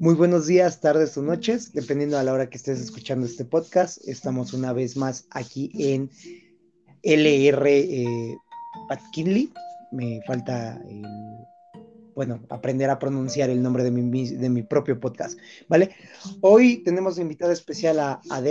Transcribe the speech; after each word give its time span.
Muy 0.00 0.14
buenos 0.14 0.46
días, 0.46 0.80
tardes 0.80 1.14
o 1.18 1.22
noches, 1.22 1.74
dependiendo 1.74 2.18
a 2.18 2.22
la 2.22 2.32
hora 2.32 2.48
que 2.48 2.56
estés 2.56 2.80
escuchando 2.80 3.26
este 3.26 3.44
podcast. 3.44 3.98
Estamos 4.08 4.54
una 4.54 4.72
vez 4.72 4.96
más 4.96 5.26
aquí 5.30 5.70
en 5.74 6.10
LR 7.02 7.68
eh, 7.68 8.38
Patkinley. 8.88 9.52
Me 9.92 10.22
falta, 10.26 10.82
bueno, 12.14 12.40
aprender 12.48 12.88
a 12.88 12.98
pronunciar 12.98 13.50
el 13.50 13.62
nombre 13.62 13.84
de 13.84 13.90
mi, 13.90 14.26
de 14.26 14.48
mi 14.48 14.62
propio 14.62 14.98
podcast, 14.98 15.38
¿vale? 15.68 15.90
Hoy 16.40 16.78
tenemos 16.82 17.18
invitada 17.18 17.52
especial 17.52 18.00
a, 18.00 18.22
a. 18.30 18.42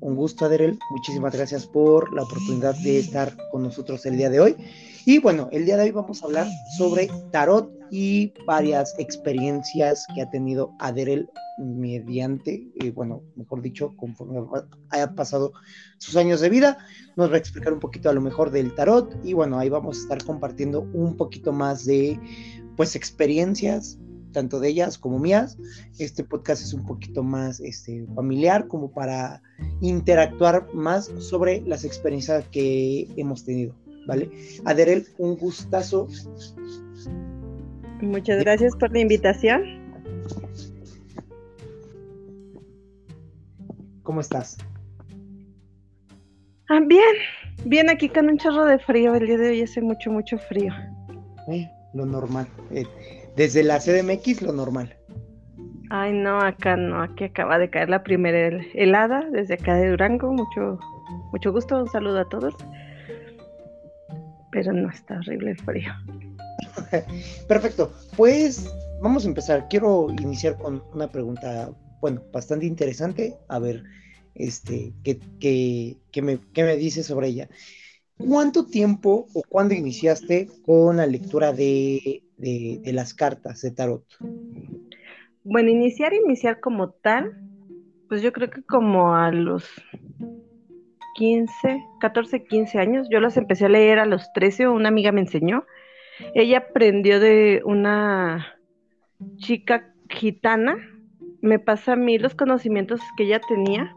Un 0.00 0.16
gusto, 0.16 0.48
Derel. 0.48 0.80
Muchísimas 0.90 1.32
gracias 1.32 1.64
por 1.64 2.12
la 2.12 2.24
oportunidad 2.24 2.74
de 2.82 2.98
estar 2.98 3.36
con 3.52 3.62
nosotros 3.62 4.04
el 4.04 4.16
día 4.16 4.30
de 4.30 4.40
hoy. 4.40 4.56
Y 5.06 5.20
bueno, 5.20 5.48
el 5.52 5.64
día 5.64 5.76
de 5.76 5.84
hoy 5.84 5.90
vamos 5.92 6.22
a 6.22 6.26
hablar 6.26 6.48
sobre 6.76 7.08
tarot 7.30 7.70
y 7.96 8.34
varias 8.44 8.92
experiencias 8.98 10.04
que 10.12 10.22
ha 10.22 10.28
tenido 10.28 10.74
Aderel 10.80 11.30
mediante, 11.58 12.66
eh, 12.82 12.90
bueno, 12.90 13.22
mejor 13.36 13.62
dicho, 13.62 13.94
conforme 13.96 14.40
haya 14.88 15.14
pasado 15.14 15.52
sus 15.98 16.16
años 16.16 16.40
de 16.40 16.48
vida. 16.48 16.78
Nos 17.14 17.30
va 17.30 17.36
a 17.36 17.38
explicar 17.38 17.72
un 17.72 17.78
poquito 17.78 18.10
a 18.10 18.12
lo 18.12 18.20
mejor 18.20 18.50
del 18.50 18.74
tarot 18.74 19.16
y 19.24 19.32
bueno, 19.32 19.60
ahí 19.60 19.68
vamos 19.68 19.98
a 19.98 20.00
estar 20.00 20.24
compartiendo 20.24 20.80
un 20.92 21.16
poquito 21.16 21.52
más 21.52 21.84
de, 21.84 22.18
pues, 22.76 22.96
experiencias, 22.96 23.96
tanto 24.32 24.58
de 24.58 24.70
ellas 24.70 24.98
como 24.98 25.20
mías. 25.20 25.56
Este 25.96 26.24
podcast 26.24 26.64
es 26.64 26.74
un 26.74 26.84
poquito 26.84 27.22
más 27.22 27.60
este, 27.60 28.08
familiar, 28.16 28.66
como 28.66 28.90
para 28.90 29.40
interactuar 29.82 30.66
más 30.74 31.12
sobre 31.20 31.60
las 31.60 31.84
experiencias 31.84 32.44
que 32.48 33.06
hemos 33.16 33.44
tenido. 33.44 33.72
¿vale? 34.08 34.32
Aderel, 34.64 35.06
un 35.16 35.36
gustazo. 35.36 36.08
Muchas 38.04 38.40
gracias 38.44 38.76
por 38.76 38.92
la 38.92 39.00
invitación. 39.00 39.62
¿Cómo 44.02 44.20
estás? 44.20 44.58
Ah, 46.68 46.80
bien, 46.86 47.02
bien 47.64 47.90
aquí 47.90 48.08
con 48.08 48.28
un 48.28 48.38
chorro 48.38 48.66
de 48.66 48.78
frío. 48.78 49.14
El 49.14 49.26
día 49.26 49.38
de 49.38 49.48
hoy 49.48 49.62
hace 49.62 49.80
mucho, 49.80 50.10
mucho 50.10 50.38
frío. 50.38 50.72
Eh, 51.48 51.68
lo 51.94 52.04
normal. 52.04 52.46
Eh, 52.70 52.84
desde 53.36 53.62
la 53.62 53.78
CDMX, 53.78 54.42
lo 54.42 54.52
normal. 54.52 54.94
Ay, 55.90 56.12
no, 56.12 56.38
acá 56.40 56.76
no. 56.76 57.02
Aquí 57.02 57.24
acaba 57.24 57.58
de 57.58 57.70
caer 57.70 57.88
la 57.88 58.02
primera 58.02 58.60
helada 58.74 59.26
desde 59.32 59.54
acá 59.54 59.74
de 59.76 59.90
Durango. 59.90 60.32
Mucho, 60.32 60.78
mucho 61.32 61.52
gusto. 61.52 61.82
Un 61.82 61.88
saludo 61.88 62.20
a 62.20 62.28
todos 62.28 62.54
pero 64.54 64.72
no 64.72 64.88
está 64.88 65.18
horrible 65.18 65.50
el 65.50 65.58
frío. 65.58 65.92
Perfecto, 67.48 67.92
pues 68.16 68.70
vamos 69.00 69.24
a 69.24 69.28
empezar. 69.28 69.68
Quiero 69.68 70.08
iniciar 70.20 70.56
con 70.56 70.82
una 70.92 71.08
pregunta, 71.08 71.70
bueno, 72.00 72.22
bastante 72.32 72.66
interesante. 72.66 73.36
A 73.48 73.58
ver, 73.58 73.84
este, 74.34 74.92
¿qué, 75.02 75.20
me, 76.22 76.38
qué 76.52 76.64
me 76.64 76.76
dices 76.76 77.06
sobre 77.06 77.28
ella? 77.28 77.48
¿Cuánto 78.16 78.66
tiempo 78.66 79.26
o 79.34 79.42
cuándo 79.48 79.74
iniciaste 79.74 80.48
con 80.64 80.98
la 80.98 81.06
lectura 81.06 81.52
de, 81.52 82.22
de, 82.36 82.80
de, 82.82 82.92
las 82.92 83.12
cartas 83.12 83.60
de 83.60 83.72
tarot? 83.72 84.04
Bueno, 85.42 85.70
iniciar, 85.70 86.14
iniciar 86.14 86.60
como 86.60 86.90
tal, 86.90 87.36
pues 88.08 88.22
yo 88.22 88.32
creo 88.32 88.50
que 88.50 88.62
como 88.62 89.14
a 89.16 89.32
los 89.32 89.64
15, 91.14 91.82
14, 92.00 92.44
15 92.44 92.78
años. 92.78 93.08
Yo 93.10 93.20
las 93.20 93.36
empecé 93.36 93.66
a 93.66 93.70
leer 93.70 93.98
a 93.98 94.06
los 94.06 94.32
13, 94.34 94.68
una 94.68 94.88
amiga 94.88 95.12
me 95.12 95.22
enseñó. 95.22 95.64
Ella 96.34 96.58
aprendió 96.58 97.20
de 97.20 97.62
una 97.64 98.56
chica 99.36 99.92
gitana, 100.08 100.76
me 101.40 101.58
pasa 101.58 101.92
a 101.92 101.96
mí 101.96 102.18
los 102.18 102.34
conocimientos 102.34 103.00
que 103.16 103.24
ella 103.24 103.40
tenía 103.40 103.94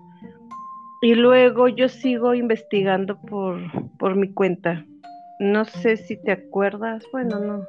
y 1.01 1.15
luego 1.15 1.67
yo 1.67 1.89
sigo 1.89 2.33
investigando 2.33 3.19
por, 3.21 3.59
por 3.97 4.15
mi 4.15 4.33
cuenta. 4.33 4.85
No 5.39 5.65
sé 5.65 5.97
si 5.97 6.17
te 6.17 6.31
acuerdas, 6.31 7.05
bueno, 7.11 7.39
no, 7.39 7.63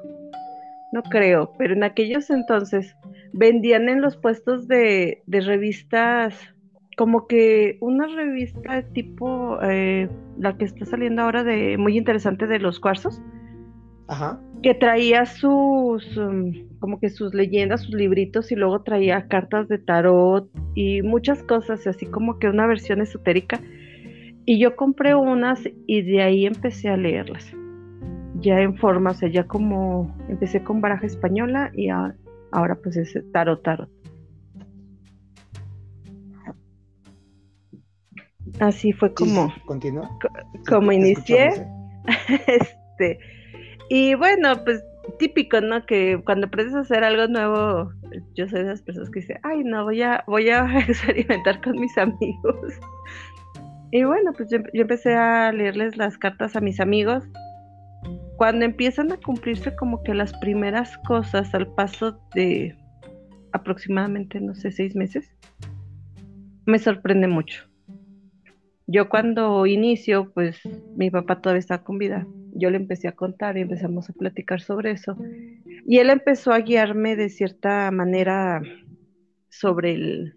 no 0.93 1.03
creo, 1.03 1.53
pero 1.59 1.75
en 1.75 1.85
aquellos 1.85 2.31
entonces 2.31 2.97
vendían 3.33 3.89
en 3.89 4.01
los 4.01 4.17
puestos 4.17 4.67
de, 4.67 5.23
de 5.27 5.41
revistas 5.41 6.35
como 6.97 7.29
que 7.29 7.79
una 7.81 8.09
revista 8.09 8.83
tipo 8.93 9.59
eh, 9.63 10.09
la 10.37 10.59
que 10.59 10.65
está 10.65 10.85
saliendo 10.85 11.23
ahora 11.23 11.45
de 11.45 11.79
muy 11.79 11.97
interesante 11.97 12.49
de 12.49 12.59
los 12.59 12.81
cuarzos. 12.81 13.23
Que 14.63 14.75
traía 14.75 15.27
sus, 15.27 16.17
um, 16.17 16.53
como 16.81 16.99
que 16.99 17.11
sus 17.11 17.35
leyendas, 17.35 17.83
sus 17.83 17.95
libritos 17.95 18.51
y 18.51 18.57
luego 18.57 18.83
traía 18.83 19.29
cartas 19.29 19.69
de 19.69 19.79
tarot 19.79 20.51
y 20.75 21.03
muchas 21.03 21.43
cosas, 21.43 21.87
así 21.87 22.07
como 22.07 22.39
que 22.39 22.49
una 22.49 22.67
versión 22.67 23.01
esotérica. 23.01 23.61
Y 24.47 24.59
yo 24.59 24.77
compré 24.77 25.15
unas 25.15 25.61
y 25.87 26.03
de 26.03 26.23
ahí 26.23 26.47
empecé 26.47 26.89
a 26.89 26.97
leerlas. 26.97 27.53
Ya 28.41 28.61
en 28.61 28.77
forma, 28.77 29.11
o 29.11 29.15
sea, 29.15 29.29
ya 29.29 29.47
como 29.47 30.17
empecé 30.29 30.63
con 30.63 30.81
baraja 30.81 31.07
española 31.07 31.71
y 31.75 31.89
ahora 31.89 32.77
pues 32.83 32.97
es 32.97 33.15
tarot, 33.33 33.63
tarot. 33.63 33.91
Así 38.59 38.93
fue 38.93 39.13
como, 39.13 39.53
como 40.67 40.93
inicié. 40.93 41.51
este, 42.47 43.19
y 43.89 44.15
bueno, 44.15 44.65
pues 44.65 44.85
típico, 45.19 45.61
¿no? 45.61 45.85
Que 45.87 46.21
cuando 46.25 46.47
aprendes 46.47 46.75
a 46.75 46.81
hacer 46.81 47.05
algo 47.05 47.27
nuevo, 47.27 47.93
yo 48.35 48.49
soy 48.49 48.61
de 48.61 48.67
esas 48.67 48.83
personas 48.83 49.11
que 49.11 49.21
dicen, 49.21 49.39
ay, 49.43 49.65
no, 49.65 49.85
voy 49.85 50.03
a, 50.03 50.25
voy 50.27 50.51
a 50.51 50.79
experimentar 50.89 51.61
con 51.63 51.81
mis 51.81 51.97
amigos. 51.97 52.75
Y 53.91 54.05
bueno, 54.05 54.33
pues 54.37 54.51
yo, 54.51 54.59
yo, 54.75 54.83
empecé 54.83 55.15
a 55.15 55.51
leerles 55.53 55.97
las 55.97 56.19
cartas 56.19 56.57
a 56.57 56.61
mis 56.61 56.81
amigos. 56.81 57.25
Cuando 58.37 58.65
empiezan 58.65 59.11
a 59.11 59.17
cumplirse 59.17 59.75
como 59.75 60.03
que 60.03 60.15
las 60.15 60.33
primeras 60.39 60.97
cosas 60.99 61.55
al 61.55 61.67
paso 61.75 62.21
de 62.35 62.77
aproximadamente, 63.53 64.41
no 64.41 64.55
sé, 64.55 64.71
seis 64.71 64.95
meses, 64.95 65.35
me 66.67 66.79
sorprende 66.79 67.27
mucho 67.27 67.69
yo 68.89 69.11
cuando 69.11 69.67
inicio, 69.67 70.33
pues 70.33 70.61
mi 70.97 71.11
papá 71.11 71.41
todavía 71.41 71.61
estaba 71.61 71.85
con 71.85 71.99
vida. 71.99 72.27
Yo 72.55 72.71
le 72.71 72.77
empecé 72.77 73.09
a 73.09 73.13
contar 73.13 73.57
y 73.57 73.63
empezamos 73.63 74.09
a 74.11 74.13
platicar 74.13 74.61
sobre 74.61 74.93
eso. 74.93 75.17
Y 75.87 75.99
él 75.99 76.11
empezó 76.11 76.53
a 76.53 76.61
guiarme 76.61 77.17
de 77.17 77.29
cierta 77.29 77.91
manera 77.91 78.63
sobre 79.49 79.93
el, 79.93 80.35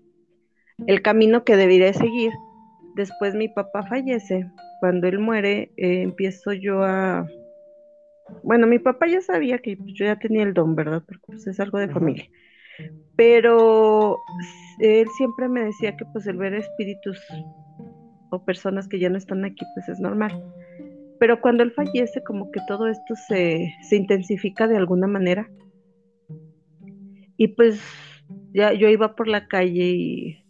el 0.87 1.01
camino 1.01 1.43
que 1.43 1.55
debería 1.55 1.93
seguir. 1.93 2.31
Después 2.95 3.35
mi 3.35 3.47
papá 3.47 3.83
fallece. 3.83 4.49
Cuando 4.79 5.07
él 5.07 5.19
muere, 5.19 5.71
eh, 5.77 6.01
empiezo 6.01 6.53
yo 6.53 6.83
a... 6.83 7.27
Bueno, 8.43 8.65
mi 8.65 8.79
papá 8.79 9.07
ya 9.07 9.21
sabía 9.21 9.59
que 9.59 9.77
yo 9.77 10.05
ya 10.05 10.17
tenía 10.17 10.43
el 10.43 10.53
don, 10.53 10.75
¿verdad? 10.75 11.03
Porque 11.05 11.23
pues, 11.27 11.47
es 11.47 11.59
algo 11.59 11.79
de 11.79 11.89
familia. 11.89 12.25
Pero 13.15 14.17
él 14.79 15.07
siempre 15.17 15.47
me 15.49 15.63
decía 15.65 15.95
que 15.95 16.05
pues 16.05 16.25
el 16.27 16.37
ver 16.37 16.53
espíritus 16.53 17.19
o 18.31 18.43
personas 18.43 18.87
que 18.87 18.99
ya 18.99 19.09
no 19.09 19.17
están 19.17 19.43
aquí, 19.45 19.65
pues 19.75 19.89
es 19.89 19.99
normal. 19.99 20.41
Pero 21.21 21.39
cuando 21.39 21.61
él 21.61 21.71
fallece, 21.71 22.23
como 22.23 22.49
que 22.49 22.59
todo 22.67 22.87
esto 22.87 23.13
se, 23.13 23.71
intensifica 23.91 24.67
de 24.67 24.75
alguna 24.75 25.05
manera. 25.05 25.47
Y 27.37 27.49
pues 27.49 27.79
ya 28.55 28.73
yo 28.73 28.89
iba 28.89 29.15
por 29.15 29.27
la 29.27 29.47
calle 29.47 29.91
y, 29.91 30.43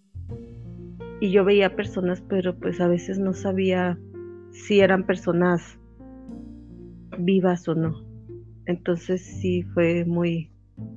y 1.20 1.30
yo 1.30 1.44
veía 1.44 1.76
personas, 1.76 2.24
pero 2.30 2.58
pues 2.58 2.80
a 2.80 2.88
veces 2.88 3.20
no 3.20 3.34
sabía 3.34 4.00
si 4.52 4.80
eran 4.80 5.06
personas 5.06 5.78
vivas 7.18 7.68
o 7.68 7.76
no. 7.76 8.06
Entonces 8.66 9.22
sí 9.22 9.64
fue 9.74 10.06
muy... 10.06 10.54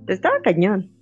Estaba 0.06 0.36
cañón. 0.44 0.93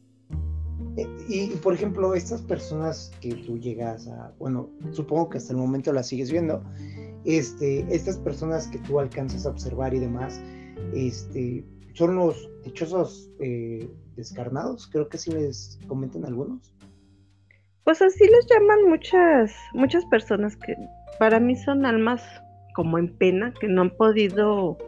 Y, 1.28 1.48
por 1.62 1.72
ejemplo, 1.72 2.14
estas 2.14 2.42
personas 2.42 3.10
que 3.20 3.34
tú 3.34 3.58
llegas 3.58 4.08
a, 4.08 4.32
bueno, 4.38 4.68
supongo 4.90 5.30
que 5.30 5.38
hasta 5.38 5.52
el 5.52 5.58
momento 5.58 5.92
las 5.92 6.08
sigues 6.08 6.30
viendo, 6.30 6.62
este, 7.24 7.86
estas 7.94 8.18
personas 8.18 8.68
que 8.68 8.78
tú 8.78 9.00
alcanzas 9.00 9.46
a 9.46 9.50
observar 9.50 9.94
y 9.94 10.00
demás, 10.00 10.40
este, 10.94 11.64
son 11.94 12.16
los 12.16 12.50
dichosos 12.64 13.30
eh, 13.40 13.88
descarnados, 14.16 14.86
creo 14.88 15.08
que 15.08 15.18
sí 15.18 15.30
les 15.30 15.78
comentan 15.86 16.24
algunos. 16.24 16.74
Pues 17.84 18.00
así 18.02 18.24
les 18.24 18.46
llaman 18.46 18.88
muchas, 18.88 19.52
muchas 19.74 20.04
personas 20.06 20.56
que 20.56 20.76
para 21.18 21.40
mí 21.40 21.56
son 21.56 21.86
almas 21.86 22.22
como 22.74 22.98
en 22.98 23.16
pena, 23.16 23.52
que 23.60 23.68
no 23.68 23.82
han 23.82 23.96
podido 23.96 24.78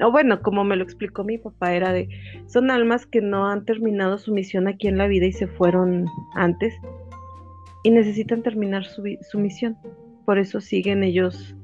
o 0.00 0.10
bueno, 0.10 0.42
como 0.42 0.64
me 0.64 0.76
lo 0.76 0.84
explicó 0.84 1.24
mi 1.24 1.38
papá, 1.38 1.74
era 1.74 1.92
de, 1.92 2.08
son 2.46 2.70
almas 2.70 3.06
que 3.06 3.20
no 3.20 3.46
han 3.46 3.64
terminado 3.64 4.18
su 4.18 4.32
misión 4.32 4.68
aquí 4.68 4.88
en 4.88 4.98
la 4.98 5.06
vida 5.06 5.26
y 5.26 5.32
se 5.32 5.46
fueron 5.46 6.06
antes 6.34 6.74
y 7.82 7.90
necesitan 7.90 8.42
terminar 8.42 8.84
su, 8.84 9.02
su 9.30 9.38
misión. 9.38 9.76
Por 10.24 10.38
eso 10.38 10.60
siguen 10.60 11.04
ellos, 11.04 11.56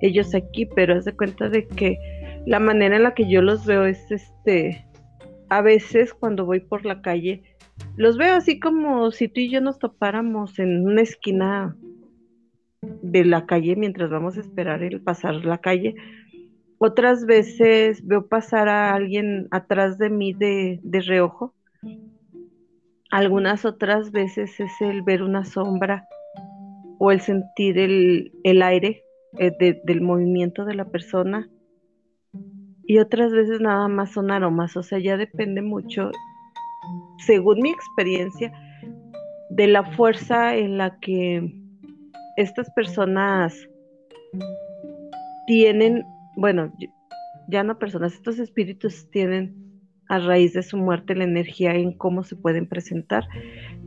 ellos 0.00 0.34
aquí, 0.34 0.66
pero 0.66 0.94
haz 0.94 1.04
de 1.04 1.16
cuenta 1.16 1.48
de 1.48 1.66
que 1.66 1.98
la 2.46 2.60
manera 2.60 2.96
en 2.96 3.02
la 3.02 3.14
que 3.14 3.28
yo 3.28 3.42
los 3.42 3.66
veo 3.66 3.84
es 3.84 4.10
este, 4.10 4.86
a 5.48 5.62
veces 5.62 6.14
cuando 6.14 6.44
voy 6.44 6.60
por 6.60 6.84
la 6.84 7.02
calle, 7.02 7.42
los 7.96 8.16
veo 8.16 8.34
así 8.34 8.60
como 8.60 9.10
si 9.10 9.28
tú 9.28 9.40
y 9.40 9.50
yo 9.50 9.60
nos 9.60 9.78
topáramos 9.78 10.58
en 10.58 10.86
una 10.86 11.02
esquina 11.02 11.76
de 13.02 13.24
la 13.24 13.46
calle 13.46 13.76
mientras 13.76 14.10
vamos 14.10 14.36
a 14.36 14.40
esperar 14.40 14.82
el 14.82 15.00
pasar 15.00 15.44
la 15.44 15.58
calle. 15.58 15.94
Otras 16.78 17.24
veces 17.26 18.06
veo 18.06 18.26
pasar 18.26 18.68
a 18.68 18.94
alguien 18.94 19.48
atrás 19.50 19.98
de 19.98 20.10
mí 20.10 20.32
de, 20.32 20.80
de 20.82 21.00
reojo. 21.00 21.54
Algunas 23.10 23.64
otras 23.64 24.10
veces 24.10 24.58
es 24.58 24.72
el 24.80 25.02
ver 25.02 25.22
una 25.22 25.44
sombra 25.44 26.06
o 26.98 27.12
el 27.12 27.20
sentir 27.20 27.78
el, 27.78 28.62
aire 28.62 29.04
eh, 29.38 29.80
del 29.84 30.00
movimiento 30.00 30.64
de 30.64 30.74
la 30.74 30.86
persona. 30.86 31.48
Y 32.86 32.98
otras 32.98 33.32
veces 33.32 33.60
nada 33.60 33.88
más 33.88 34.12
son 34.12 34.30
aromas, 34.30 34.76
o 34.76 34.82
sea, 34.82 34.98
ya 34.98 35.16
depende 35.16 35.62
mucho, 35.62 36.10
según 37.26 37.60
mi 37.60 37.70
experiencia, 37.70 38.52
de 39.50 39.66
la 39.68 39.84
fuerza 39.84 40.54
en 40.56 40.76
la 40.76 40.98
que 41.00 41.54
estas 42.36 42.70
personas 42.72 43.54
tienen, 45.46 46.04
bueno, 46.36 46.72
ya 47.48 47.62
no 47.62 47.78
personas, 47.78 48.14
estos 48.14 48.38
espíritus 48.38 49.10
tienen 49.10 49.64
a 50.08 50.18
raíz 50.18 50.52
de 50.52 50.62
su 50.62 50.76
muerte 50.76 51.14
la 51.14 51.24
energía 51.24 51.74
en 51.74 51.92
cómo 51.92 52.24
se 52.24 52.36
pueden 52.36 52.68
presentar. 52.68 53.24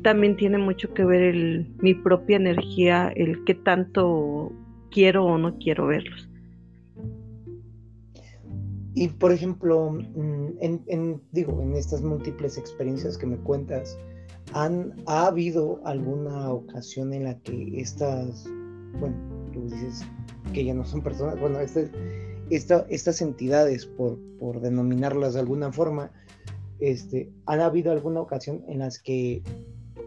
También 0.03 0.35
tiene 0.35 0.57
mucho 0.57 0.93
que 0.93 1.05
ver 1.05 1.67
mi 1.79 1.93
propia 1.93 2.37
energía, 2.37 3.11
el 3.15 3.43
qué 3.45 3.55
tanto 3.55 4.51
quiero 4.91 5.25
o 5.25 5.37
no 5.37 5.57
quiero 5.57 5.87
verlos. 5.87 6.29
Y 8.95 9.09
por 9.09 9.31
ejemplo, 9.31 9.91
mm, 9.91 10.47
en, 10.59 11.21
digo, 11.31 11.61
en 11.61 11.75
estas 11.75 12.01
múltiples 12.01 12.57
experiencias 12.57 13.15
que 13.15 13.27
me 13.27 13.37
cuentas, 13.37 13.95
¿han, 14.53 14.95
¿ha 15.05 15.27
habido 15.27 15.79
alguna 15.85 16.49
ocasión 16.51 17.13
en 17.13 17.25
la 17.25 17.37
que 17.41 17.79
estas, 17.79 18.49
bueno, 18.99 19.15
tú 19.53 19.65
dices 19.65 20.03
que 20.51 20.65
ya 20.65 20.73
no 20.73 20.83
son 20.83 21.03
personas, 21.03 21.39
bueno, 21.39 21.59
este, 21.59 21.91
estas 22.49 23.21
entidades, 23.21 23.85
por, 23.85 24.17
por, 24.39 24.61
denominarlas 24.61 25.33
de 25.33 25.41
alguna 25.41 25.71
forma, 25.71 26.11
este, 26.79 27.29
¿han 27.45 27.61
habido 27.61 27.91
alguna 27.91 28.21
ocasión 28.21 28.63
en 28.67 28.79
las 28.79 28.99
que 28.99 29.41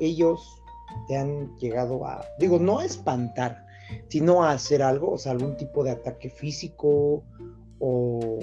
ellos 0.00 0.62
te 1.08 1.16
han 1.16 1.56
llegado 1.58 2.06
a, 2.06 2.24
digo, 2.38 2.58
no 2.58 2.78
a 2.78 2.84
espantar, 2.84 3.66
sino 4.08 4.42
a 4.42 4.52
hacer 4.52 4.82
algo, 4.82 5.12
o 5.12 5.18
sea, 5.18 5.32
algún 5.32 5.56
tipo 5.56 5.84
de 5.84 5.90
ataque 5.90 6.30
físico 6.30 7.22
o, 7.78 8.38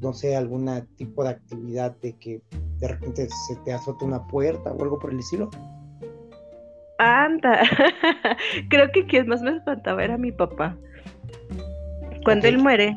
no 0.00 0.12
sé, 0.12 0.36
algún 0.36 0.68
tipo 0.96 1.24
de 1.24 1.30
actividad 1.30 1.96
de 2.00 2.14
que 2.14 2.42
de 2.78 2.88
repente 2.88 3.28
se 3.46 3.56
te 3.64 3.72
azota 3.72 4.04
una 4.04 4.26
puerta 4.26 4.72
o 4.72 4.82
algo 4.82 4.98
por 4.98 5.12
el 5.12 5.18
estilo? 5.18 5.50
Anda, 6.98 7.62
creo 8.68 8.90
que 8.92 9.06
quien 9.06 9.28
más 9.28 9.42
me 9.42 9.56
espantaba 9.56 10.04
era 10.04 10.16
mi 10.16 10.30
papá. 10.30 10.76
Cuando 12.24 12.46
él 12.46 12.58
muere, 12.58 12.96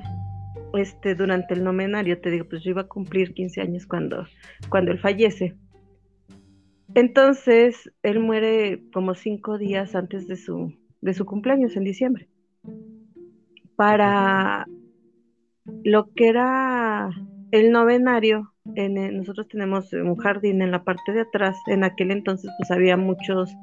este, 0.78 1.16
durante 1.16 1.54
el 1.54 1.64
nomenario, 1.64 2.20
te 2.20 2.32
digo, 2.32 2.46
pues 2.50 2.64
yo 2.64 2.72
iba 2.72 2.82
a 2.82 2.88
cumplir 2.88 3.34
15 3.34 3.62
años 3.62 3.86
cuando, 3.86 4.26
cuando 4.70 4.92
él 4.92 5.00
fallece. 5.00 5.56
Entonces, 6.94 7.92
él 8.04 8.20
muere 8.20 8.84
como 8.94 9.16
cinco 9.16 9.58
días 9.58 9.96
antes 9.96 10.28
de 10.28 10.38
su, 10.38 10.74
de 11.02 11.14
su 11.14 11.26
cumpleaños, 11.26 11.76
en 11.76 11.84
diciembre. 11.84 12.30
Para 13.76 14.66
lo 15.84 16.14
que 16.14 16.30
era 16.30 17.10
el 17.52 17.72
novenario, 17.72 18.54
en, 18.76 19.18
nosotros 19.18 19.48
tenemos 19.48 19.92
un 19.94 20.16
jardín 20.16 20.62
en 20.62 20.72
la 20.72 20.84
parte 20.84 21.12
de 21.12 21.22
atrás. 21.22 21.58
En 21.68 21.84
aquel 21.84 22.12
entonces, 22.12 22.50
pues 22.58 22.72
había 22.72 22.96
muchos, 22.96 23.54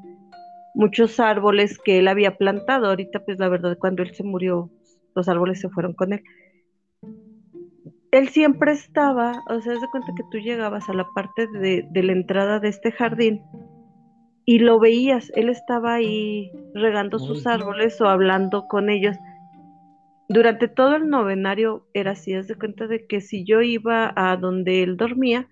muchos 0.75 1.19
árboles 1.19 1.79
que 1.79 2.00
él 2.00 2.09
había 2.09 2.37
plantado. 2.37 2.88
Ahorita, 2.88 3.25
pues 3.25 3.38
la 3.38 3.49
verdad, 3.49 3.79
cuando 3.79 4.03
él 4.03 4.14
se 4.14 4.25
murió, 4.25 4.70
los 5.14 5.29
árboles 5.29 5.61
se 5.61 5.70
fueron 5.70 5.94
con 5.94 6.12
él 6.12 6.23
él 8.12 8.29
siempre 8.29 8.73
estaba, 8.73 9.43
o 9.49 9.61
sea, 9.61 9.73
de 9.73 9.88
cuenta 9.91 10.12
que 10.14 10.23
tú 10.31 10.38
llegabas 10.38 10.88
a 10.88 10.93
la 10.93 11.09
parte 11.14 11.47
de, 11.49 11.88
la 11.94 12.12
entrada 12.12 12.61
de 12.61 12.69
este 12.69 12.93
jardín 12.93 13.43
y 14.44 14.59
lo 14.59 14.79
veías, 14.79 15.32
él 15.35 15.49
estaba 15.49 15.94
ahí 15.94 16.53
regando 16.75 17.19
sus 17.19 17.47
árboles 17.47 18.00
o 18.00 18.09
hablando 18.09 18.67
con 18.69 18.91
ellos. 18.91 19.17
Durante 20.29 20.69
todo 20.69 20.97
el 20.97 21.09
novenario 21.09 21.87
era 21.94 22.12
así, 22.12 22.35
haz 22.35 22.49
de 22.49 22.55
cuenta 22.55 22.87
de 22.87 23.06
que 23.06 23.23
si 23.23 23.44
yo 23.44 23.62
iba 23.62 24.12
a 24.14 24.37
donde 24.37 24.82
él 24.82 24.99
dormía, 24.99 25.49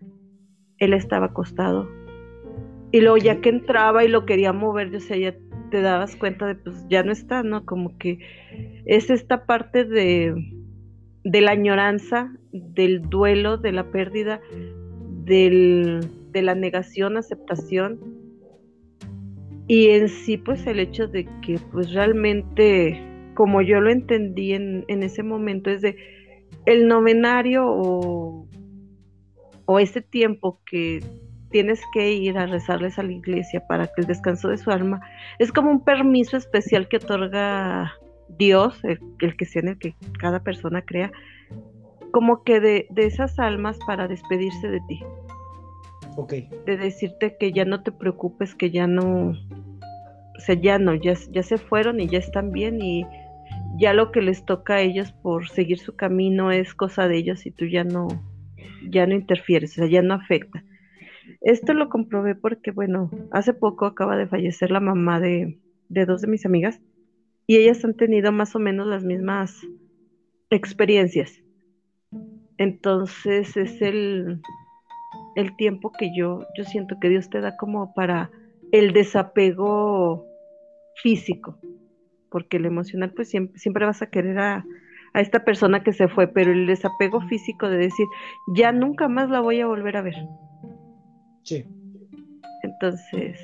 él 0.79 0.93
estaba 0.93 1.27
acostado. 1.27 1.89
Y 2.93 3.01
luego 3.01 3.17
ya 3.17 3.41
que 3.41 3.49
entraba 3.49 4.05
y 4.05 4.09
lo 4.09 4.27
quería 4.27 4.53
mover, 4.53 4.91
yo 4.91 5.01
sé, 5.01 5.21
ya 5.21 5.35
te 5.71 5.81
dabas 5.81 6.17
cuenta 6.17 6.47
de 6.47 6.57
pues 6.57 6.85
ya 6.91 7.05
no 7.05 7.13
está, 7.13 7.43
¿no? 7.43 7.65
Como 7.65 7.97
que 7.97 8.19
es 8.85 9.09
esta 9.09 9.47
parte 9.47 9.85
de 9.85 10.35
de 11.25 11.41
la 11.41 11.53
añoranza, 11.53 12.33
del 12.53 13.03
duelo, 13.03 13.57
de 13.57 13.73
la 13.73 13.91
pérdida, 13.91 14.41
del, 15.25 16.01
de 16.33 16.43
la 16.43 16.55
negación, 16.55 17.17
aceptación. 17.17 17.99
Y 19.67 19.89
en 19.91 20.09
sí, 20.09 20.37
pues 20.37 20.67
el 20.67 20.81
hecho 20.81 21.07
de 21.07 21.27
que 21.43 21.59
pues 21.73 21.93
realmente, 21.93 23.01
como 23.35 23.63
yo 23.63 23.81
lo 23.81 23.91
entendí 23.91 24.53
en, 24.53 24.85
ese 24.89 25.23
momento, 25.23 25.71
es 25.71 25.81
de 25.81 25.97
el 26.67 26.89
novenario 26.89 27.65
o, 27.67 28.49
o 29.67 29.79
ese 29.79 30.01
tiempo 30.01 30.61
que 30.67 31.01
tienes 31.51 31.81
que 31.93 32.13
ir 32.13 32.39
a 32.39 32.47
rezarles 32.47 32.99
a 32.99 33.03
la 33.03 33.13
iglesia 33.13 33.67
para 33.67 33.87
que 33.87 34.01
el 34.01 34.07
descanso 34.07 34.49
de 34.49 34.59
su 34.59 34.71
alma 34.71 35.01
es 35.39 35.53
como 35.53 35.71
un 35.71 35.85
permiso 35.85 36.37
especial 36.37 36.89
que 36.89 36.97
otorga 36.99 37.93
Dios, 38.39 38.81
el, 38.85 39.37
que 39.37 39.45
sea 39.45 39.63
en 39.63 39.69
el 39.69 39.79
que 39.79 39.95
cada 40.19 40.43
persona 40.43 40.83
crea, 40.83 41.13
como 42.11 42.43
que 42.45 42.61
de, 42.61 42.89
esas 42.97 43.39
almas 43.39 43.79
para 43.87 44.09
despedirse 44.09 44.69
de 44.69 44.81
ti. 44.89 45.05
Ok. 46.17 46.33
De 46.67 46.77
decirte 46.77 47.37
que 47.39 47.53
ya 47.53 47.65
no 47.65 47.83
te 47.83 47.93
preocupes, 47.93 48.55
que 48.55 48.71
ya 48.71 48.87
no, 48.87 49.31
o 49.31 50.41
sea, 50.41 50.55
ya 50.55 50.79
no, 50.79 50.95
ya, 50.95 51.15
ya 51.31 51.43
se 51.43 51.59
fueron 51.59 52.01
y 52.01 52.09
ya 52.09 52.19
están 52.19 52.53
bien 52.53 52.81
y 52.83 53.07
ya 53.79 53.95
lo 53.95 54.13
que 54.13 54.23
les 54.23 54.45
toca 54.45 54.75
a 54.75 54.81
ellos 54.81 55.13
por 55.13 55.49
seguir 55.49 55.79
su 55.79 55.97
camino 55.97 56.51
es 56.51 56.75
cosa 56.75 57.09
de 57.09 57.17
ellos 57.17 57.47
y 57.47 57.51
tú 57.51 57.67
ya 57.67 57.85
no, 57.85 58.09
ya 58.89 59.07
no 59.07 59.15
interfieres, 59.15 59.73
o 59.73 59.75
sea, 59.77 59.87
ya 59.87 60.03
no 60.03 60.15
afecta. 60.15 60.65
Esto 61.41 61.73
lo 61.75 61.89
comprobé 61.89 62.35
porque, 62.35 62.71
bueno, 62.71 63.11
hace 63.31 63.55
poco 63.55 63.87
acaba 63.87 64.17
de 64.17 64.27
fallecer 64.27 64.71
la 64.71 64.81
mamá 64.81 65.21
de, 65.21 65.59
de 65.89 66.05
dos 66.05 66.21
de 66.21 66.29
mis 66.29 66.45
amigas 66.45 66.81
y 67.47 67.57
ellas 67.57 67.85
han 67.85 67.95
tenido 67.95 68.33
más 68.33 68.55
o 68.55 68.59
menos 68.59 68.87
las 68.87 69.05
mismas 69.05 69.57
experiencias. 70.51 71.40
Entonces 72.61 73.57
es 73.57 73.81
el, 73.81 74.39
el 75.35 75.57
tiempo 75.57 75.93
que 75.93 76.15
yo, 76.15 76.47
yo 76.59 76.65
siento 76.65 77.01
que 77.01 77.09
Dios 77.09 77.31
te 77.31 77.41
da 77.41 77.57
como 77.57 77.95
para 77.95 78.31
el 78.71 78.93
desapego 78.93 80.27
físico, 80.97 81.59
porque 82.31 82.59
el 82.59 82.67
emocional 82.67 83.15
pues 83.17 83.31
siempre, 83.31 83.59
siempre 83.59 83.87
vas 83.87 84.03
a 84.03 84.11
querer 84.11 84.39
a, 84.39 84.67
a 85.15 85.21
esta 85.23 85.43
persona 85.43 85.83
que 85.83 85.95
se 85.95 86.07
fue, 86.07 86.29
pero 86.29 86.53
el 86.53 86.67
desapego 86.67 87.23
físico 87.23 87.71
de 87.71 87.79
decir, 87.79 88.07
ya 88.55 88.73
nunca 88.73 89.09
más 89.09 89.31
la 89.31 89.41
voy 89.41 89.63
a 89.63 89.67
volver 89.67 89.97
a 89.97 90.03
ver. 90.03 90.17
Sí. 91.45 91.65
Entonces, 92.63 93.41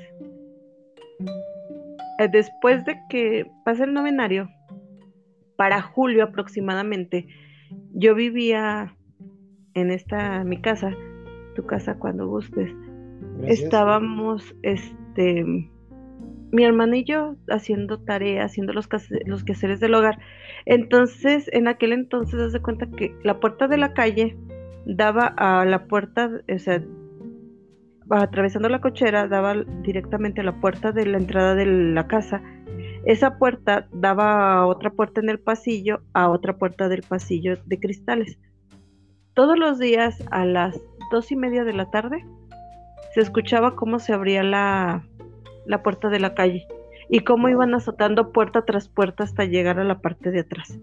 eh, 2.19 2.27
después 2.31 2.85
de 2.85 2.99
que 3.09 3.49
pasa 3.65 3.85
el 3.85 3.95
novenario, 3.95 4.47
para 5.55 5.81
julio 5.81 6.23
aproximadamente, 6.23 7.25
yo 7.93 8.13
vivía 8.13 8.93
en 9.77 9.91
esta, 9.91 10.43
mi 10.43 10.59
casa, 10.59 10.91
tu 11.55 11.65
casa 11.65 11.97
cuando 11.99 12.27
gustes. 12.27 12.73
Estábamos, 13.43 14.55
este, 14.63 15.45
mi 16.51 16.63
hermano 16.63 16.95
y 16.95 17.03
yo 17.03 17.35
haciendo 17.49 17.99
tarea, 17.99 18.45
haciendo 18.45 18.73
los, 18.73 18.89
los 19.25 19.43
quehaceres 19.43 19.79
del 19.79 19.93
hogar. 19.93 20.17
Entonces, 20.65 21.49
en 21.53 21.67
aquel 21.67 21.93
entonces, 21.93 22.39
das 22.39 22.53
de 22.53 22.61
cuenta 22.61 22.89
que 22.89 23.15
la 23.23 23.39
puerta 23.39 23.67
de 23.67 23.77
la 23.77 23.93
calle 23.93 24.35
daba 24.85 25.27
a 25.37 25.65
la 25.65 25.85
puerta, 25.85 26.31
o 26.53 26.59
sea, 26.59 26.83
atravesando 28.09 28.69
la 28.69 28.81
cochera, 28.81 29.27
daba 29.27 29.55
directamente 29.83 30.41
a 30.41 30.45
la 30.45 30.59
puerta 30.59 30.91
de 30.91 31.05
la 31.05 31.17
entrada 31.17 31.53
de 31.53 31.65
la 31.65 32.07
casa. 32.07 32.41
Esa 33.05 33.37
puerta 33.37 33.87
daba 33.91 34.53
a 34.53 34.65
otra 34.65 34.89
puerta 34.89 35.21
en 35.21 35.29
el 35.29 35.39
pasillo, 35.39 36.01
a 36.13 36.29
otra 36.29 36.57
puerta 36.57 36.89
del 36.89 37.03
pasillo 37.03 37.57
de 37.65 37.79
cristales. 37.79 38.39
Todos 39.37 39.59
los 39.59 39.77
días 39.77 40.23
a 40.31 40.45
las 40.45 40.81
dos 41.11 41.31
y 41.31 41.35
media 41.35 41.63
de 41.63 41.71
la 41.71 41.91
tarde 41.91 42.25
se 43.13 43.21
escuchaba 43.21 43.75
cómo 43.75 43.99
se 43.99 44.11
abría 44.11 44.41
la, 44.41 45.07
la 45.67 45.83
puerta 45.83 46.09
de 46.09 46.19
la 46.19 46.33
calle 46.33 46.65
y 47.07 47.19
cómo 47.19 47.47
iban 47.47 47.75
azotando 47.75 48.31
puerta 48.31 48.65
tras 48.65 48.89
puerta 48.89 49.25
hasta 49.25 49.45
llegar 49.45 49.79
a 49.79 49.83
la 49.83 49.99
parte 49.99 50.31
de 50.31 50.39
atrás. 50.39 50.79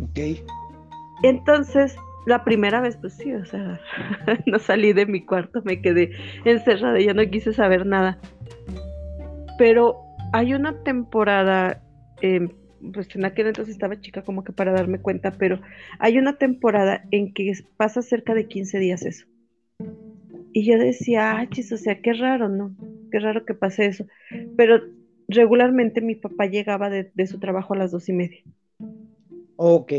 Ok. 0.00 0.40
Entonces, 1.24 1.96
La 2.26 2.44
primera 2.44 2.80
vez, 2.80 2.96
pues 2.96 3.14
sí, 3.14 3.32
o 3.34 3.44
sea, 3.44 3.80
no 4.46 4.58
salí 4.60 4.92
de 4.92 5.06
mi 5.06 5.24
cuarto, 5.24 5.62
me 5.64 5.80
quedé 5.80 6.10
encerrada, 6.44 7.00
ya 7.00 7.14
no 7.14 7.24
quise 7.30 7.52
saber 7.52 7.84
nada. 7.86 8.18
Pero 9.58 9.96
hay 10.32 10.54
una 10.54 10.82
temporada, 10.84 11.80
eh, 12.22 12.48
pues 12.92 13.14
en 13.14 13.24
aquel 13.24 13.48
entonces 13.48 13.74
estaba 13.74 14.00
chica 14.00 14.22
como 14.22 14.44
que 14.44 14.52
para 14.52 14.72
darme 14.72 15.00
cuenta, 15.00 15.32
pero 15.32 15.60
hay 15.98 16.18
una 16.18 16.38
temporada 16.38 17.04
en 17.10 17.32
que 17.32 17.52
pasa 17.76 18.02
cerca 18.02 18.34
de 18.34 18.46
15 18.46 18.78
días 18.78 19.04
eso. 19.04 19.26
Y 20.52 20.64
yo 20.64 20.78
decía, 20.78 21.38
ah, 21.38 21.48
chis, 21.48 21.70
o 21.72 21.76
sea, 21.76 22.00
qué 22.00 22.14
raro, 22.14 22.48
¿no? 22.48 22.74
Qué 23.10 23.18
raro 23.18 23.44
que 23.44 23.54
pase 23.54 23.86
eso. 23.86 24.06
Pero 24.56 24.80
regularmente 25.28 26.00
mi 26.00 26.14
papá 26.14 26.46
llegaba 26.46 26.88
de, 26.88 27.10
de 27.14 27.26
su 27.26 27.38
trabajo 27.38 27.74
a 27.74 27.76
las 27.78 27.90
dos 27.90 28.08
y 28.08 28.12
media. 28.14 28.42
Ok. 29.56 29.92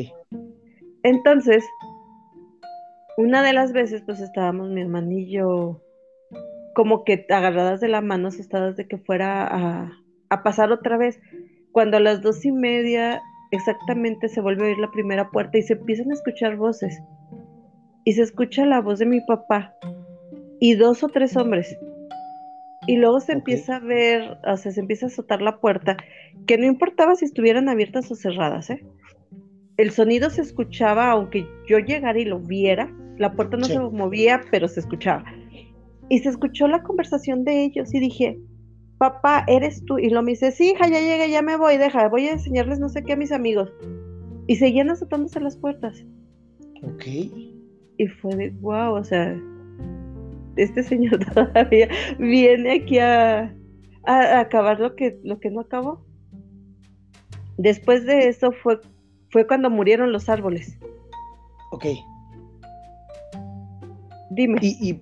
Entonces, 1.03 1.63
una 3.17 3.43
de 3.43 3.53
las 3.53 3.71
veces, 3.71 4.01
pues 4.05 4.19
estábamos 4.19 4.69
mi 4.69 4.81
hermanillo 4.81 5.81
como 6.73 7.03
que 7.03 7.25
agarradas 7.29 7.79
de 7.81 7.87
la 7.87 8.01
mano, 8.01 8.27
asustadas 8.27 8.75
de 8.77 8.87
que 8.87 8.97
fuera 8.97 9.47
a, 9.47 9.91
a 10.29 10.43
pasar 10.43 10.71
otra 10.71 10.97
vez. 10.97 11.19
Cuando 11.77 11.97
a 11.97 11.99
las 11.99 12.23
dos 12.23 12.43
y 12.43 12.51
media 12.51 13.21
exactamente 13.51 14.29
se 14.29 14.41
vuelve 14.41 14.63
a 14.63 14.67
oír 14.69 14.79
la 14.79 14.89
primera 14.89 15.29
puerta 15.29 15.59
y 15.59 15.61
se 15.61 15.73
empiezan 15.73 16.09
a 16.09 16.15
escuchar 16.15 16.57
voces. 16.57 17.03
Y 18.03 18.13
se 18.13 18.23
escucha 18.23 18.65
la 18.65 18.81
voz 18.81 18.97
de 18.97 19.05
mi 19.05 19.21
papá 19.21 19.75
y 20.59 20.73
dos 20.73 21.03
o 21.03 21.07
tres 21.07 21.37
hombres. 21.37 21.77
Y 22.87 22.97
luego 22.97 23.19
se 23.19 23.33
empieza 23.33 23.75
a 23.75 23.79
ver, 23.79 24.39
o 24.43 24.57
sea, 24.57 24.71
se 24.71 24.79
empieza 24.79 25.05
a 25.05 25.09
azotar 25.09 25.43
la 25.43 25.59
puerta, 25.59 25.97
que 26.47 26.57
no 26.57 26.65
importaba 26.65 27.15
si 27.15 27.25
estuvieran 27.25 27.69
abiertas 27.69 28.09
o 28.11 28.15
cerradas, 28.15 28.71
¿eh? 28.71 28.83
El 29.77 29.91
sonido 29.91 30.31
se 30.31 30.41
escuchaba, 30.41 31.11
aunque 31.11 31.45
yo 31.67 31.77
llegara 31.77 32.19
y 32.19 32.25
lo 32.25 32.39
viera, 32.39 32.91
la 33.19 33.33
puerta 33.33 33.55
no 33.55 33.65
se 33.65 33.79
movía, 33.79 34.41
pero 34.49 34.67
se 34.67 34.79
escuchaba. 34.79 35.25
Y 36.09 36.17
se 36.17 36.29
escuchó 36.29 36.67
la 36.67 36.81
conversación 36.81 37.43
de 37.43 37.65
ellos 37.65 37.93
y 37.93 37.99
dije, 37.99 38.39
papá, 38.97 39.43
eres 39.47 39.83
tú. 39.85 39.97
Y 39.97 40.09
lo 40.09 40.21
me 40.23 40.31
dice, 40.31 40.51
sí, 40.51 40.71
hija, 40.71 40.87
ya 40.87 40.99
llegué, 40.99 41.29
ya 41.29 41.41
me 41.41 41.57
voy, 41.57 41.77
deja, 41.77 42.07
voy 42.09 42.27
a 42.27 42.33
enseñarles 42.33 42.79
no 42.79 42.89
sé 42.89 43.03
qué 43.03 43.13
a 43.13 43.17
mis 43.17 43.31
amigos. 43.31 43.71
Y 44.47 44.55
seguían 44.55 44.89
azotándose 44.89 45.39
las 45.39 45.57
puertas. 45.57 46.03
Ok. 46.83 47.05
Y 47.97 48.07
fue 48.21 48.35
de, 48.35 48.49
wow, 48.61 48.93
o 48.93 49.03
sea, 49.03 49.37
este 50.55 50.83
señor 50.83 51.19
todavía 51.33 51.89
viene 52.19 52.73
aquí 52.73 52.99
a, 52.99 53.53
acabar 54.05 54.79
lo 54.79 54.95
que, 54.95 55.19
lo 55.23 55.39
que 55.39 55.49
no 55.49 55.61
acabó. 55.61 56.05
Después 57.57 58.05
de 58.05 58.27
eso 58.29 58.51
fue, 58.51 58.79
fue 59.31 59.47
cuando 59.47 59.69
murieron 59.69 60.11
los 60.11 60.29
árboles. 60.29 60.77
Ok. 61.71 61.85
Dime. 64.31 64.59
Y, 64.61 65.01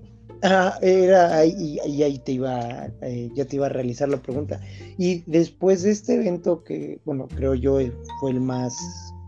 era 0.81 1.37
ahí, 1.37 1.79
y, 1.85 2.03
ahí 2.03 2.19
te 2.19 2.33
iba, 2.33 2.87
eh, 3.01 3.29
te 3.35 3.55
iba 3.55 3.65
a 3.65 3.69
realizar 3.69 4.09
la 4.09 4.21
pregunta. 4.21 4.59
Y 4.97 5.23
después 5.25 5.83
de 5.83 5.91
este 5.91 6.15
evento 6.15 6.63
que, 6.63 6.99
bueno, 7.05 7.27
creo 7.27 7.55
yo 7.55 7.79
eh, 7.79 7.93
fue 8.19 8.31
el 8.31 8.41
más, 8.41 8.75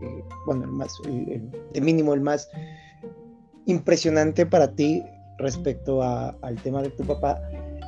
eh, 0.02 0.24
bueno, 0.46 0.64
el 0.64 0.70
más, 0.70 0.92
de 1.04 1.80
mínimo 1.80 2.14
el 2.14 2.20
más 2.20 2.48
impresionante 3.66 4.46
para 4.46 4.74
ti, 4.74 5.02
respecto 5.38 6.02
al 6.02 6.56
tema 6.62 6.82
de 6.82 6.90
tu 6.90 7.04
papá, 7.04 7.40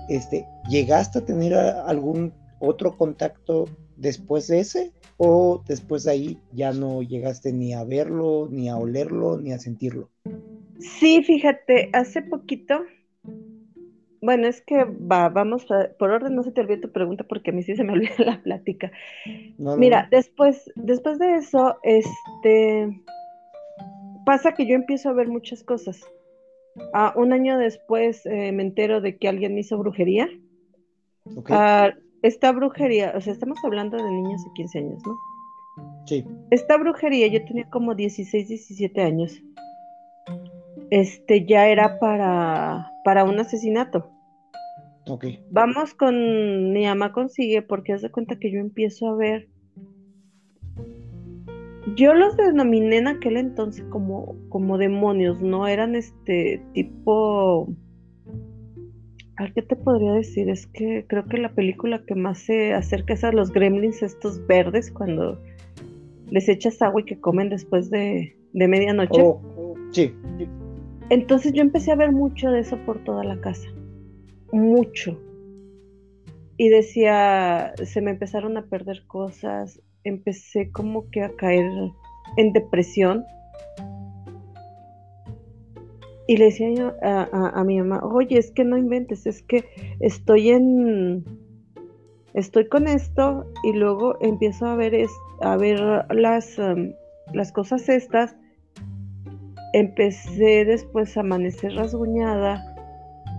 este, 0.09 0.47
¿llegaste 0.69 1.19
a 1.19 1.25
tener 1.25 1.55
algún 1.55 2.33
otro 2.61 2.97
contacto 2.97 3.67
después 3.97 4.47
de 4.49 4.61
ese? 4.61 4.93
¿O 5.17 5.63
después 5.67 6.05
de 6.05 6.13
ahí 6.13 6.39
ya 6.53 6.73
no 6.73 7.03
llegaste 7.03 7.53
ni 7.53 7.75
a 7.75 7.85
verlo, 7.85 8.49
ni 8.51 8.69
a 8.69 8.77
olerlo, 8.77 9.39
ni 9.39 9.53
a 9.53 9.59
sentirlo? 9.59 10.11
Sí, 10.79 11.23
fíjate, 11.23 11.91
hace 11.93 12.23
poquito, 12.23 12.81
bueno, 14.23 14.47
es 14.47 14.61
que 14.61 14.85
va, 14.85 15.29
vamos, 15.29 15.67
por 15.99 16.11
orden, 16.11 16.35
no 16.35 16.43
se 16.43 16.53
te 16.53 16.61
olvide 16.61 16.79
tu 16.79 16.93
pregunta 16.93 17.25
porque 17.25 17.51
a 17.51 17.55
mí 17.55 17.63
sí 17.63 17.75
se 17.77 17.85
me 17.85 17.93
olvida 17.95 18.15
la 18.19 18.43
plática. 18.43 18.93
Mira, 19.59 20.09
después, 20.11 20.71
después 20.77 21.19
de 21.19 21.37
eso, 21.37 21.79
este, 21.83 23.01
pasa 24.27 24.53
que 24.53 24.67
yo 24.67 24.75
empiezo 24.75 25.09
a 25.09 25.15
ver 25.15 25.29
muchas 25.29 25.63
cosas. 25.63 26.01
Ah, 26.93 27.13
un 27.17 27.33
año 27.33 27.59
después 27.59 28.25
eh, 28.27 28.53
me 28.53 28.63
entero 28.63 29.01
de 29.01 29.17
que 29.17 29.29
alguien 29.29 29.59
hizo 29.59 29.79
brujería. 29.79 30.29
Ah, 31.49 31.91
esta 32.23 32.53
brujería, 32.53 33.15
o 33.17 33.21
sea, 33.21 33.33
estamos 33.33 33.59
hablando 33.65 33.97
de 33.97 34.11
niños 34.11 34.45
de 34.45 34.51
15 34.55 34.79
años, 34.79 35.03
¿no? 35.07 35.19
Sí. 36.07 36.25
Esta 36.51 36.77
brujería, 36.77 37.27
yo 37.29 37.45
tenía 37.45 37.69
como 37.71 37.95
16, 37.95 38.49
17 38.49 39.01
años. 39.01 39.43
Este 40.91 41.47
ya 41.47 41.69
era 41.69 41.99
para, 41.99 42.90
para 43.05 43.25
un 43.25 43.39
asesinato. 43.39 44.11
Ok. 45.07 45.27
Vamos 45.51 45.95
con 45.95 46.73
mi 46.73 46.85
mamá 46.85 47.13
consigue 47.13 47.63
porque 47.63 47.93
hace 47.93 48.11
cuenta 48.11 48.39
que 48.39 48.53
yo 48.53 48.61
empiezo 48.61 49.09
a 49.09 49.17
ver 49.17 49.49
yo 51.97 52.15
los 52.15 52.37
denominé 52.37 52.99
en 52.99 53.09
aquel 53.09 53.37
entonces 53.37 53.85
como, 53.91 54.37
como 54.49 54.79
demonios, 54.79 55.41
no 55.41 55.67
eran 55.67 55.95
este 55.95 56.63
tipo. 56.75 57.69
¿A 59.37 59.51
qué 59.53 59.63
te 59.63 59.77
podría 59.77 60.13
decir? 60.13 60.51
Es 60.51 60.67
que 60.67 61.07
creo 61.09 61.25
que 61.27 61.39
la 61.39 61.55
película 61.55 62.05
que 62.07 62.15
más 62.15 62.39
se 62.41 62.75
acerca 62.75 63.15
es 63.15 63.25
a 63.25 63.33
los 63.33 63.51
gremlins, 63.51 64.03
estos 64.03 64.47
verdes, 64.47 64.93
cuando 64.93 65.41
les 66.29 66.49
echas 66.49 66.83
agua 66.83 67.01
y 67.01 67.05
que 67.05 67.19
comen 67.19 67.49
después 67.49 67.91
de, 67.91 68.37
de 68.53 68.69
medianoche. 68.69 69.23
Oh, 69.23 69.41
sí. 69.93 70.15
Entonces 71.11 71.53
yo 71.53 71.61
empecé 71.63 71.91
a 71.91 71.97
ver 71.97 72.13
mucho 72.13 72.51
de 72.51 72.61
eso 72.61 72.79
por 72.87 73.03
toda 73.05 73.25
la 73.25 73.41
casa. 73.41 73.69
Mucho. 74.53 75.19
Y 76.57 76.69
decía, 76.69 77.73
se 77.85 78.01
me 78.01 78.13
empezaron 78.13 78.57
a 78.57 78.67
perder 78.67 79.05
cosas, 79.07 79.81
empecé 80.05 80.71
como 80.71 81.11
que 81.11 81.23
a 81.23 81.31
caer 81.37 81.69
en 82.37 82.53
depresión. 82.53 83.25
Y 86.29 86.37
le 86.37 86.45
decía 86.45 86.73
yo 86.73 86.93
a, 87.03 87.65
mi 87.65 87.79
mamá, 87.79 88.05
oye, 88.05 88.39
es 88.39 88.53
que 88.53 88.63
no 88.63 88.77
inventes, 88.77 89.27
es 89.27 89.43
que 89.43 89.65
estoy 89.99 90.51
en, 90.51 91.25
estoy 92.35 92.69
con 92.69 92.87
esto 92.87 93.47
y 93.65 93.73
luego 93.73 94.17
empiezo 94.21 94.67
a 94.67 94.77
ver, 94.77 94.95
es, 94.95 95.11
a 95.41 95.57
ver 95.57 95.81
las, 96.11 96.57
um, 96.57 96.93
las 97.33 97.51
cosas 97.51 97.89
estas. 97.89 98.37
Empecé 99.73 100.65
después 100.65 101.17
a 101.17 101.21
amanecer 101.21 101.75
rasguñada, 101.75 102.75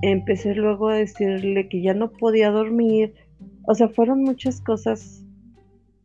empecé 0.01 0.55
luego 0.55 0.89
a 0.89 0.95
decirle 0.95 1.67
que 1.67 1.81
ya 1.81 1.93
no 1.93 2.11
podía 2.11 2.51
dormir, 2.51 3.13
o 3.63 3.75
sea, 3.75 3.89
fueron 3.89 4.23
muchas 4.23 4.61
cosas 4.61 5.23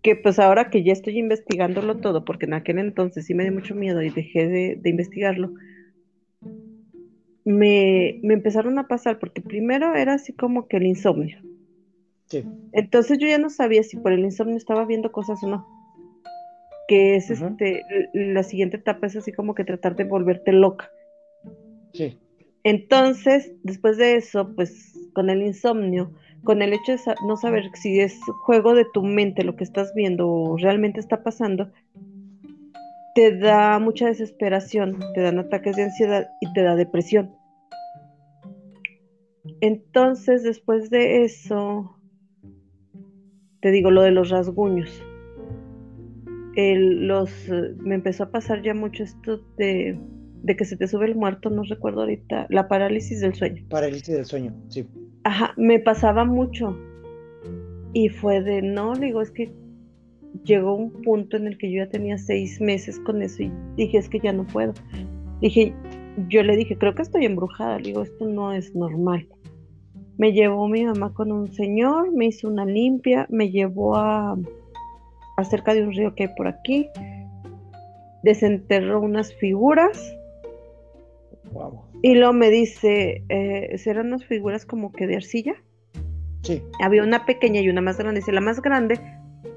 que 0.03 0.15
pues 0.15 0.39
ahora 0.39 0.71
que 0.71 0.85
ya 0.85 0.93
estoy 0.93 1.19
investigándolo 1.19 1.97
todo, 1.97 2.25
porque 2.25 2.47
en 2.47 2.55
aquel 2.55 2.79
entonces 2.79 3.27
sí 3.27 3.35
me 3.35 3.43
dio 3.43 3.53
mucho 3.53 3.75
miedo 3.75 4.03
y 4.03 4.11
dejé 4.11 4.47
de, 4.47 4.89
investigarlo, 4.89 5.53
me, 7.45 8.21
empezaron 8.23 8.79
a 8.79 8.87
pasar, 8.87 9.19
porque 9.19 9.41
primero 9.41 9.97
era 9.97 10.15
así 10.15 10.33
como 10.33 10.69
que 10.69 10.77
el 10.77 10.87
insomnio. 10.87 11.41
Sí. 12.27 12.45
Entonces 12.73 13.19
yo 13.19 13.27
ya 13.27 13.39
no 13.39 13.51
sabía 13.51 13.83
si 13.83 13.97
por 13.97 14.13
el 14.13 14.21
insomnio 14.21 14.57
estaba 14.57 14.85
viendo 14.85 15.11
cosas 15.11 15.43
o 15.43 15.49
no. 15.49 15.76
Que 16.89 17.17
es 17.17 17.31
este, 17.31 17.83
la 18.13 18.43
siguiente 18.43 18.77
etapa 18.77 19.07
es 19.07 19.17
así 19.17 19.33
como 19.33 19.55
que 19.55 19.65
tratar 19.65 19.97
de 19.97 20.05
volverte 20.05 20.53
loca. 20.53 20.91
Sí. 21.93 22.19
Entonces, 22.63 23.53
después 23.63 23.97
de 23.97 24.17
eso, 24.17 24.53
pues 24.55 24.97
con 25.13 25.31
el 25.31 25.43
insomnio, 25.43 26.13
con 26.45 26.63
el 26.63 26.73
hecho 26.73 26.93
de 26.93 27.15
no 27.27 27.37
saber 27.37 27.65
si 27.75 28.01
es 28.01 28.19
juego 28.45 28.75
de 28.75 28.85
tu 28.93 29.03
mente 29.03 29.45
lo 29.45 29.57
que 29.57 29.65
estás 29.65 29.95
viendo 29.95 30.29
o 30.29 30.57
realmente 30.57 31.01
está 31.01 31.23
pasando, 31.23 31.71
te 33.15 33.37
da 33.37 33.79
mucha 33.79 34.07
desesperación, 34.07 34.99
te 35.15 35.23
dan 35.23 35.39
ataques 35.39 35.77
de 35.77 35.85
ansiedad 35.85 36.29
y 36.41 36.53
te 36.53 36.63
da 36.63 36.77
depresión. 36.77 37.35
Entonces, 39.61 40.43
después 40.43 40.91
de 40.91 41.25
eso, 41.25 41.99
te 43.61 43.71
digo 43.71 43.91
lo 43.91 44.03
de 44.03 44.11
los 44.11 44.31
rasguños. 44.31 45.03
Los, 46.57 47.31
me 47.79 47.97
empezó 47.97 48.25
a 48.25 48.31
pasar 48.31 48.63
ya 48.63 48.75
mucho 48.75 49.03
esto 49.05 49.41
de, 49.59 49.99
de 50.43 50.57
que 50.57 50.65
se 50.65 50.77
te 50.77 50.89
sube 50.89 51.07
el 51.07 51.15
muerto, 51.15 51.51
no 51.51 51.63
recuerdo 51.65 52.01
ahorita, 52.01 52.47
la 52.49 52.69
parálisis 52.69 53.21
del 53.21 53.35
sueño. 53.35 53.65
Parálisis 53.69 54.15
del 54.15 54.25
sueño, 54.25 54.55
sí. 54.69 54.87
Ajá, 55.25 55.53
me 55.57 55.79
pasaba 55.81 56.25
mucho. 56.25 56.79
Y 57.93 58.09
fue 58.09 58.43
de, 58.43 58.63
no, 58.63 58.95
digo, 58.95 59.23
es 59.23 59.31
que 59.31 59.53
llegó 60.45 60.75
un 60.75 60.93
punto 61.03 61.37
en 61.37 61.47
el 61.47 61.59
que 61.59 61.71
yo 61.71 61.85
ya 61.85 61.91
tenía 61.91 62.19
seis 62.19 62.61
meses 62.61 62.99
con 63.01 63.23
eso 63.23 63.43
y 63.43 63.53
dije, 63.77 63.99
es 63.99 64.09
que 64.09 64.21
ya 64.21 64.33
no 64.33 64.47
puedo. 64.47 64.73
Dije, 65.41 65.75
yo 66.29 66.43
le 66.43 66.57
dije, 66.57 66.77
creo 66.79 66.95
que 66.95 67.03
estoy 67.03 67.25
embrujada, 67.25 67.79
digo, 67.79 68.03
esto 68.03 68.27
no 68.27 68.53
es 68.53 68.75
normal. 68.75 69.27
Me 70.19 70.33
llevó 70.33 70.69
mi 70.69 70.85
mamá 70.85 71.13
con 71.13 71.31
un 71.31 71.53
señor, 71.53 72.13
me 72.13 72.27
hizo 72.27 72.49
una 72.49 72.65
limpia, 72.65 73.27
me 73.31 73.51
llevó 73.51 73.97
a, 73.97 74.39
a 75.37 75.45
cerca 75.45 75.75
de 75.75 75.83
un 75.83 75.93
río 75.93 76.15
que 76.15 76.25
hay 76.25 76.35
por 76.35 76.49
aquí, 76.49 76.89
desenterró 78.23 79.01
unas 79.01 79.35
figuras 79.35 80.17
Y 82.03 82.15
luego 82.15 82.33
me 82.33 82.51
dice, 82.51 83.25
eh, 83.29 83.79
¿serán 83.79 84.09
unas 84.09 84.25
figuras 84.25 84.67
como 84.67 84.93
que 84.93 85.07
de 85.07 85.17
arcilla? 85.17 85.55
Sí. 86.43 86.63
Había 86.83 87.03
una 87.03 87.25
pequeña 87.25 87.61
y 87.61 87.69
una 87.69 87.81
más 87.81 87.99
grande. 87.99 88.21
Dice, 88.21 88.33
la 88.33 88.41
más 88.41 88.61
grande 88.61 89.01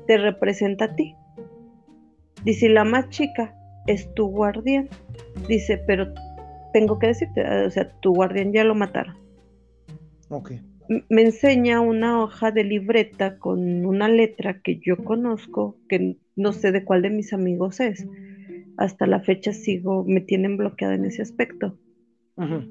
te 0.07 0.17
representa 0.17 0.85
a 0.85 0.95
ti. 0.95 1.15
Dice, 2.43 2.69
la 2.69 2.83
más 2.83 3.09
chica 3.09 3.55
es 3.87 4.11
tu 4.15 4.27
guardián. 4.27 4.89
Dice, 5.47 5.77
pero 5.85 6.13
tengo 6.73 6.97
que 6.97 7.07
decirte, 7.07 7.43
o 7.65 7.69
sea, 7.69 7.91
tu 7.99 8.13
guardián 8.13 8.53
ya 8.53 8.63
lo 8.63 8.75
mataron. 8.75 9.17
Ok. 10.29 10.53
Me 11.07 11.21
enseña 11.21 11.81
una 11.81 12.21
hoja 12.21 12.51
de 12.51 12.63
libreta 12.63 13.37
con 13.37 13.85
una 13.85 14.09
letra 14.09 14.61
que 14.61 14.79
yo 14.79 14.97
conozco, 14.97 15.77
que 15.87 16.17
no 16.35 16.51
sé 16.51 16.71
de 16.71 16.83
cuál 16.83 17.03
de 17.03 17.11
mis 17.11 17.31
amigos 17.31 17.79
es. 17.79 18.07
Hasta 18.75 19.05
la 19.05 19.19
fecha 19.19 19.53
sigo, 19.53 20.03
me 20.03 20.19
tienen 20.19 20.57
bloqueada 20.57 20.95
en 20.95 21.05
ese 21.05 21.21
aspecto. 21.21 21.77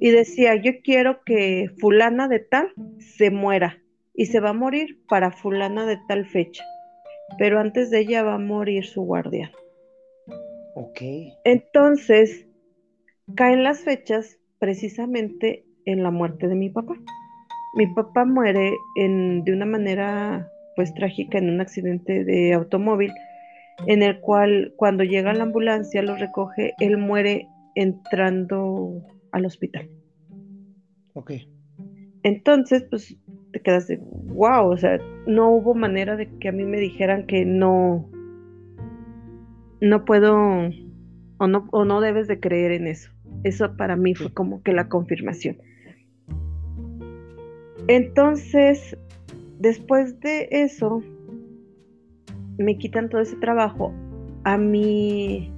Y 0.00 0.10
decía, 0.10 0.56
yo 0.56 0.80
quiero 0.82 1.22
que 1.24 1.70
fulana 1.78 2.26
de 2.26 2.38
tal 2.38 2.72
se 2.98 3.30
muera 3.30 3.78
y 4.14 4.26
se 4.26 4.40
va 4.40 4.50
a 4.50 4.54
morir 4.54 4.98
para 5.08 5.30
fulana 5.30 5.84
de 5.84 5.98
tal 6.08 6.24
fecha. 6.26 6.64
Pero 7.36 7.60
antes 7.60 7.90
de 7.90 8.00
ella 8.00 8.22
va 8.22 8.34
a 8.34 8.38
morir 8.38 8.86
su 8.86 9.02
guardián. 9.02 9.50
Ok. 10.74 11.02
Entonces, 11.44 12.46
caen 13.34 13.62
las 13.62 13.80
fechas 13.80 14.38
precisamente 14.58 15.66
en 15.84 16.02
la 16.02 16.10
muerte 16.10 16.48
de 16.48 16.54
mi 16.54 16.70
papá. 16.70 16.94
Mi 17.78 17.86
papá 17.86 18.24
muere 18.24 18.76
de 18.96 19.52
una 19.52 19.64
manera 19.64 20.50
pues 20.74 20.92
trágica 20.94 21.38
en 21.38 21.48
un 21.48 21.60
accidente 21.60 22.24
de 22.24 22.52
automóvil 22.52 23.12
en 23.86 24.02
el 24.02 24.18
cual 24.18 24.74
cuando 24.74 25.04
llega 25.04 25.32
la 25.32 25.44
ambulancia 25.44 26.02
lo 26.02 26.16
recoge, 26.16 26.74
él 26.80 26.98
muere 26.98 27.46
entrando 27.76 29.00
al 29.30 29.46
hospital. 29.46 29.88
Ok. 31.12 31.34
Entonces, 32.24 32.84
pues 32.90 33.16
te 33.52 33.60
quedas 33.60 33.86
de, 33.86 33.98
wow, 33.98 34.72
o 34.72 34.76
sea, 34.76 34.98
no 35.28 35.48
hubo 35.50 35.72
manera 35.72 36.16
de 36.16 36.28
que 36.40 36.48
a 36.48 36.52
mí 36.52 36.64
me 36.64 36.80
dijeran 36.80 37.28
que 37.28 37.44
no, 37.44 38.10
no 39.80 40.04
puedo 40.04 40.36
o 41.38 41.46
no, 41.46 41.68
o 41.70 41.84
no 41.84 42.00
debes 42.00 42.26
de 42.26 42.40
creer 42.40 42.72
en 42.72 42.88
eso. 42.88 43.12
Eso 43.44 43.76
para 43.76 43.94
mí 43.94 44.16
fue 44.16 44.34
como 44.34 44.64
que 44.64 44.72
la 44.72 44.88
confirmación. 44.88 45.58
Entonces, 47.88 48.96
después 49.58 50.20
de 50.20 50.48
eso, 50.50 51.02
me 52.58 52.78
quitan 52.78 53.08
todo 53.08 53.20
ese 53.20 53.36
trabajo. 53.36 53.92
A 54.44 54.56
mí 54.56 55.52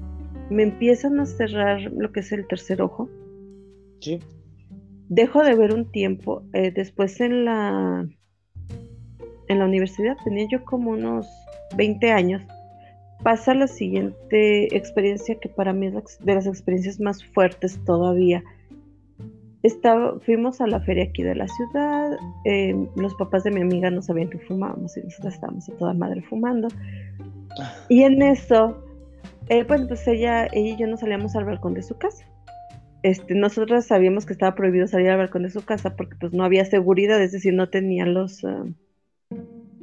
me 0.49 0.63
empiezan 0.63 1.21
a 1.21 1.27
cerrar 1.27 1.81
lo 1.93 2.13
que 2.13 2.21
es 2.21 2.33
el 2.33 2.47
tercer 2.47 2.83
ojo. 2.83 3.09
Sí. 4.01 4.21
Dejo 5.09 5.43
de 5.43 5.55
ver 5.55 5.75
un 5.75 5.91
tiempo. 5.91 6.43
Eh, 6.53 6.71
después 6.71 7.21
en 7.21 7.45
la 7.45 8.09
en 9.49 9.59
la 9.59 9.65
universidad 9.65 10.17
tenía 10.23 10.47
yo 10.49 10.65
como 10.65 10.93
unos 10.93 11.27
20 11.77 12.13
años. 12.13 12.43
Pasa 13.25 13.53
la 13.53 13.67
siguiente 13.67 14.77
experiencia 14.77 15.35
que 15.35 15.49
para 15.49 15.73
mí 15.73 15.89
es 15.89 16.19
de 16.25 16.35
las 16.35 16.47
experiencias 16.47 17.01
más 17.01 17.25
fuertes 17.25 17.79
todavía. 17.85 18.45
Estaba, 19.63 20.19
fuimos 20.21 20.61
a 20.61 20.67
la 20.67 20.81
feria 20.81 21.05
aquí 21.05 21.23
de 21.23 21.35
la 21.35 21.47
ciudad, 21.47 22.17
eh, 22.45 22.75
los 22.97 23.15
papás 23.17 23.45
de 23.45 23.51
mi 23.51 23.61
amiga 23.61 23.91
no 23.91 24.01
sabían 24.01 24.31
que 24.31 24.39
fumábamos 24.39 24.97
y 24.97 25.03
nosotros 25.03 25.35
estábamos 25.35 25.69
a 25.69 25.77
toda 25.77 25.93
madre 25.93 26.23
fumando. 26.23 26.69
Y 27.89 28.05
en 28.05 28.23
eso, 28.23 28.83
eh, 29.49 29.65
pues 29.65 30.07
ella, 30.09 30.47
ella 30.47 30.75
y 30.75 30.77
yo 30.77 30.87
nos 30.87 31.01
salíamos 31.01 31.37
al 31.37 31.45
balcón 31.45 31.75
de 31.75 31.83
su 31.83 31.99
casa 31.99 32.25
este, 33.03 33.35
nosotros 33.35 33.87
sabíamos 33.87 34.27
que 34.27 34.33
estaba 34.33 34.55
prohibido 34.55 34.87
salir 34.87 35.09
al 35.09 35.19
balcón 35.19 35.43
de 35.43 35.51
su 35.51 35.65
casa 35.65 35.97
porque 35.97 36.17
pues 36.21 36.33
no 36.33 36.45
había 36.45 36.65
seguridad, 36.65 37.23
es 37.23 37.33
decir, 37.33 37.55
no 37.55 37.71
tenía 37.71 38.05
los 38.05 38.45
ah, 38.45 38.65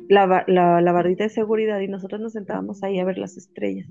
la, 0.08 0.46
la, 0.48 0.92
barrita 0.92 1.24
de 1.24 1.30
seguridad 1.30 1.80
y 1.80 1.88
nosotros 1.88 2.22
nos 2.22 2.34
sentábamos 2.34 2.84
ahí 2.84 3.00
a 3.00 3.06
ver 3.06 3.18
las 3.18 3.36
estrellas. 3.36 3.88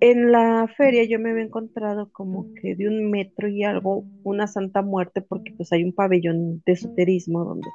En 0.00 0.32
la 0.32 0.66
feria 0.76 1.04
yo 1.04 1.18
me 1.18 1.30
había 1.30 1.44
encontrado 1.44 2.10
como 2.12 2.46
que 2.54 2.74
de 2.74 2.88
un 2.88 3.10
metro 3.10 3.48
y 3.48 3.64
algo 3.64 4.04
una 4.24 4.46
Santa 4.46 4.82
Muerte 4.82 5.20
porque 5.20 5.52
pues 5.56 5.72
hay 5.72 5.84
un 5.84 5.92
pabellón 5.92 6.62
de 6.64 6.72
esoterismo 6.72 7.44
donde... 7.44 7.68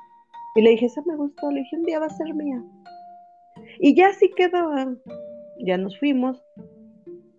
Y 0.56 0.62
le 0.62 0.72
dije, 0.72 0.88
esa 0.88 1.04
me 1.06 1.16
gustó, 1.16 1.52
le 1.52 1.60
dije, 1.60 1.76
un 1.76 1.84
día 1.84 2.00
va 2.00 2.06
a 2.06 2.10
ser 2.10 2.34
mía. 2.34 2.64
Y 3.80 3.94
ya 3.94 4.08
así 4.08 4.32
quedó, 4.36 4.72
ya 5.60 5.78
nos 5.78 6.00
fuimos 6.00 6.44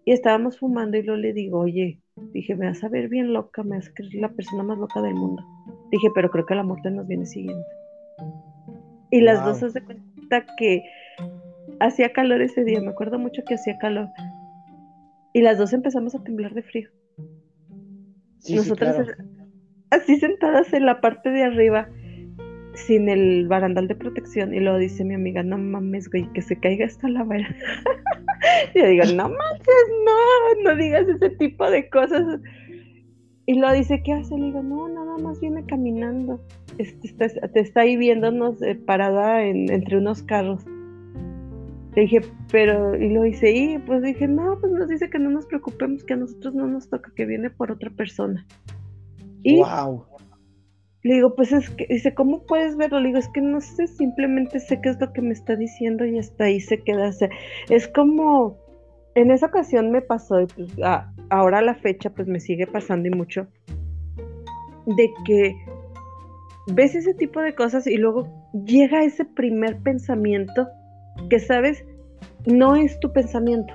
y 0.05 0.12
estábamos 0.12 0.59
fumando 0.59 0.99
y 0.99 1.03
luego 1.03 1.20
le 1.20 1.33
digo, 1.33 1.61
oye, 1.61 2.01
Dije, 2.33 2.57
me 2.57 2.66
vas 2.66 2.83
a 2.83 2.88
ver 2.88 3.09
bien 3.09 3.33
loca, 3.33 3.62
me 3.62 3.77
vas 3.77 3.88
a 3.88 3.92
creer 3.92 4.14
la 4.14 4.31
persona 4.31 4.62
más 4.62 4.79
loca 4.79 5.03
del 5.03 5.14
mundo. 5.14 5.42
Dije, 5.90 6.09
pero 6.14 6.31
creo 6.31 6.46
que 6.46 6.55
la 6.55 6.62
muerte 6.62 6.90
nos 6.90 7.07
viene 7.07 7.27
siguiendo. 7.27 7.64
Y 9.11 9.20
las 9.20 9.44
dos 9.44 9.72
se 9.72 9.83
cuenta 9.83 10.46
que 10.57 10.83
hacía 11.81 12.12
calor 12.12 12.40
ese 12.40 12.64
día, 12.64 12.81
me 12.81 12.88
acuerdo 12.88 13.18
mucho 13.18 13.42
que 13.46 13.55
hacía 13.55 13.77
calor. 13.79 14.09
Y 15.37 15.42
las 15.42 15.59
dos 15.59 15.75
empezamos 15.75 16.14
a 16.14 16.25
temblar 16.25 16.55
de 16.55 16.62
frío. 16.62 16.88
Nosotras 18.49 19.07
así 19.90 20.18
sentadas 20.18 20.72
en 20.72 20.87
la 20.87 21.03
parte 21.03 21.29
de 21.29 21.42
arriba, 21.42 21.90
sin 22.72 23.11
el 23.11 23.46
barandal 23.46 23.87
de 23.87 23.96
protección. 23.96 24.55
Y 24.55 24.61
luego 24.61 24.79
dice 24.79 25.05
mi 25.05 25.12
amiga, 25.12 25.42
no 25.42 25.59
mames, 25.59 26.09
güey, 26.09 26.27
que 26.33 26.40
se 26.40 26.59
caiga 26.59 26.87
esta 26.87 27.11
la 27.11 27.22
Yo 28.75 28.87
digo, 28.87 29.05
no 29.14 29.29
manches, 29.29 29.87
no, 30.07 30.62
no 30.70 30.75
digas 30.75 31.07
ese 31.07 31.29
tipo 31.29 31.70
de 31.70 31.87
cosas. 31.90 32.40
Y 33.44 33.59
lo 33.59 33.70
dice, 33.72 34.03
¿qué 34.03 34.14
hace? 34.14 34.38
Le 34.38 34.46
digo, 34.46 34.62
no, 34.62 34.88
nada 34.88 35.18
más 35.18 35.38
viene 35.42 35.66
caminando. 35.66 36.40
Este, 36.79 37.29
te 37.29 37.61
está 37.61 37.83
ahí 37.83 37.99
viéndonos 37.99 38.62
eh, 38.62 38.75
parada 38.75 39.44
entre 39.44 39.99
unos 39.99 40.22
carros. 40.22 40.64
Le 41.96 42.02
dije, 42.02 42.20
pero, 42.52 42.94
y 42.94 43.09
lo 43.09 43.22
dice, 43.22 43.50
y 43.50 43.78
pues 43.78 44.02
dije, 44.02 44.28
no, 44.28 44.59
pues 44.61 44.70
nos 44.70 44.87
dice 44.87 45.09
que 45.09 45.18
no 45.18 45.30
nos 45.30 45.46
preocupemos, 45.46 46.04
que 46.04 46.12
a 46.12 46.16
nosotros 46.16 46.54
no 46.54 46.66
nos 46.66 46.90
toca, 46.90 47.11
que 47.16 47.24
viene 47.24 47.48
por 47.48 47.72
otra 47.72 47.90
persona. 47.90 48.46
Y 49.42 49.56
wow. 49.56 50.04
Le 51.02 51.14
digo, 51.14 51.35
pues 51.35 51.52
es 51.52 51.70
que, 51.70 51.87
dice, 51.88 52.12
¿cómo 52.12 52.44
puedes 52.44 52.76
verlo? 52.76 53.00
Le 53.00 53.09
digo, 53.09 53.18
es 53.18 53.28
que 53.30 53.40
no 53.40 53.62
sé, 53.62 53.87
simplemente 53.87 54.61
sé 54.61 54.78
qué 54.82 54.90
es 54.90 55.00
lo 55.00 55.11
que 55.14 55.22
me 55.22 55.32
está 55.32 55.56
diciendo 55.56 56.04
y 56.04 56.18
hasta 56.18 56.44
ahí 56.44 56.61
se 56.61 56.82
queda. 56.82 57.11
es 57.70 57.88
como, 57.88 58.59
en 59.14 59.30
esa 59.30 59.46
ocasión 59.46 59.90
me 59.90 60.02
pasó, 60.02 60.42
y 60.42 60.46
pues 60.46 60.74
ahora 61.30 61.62
la 61.62 61.76
fecha 61.76 62.11
pues 62.11 62.28
me 62.28 62.40
sigue 62.40 62.66
pasando 62.66 63.09
y 63.09 63.12
mucho, 63.12 63.46
de 64.85 65.11
que 65.24 65.56
ves 66.74 66.94
ese 66.94 67.14
tipo 67.14 67.40
de 67.40 67.54
cosas 67.54 67.87
y 67.87 67.96
luego 67.96 68.28
llega 68.52 69.02
ese 69.02 69.24
primer 69.24 69.78
pensamiento 69.78 70.68
que 71.29 71.38
sabes, 71.38 71.85
no 72.46 72.76
es 72.76 72.98
tu 73.00 73.12
pensamiento 73.12 73.74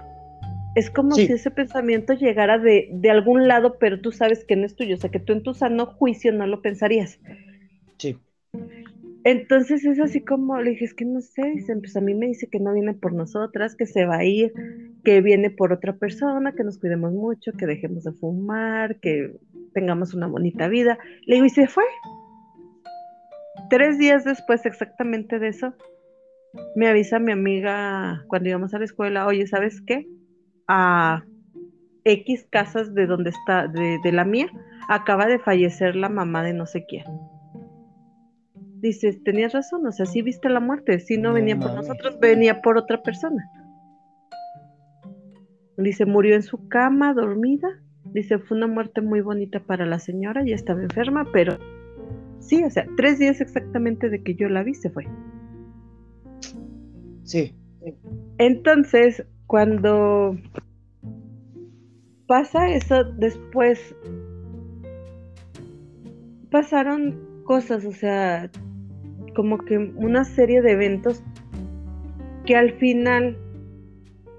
es 0.75 0.89
como 0.89 1.11
si 1.11 1.23
ese 1.23 1.51
pensamiento 1.51 2.13
llegara 2.13 2.57
de, 2.57 2.89
algún 3.09 3.47
lado, 3.47 3.77
pero 3.77 3.99
tú 3.99 4.11
sabes 4.11 4.45
que 4.45 4.55
no 4.55 4.65
es 4.65 4.75
tuyo, 4.75 4.95
o 4.95 4.97
sea, 4.97 5.09
que 5.09 5.19
tú 5.19 5.33
en 5.33 5.43
tu 5.43 5.53
sano 5.53 5.85
juicio 5.85 6.31
no 6.31 6.47
lo 6.47 6.61
pensarías. 6.61 7.19
Sí. 7.97 8.17
Entonces 9.23 9.85
es 9.85 9.99
así 9.99 10.21
como 10.21 10.59
le 10.61 10.71
dije, 10.71 10.85
es 10.85 10.93
que 10.93 11.05
no 11.05 11.21
sé, 11.21 11.43
dicen, 11.55 11.81
pues 11.81 11.95
a 11.95 12.01
mí 12.01 12.15
me 12.15 12.27
dice 12.27 12.47
que 12.47 12.59
no 12.59 12.73
viene 12.73 12.93
por 12.93 13.13
nosotras, 13.13 13.75
que 13.75 13.85
se 13.85 14.05
va 14.05 14.17
a 14.17 14.23
ir, 14.23 14.53
que 15.03 15.21
viene 15.21 15.51
por 15.51 15.73
otra 15.73 15.97
persona, 15.97 16.53
que 16.53 16.63
nos 16.63 16.79
cuidemos 16.79 17.11
mucho, 17.11 17.51
que 17.51 17.67
dejemos 17.67 18.05
de 18.05 18.13
fumar, 18.13 18.99
que 18.99 19.35
tengamos 19.73 20.13
una 20.13 20.27
bonita 20.27 20.69
vida. 20.69 20.97
Le 21.25 21.35
digo, 21.35 21.45
y 21.45 21.49
se 21.49 21.67
fue. 21.67 21.83
Tres 23.69 23.99
días 23.99 24.23
después 24.23 24.65
exactamente 24.65 25.37
de 25.37 25.49
eso, 25.49 25.73
me 26.75 26.87
avisa 26.87 27.19
mi 27.19 27.31
amiga 27.31 28.23
cuando 28.27 28.49
íbamos 28.49 28.73
a 28.73 28.79
la 28.79 28.85
escuela, 28.85 29.25
oye, 29.25 29.47
¿sabes 29.47 29.81
qué? 29.81 30.07
a 30.71 31.25
X 32.05 32.47
casas 32.49 32.93
de 32.93 33.05
donde 33.05 33.31
está, 33.31 33.67
de, 33.67 34.11
la 34.11 34.23
mía, 34.23 34.47
acaba 34.87 35.27
de 35.27 35.37
fallecer 35.37 35.95
la 35.95 36.07
mamá 36.07 36.43
de 36.43 36.53
no 36.53 36.65
sé 36.65 36.85
quién. 36.87 37.03
Dices, 38.79 39.21
tenías 39.23 39.53
razón, 39.53 39.85
o 39.85 39.91
sea, 39.91 40.05
sí 40.05 40.21
viste 40.21 40.49
la 40.49 40.61
muerte, 40.61 40.99
si 40.99 41.17
no, 41.17 41.33
venía 41.33 41.59
por 41.59 41.73
nosotros, 41.73 42.19
venía 42.19 42.61
por 42.61 42.77
otra 42.77 43.03
persona. 43.03 43.43
Dice, 45.77 46.05
murió 46.05 46.35
en 46.35 46.43
su 46.43 46.67
cama, 46.67 47.13
dormida. 47.13 47.67
Dice, 48.05 48.39
fue 48.39 48.57
una 48.57 48.67
muerte 48.67 49.01
muy 49.01 49.21
bonita 49.21 49.59
para 49.59 49.85
la 49.85 49.99
señora, 49.99 50.43
ya 50.45 50.55
estaba 50.55 50.81
enferma, 50.81 51.25
pero 51.31 51.57
sí, 52.39 52.63
o 52.63 52.69
sea, 52.69 52.87
tres 52.97 53.19
días 53.19 53.41
exactamente 53.41 54.09
de 54.09 54.23
que 54.23 54.35
yo 54.35 54.47
la 54.49 54.63
vi 54.63 54.73
se 54.73 54.89
fue. 54.89 55.05
Sí. 57.31 57.55
Entonces, 58.39 59.23
cuando 59.47 60.35
pasa 62.27 62.67
eso, 62.67 63.05
después 63.05 63.95
pasaron 66.49 67.17
cosas, 67.45 67.85
o 67.85 67.93
sea, 67.93 68.51
como 69.33 69.59
que 69.59 69.77
una 69.77 70.25
serie 70.25 70.61
de 70.61 70.71
eventos 70.71 71.23
que 72.45 72.57
al 72.57 72.73
final 72.73 73.37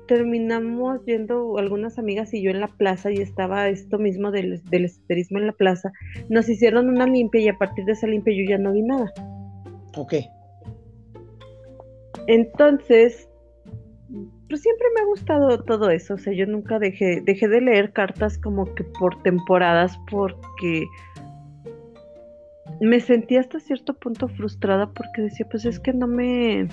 terminamos 0.06 1.02
yendo 1.06 1.56
algunas 1.56 1.98
amigas 1.98 2.34
y 2.34 2.42
yo 2.42 2.50
en 2.50 2.60
la 2.60 2.68
plaza 2.68 3.10
y 3.10 3.22
estaba 3.22 3.68
esto 3.68 3.98
mismo 3.98 4.30
del, 4.30 4.62
del 4.64 4.84
esoterismo 4.84 5.38
en 5.38 5.46
la 5.46 5.54
plaza. 5.54 5.92
Nos 6.28 6.46
hicieron 6.50 6.90
una 6.90 7.06
limpia 7.06 7.40
y 7.40 7.48
a 7.48 7.56
partir 7.56 7.86
de 7.86 7.92
esa 7.92 8.06
limpia 8.06 8.34
yo 8.36 8.50
ya 8.50 8.58
no 8.58 8.72
vi 8.72 8.82
nada. 8.82 9.10
Ok. 9.96 10.12
Entonces, 12.26 13.28
pues 14.48 14.62
siempre 14.62 14.86
me 14.94 15.00
ha 15.00 15.04
gustado 15.06 15.62
todo 15.64 15.90
eso. 15.90 16.14
O 16.14 16.18
sea, 16.18 16.32
yo 16.32 16.46
nunca 16.46 16.78
dejé, 16.78 17.20
dejé 17.22 17.48
de 17.48 17.60
leer 17.60 17.92
cartas 17.92 18.38
como 18.38 18.74
que 18.74 18.84
por 18.84 19.22
temporadas 19.22 19.98
porque 20.10 20.84
me 22.80 23.00
sentía 23.00 23.40
hasta 23.40 23.60
cierto 23.60 23.94
punto 23.94 24.28
frustrada 24.28 24.90
porque 24.92 25.22
decía, 25.22 25.46
pues 25.50 25.64
es 25.64 25.78
que 25.78 25.92
no 25.92 26.06
me... 26.06 26.68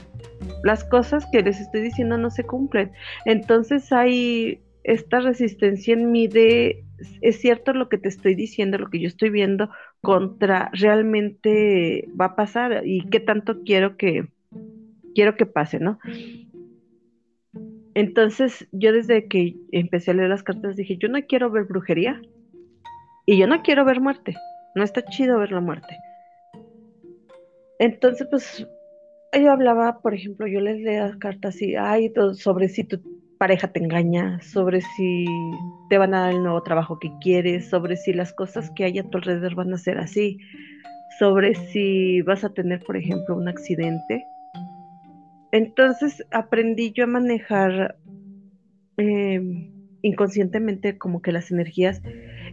Las 0.64 0.84
cosas 0.84 1.26
que 1.32 1.42
les 1.42 1.60
estoy 1.60 1.82
diciendo 1.82 2.18
no 2.18 2.32
se 2.32 2.44
cumplen. 2.44 2.92
Entonces 3.26 3.92
hay 3.92 4.62
esta 4.84 5.20
resistencia 5.20 5.94
en 5.94 6.12
mí 6.12 6.28
de, 6.28 6.84
es 7.22 7.40
cierto 7.40 7.74
lo 7.74 7.90
que 7.90 7.98
te 7.98 8.10
estoy 8.10 8.36
diciendo, 8.36 8.78
lo 8.78 8.90
que 8.90 9.00
yo 9.00 9.08
estoy 9.08 9.30
viendo, 9.30 9.70
contra 10.02 10.72
realmente 10.74 12.10
va 12.20 12.26
a 12.26 12.36
pasar 12.36 12.82
y 12.86 13.08
qué 13.10 13.20
tanto 13.20 13.62
quiero 13.64 13.98
que, 13.98 14.28
quiero 15.16 15.36
que 15.36 15.46
pase, 15.46 15.80
¿no? 15.80 16.00
Entonces 17.94 18.68
yo 18.72 18.94
desde 18.94 19.28
que 19.28 19.56
empecé 19.72 20.12
a 20.12 20.14
leer 20.14 20.30
las 20.30 20.44
cartas 20.44 20.76
dije, 20.76 20.98
yo 20.98 21.10
no 21.10 21.20
quiero 21.28 21.50
ver 21.50 21.66
brujería 21.66 22.22
y 23.26 23.38
yo 23.38 23.48
no 23.48 23.62
quiero 23.62 23.86
ver 23.86 24.00
muerte. 24.00 24.36
No 24.76 24.84
está 24.84 25.04
chido 25.04 25.40
ver 25.40 25.52
la 25.52 25.62
muerte. 25.62 25.98
Entonces, 27.80 28.28
pues, 28.30 28.68
yo 29.34 29.52
hablaba, 29.52 30.02
por 30.02 30.14
ejemplo, 30.14 30.48
yo 30.48 30.60
les 30.60 30.80
leía 30.82 31.16
cartas 31.20 31.62
y, 31.62 31.76
ay, 31.76 32.12
sobre 32.34 32.68
si 32.70 32.84
tu 32.84 33.02
pareja 33.38 33.72
te 33.72 33.80
engaña, 33.80 34.40
sobre 34.42 34.82
si 34.82 35.26
te 35.90 35.98
van 35.98 36.14
a 36.14 36.22
dar 36.22 36.32
el 36.32 36.44
nuevo 36.44 36.62
trabajo 36.62 37.00
que 37.00 37.12
quieres, 37.22 37.70
sobre 37.70 37.96
si 37.96 38.14
las 38.14 38.34
cosas 38.34 38.70
que 38.76 38.84
hay 38.84 39.00
a 39.00 39.10
tu 39.10 39.18
alrededor 39.18 39.56
van 39.56 39.74
a 39.74 39.78
ser 39.78 39.98
así, 39.98 40.38
sobre 41.20 41.56
si 41.56 42.22
vas 42.22 42.44
a 42.44 42.54
tener, 42.54 42.82
por 42.84 42.98
ejemplo, 42.98 43.36
un 43.36 43.48
accidente. 43.48 44.26
Entonces 45.52 46.24
aprendí 46.32 46.92
yo 46.92 47.06
a 47.06 47.08
manejar 47.08 47.98
em, 48.98 49.72
inconscientemente 50.02 50.98
como 50.98 51.22
que 51.22 51.32
las 51.32 51.52
energías 51.52 52.02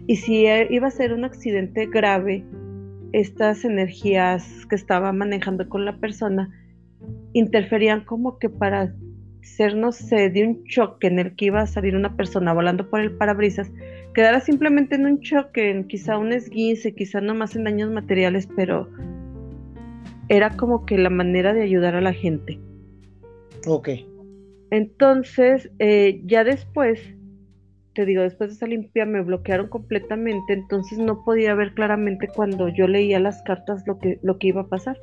y 0.07 0.17
si 0.17 0.47
e, 0.47 0.69
iba 0.71 0.89
a 0.89 0.91
ser 0.91 1.13
un 1.13 1.25
accidente 1.25 1.87
grave, 1.87 2.45
estas 3.13 3.65
energías 3.65 4.67
que 4.67 4.77
estaba 4.77 5.13
manejando 5.13 5.69
con 5.69 5.85
la 5.85 5.99
persona 5.99 6.51
interferían 7.33 8.05
como 8.05 8.39
que 8.39 8.49
para 8.49 8.95
ser, 9.43 9.77
no 9.77 9.93
sé, 9.93 10.31
de 10.31 10.45
un 10.45 10.65
choque 10.65 11.07
en 11.07 11.19
el 11.19 11.37
que 11.37 11.47
iba 11.47 11.61
a 11.61 11.67
salir 11.67 11.95
una 11.95 12.17
persona 12.17 12.53
volando 12.53 12.91
por 12.91 13.01
el 13.01 13.17
parabrisas, 13.17 13.71
quedara 14.15 14.41
simplemente 14.41 14.97
en 14.97 15.07
un 15.07 15.21
choque, 15.21 15.71
en 15.71 15.87
quizá 15.87 16.19
un 16.19 16.33
esguince, 16.33 16.95
quizá 16.95 17.21
no 17.21 17.35
más 17.35 17.55
en 17.55 17.65
daños 17.65 17.91
materiales, 17.91 18.49
pero 18.57 18.89
era 20.29 20.57
como 20.57 20.85
que 20.85 20.99
la 20.99 21.11
manera 21.11 21.53
de 21.55 21.63
ayudar 21.63 21.95
a 21.95 22.01
la 22.01 22.13
gente. 22.13 22.59
Ok. 23.67 23.91
Entonces, 24.71 25.71
eh, 25.79 26.21
ya 26.25 26.45
después 26.45 27.01
te 27.97 28.05
digo, 28.05 28.23
después 28.23 28.51
de 28.51 28.57
esa 28.57 28.67
limpia 28.67 29.07
me 29.07 29.23
bloquearon 29.23 29.69
completamente, 29.69 30.53
entonces 30.53 30.99
no 30.99 31.25
podía 31.25 31.55
ver 31.55 31.73
claramente 31.73 32.29
cuando 32.29 32.69
yo 32.69 32.87
leía 32.87 33.19
las 33.19 33.43
cartas 33.43 33.85
lo 33.87 33.99
que, 33.99 34.21
lo 34.23 34.39
que 34.39 34.49
iba 34.49 34.61
a 34.61 34.69
pasar. 34.69 35.01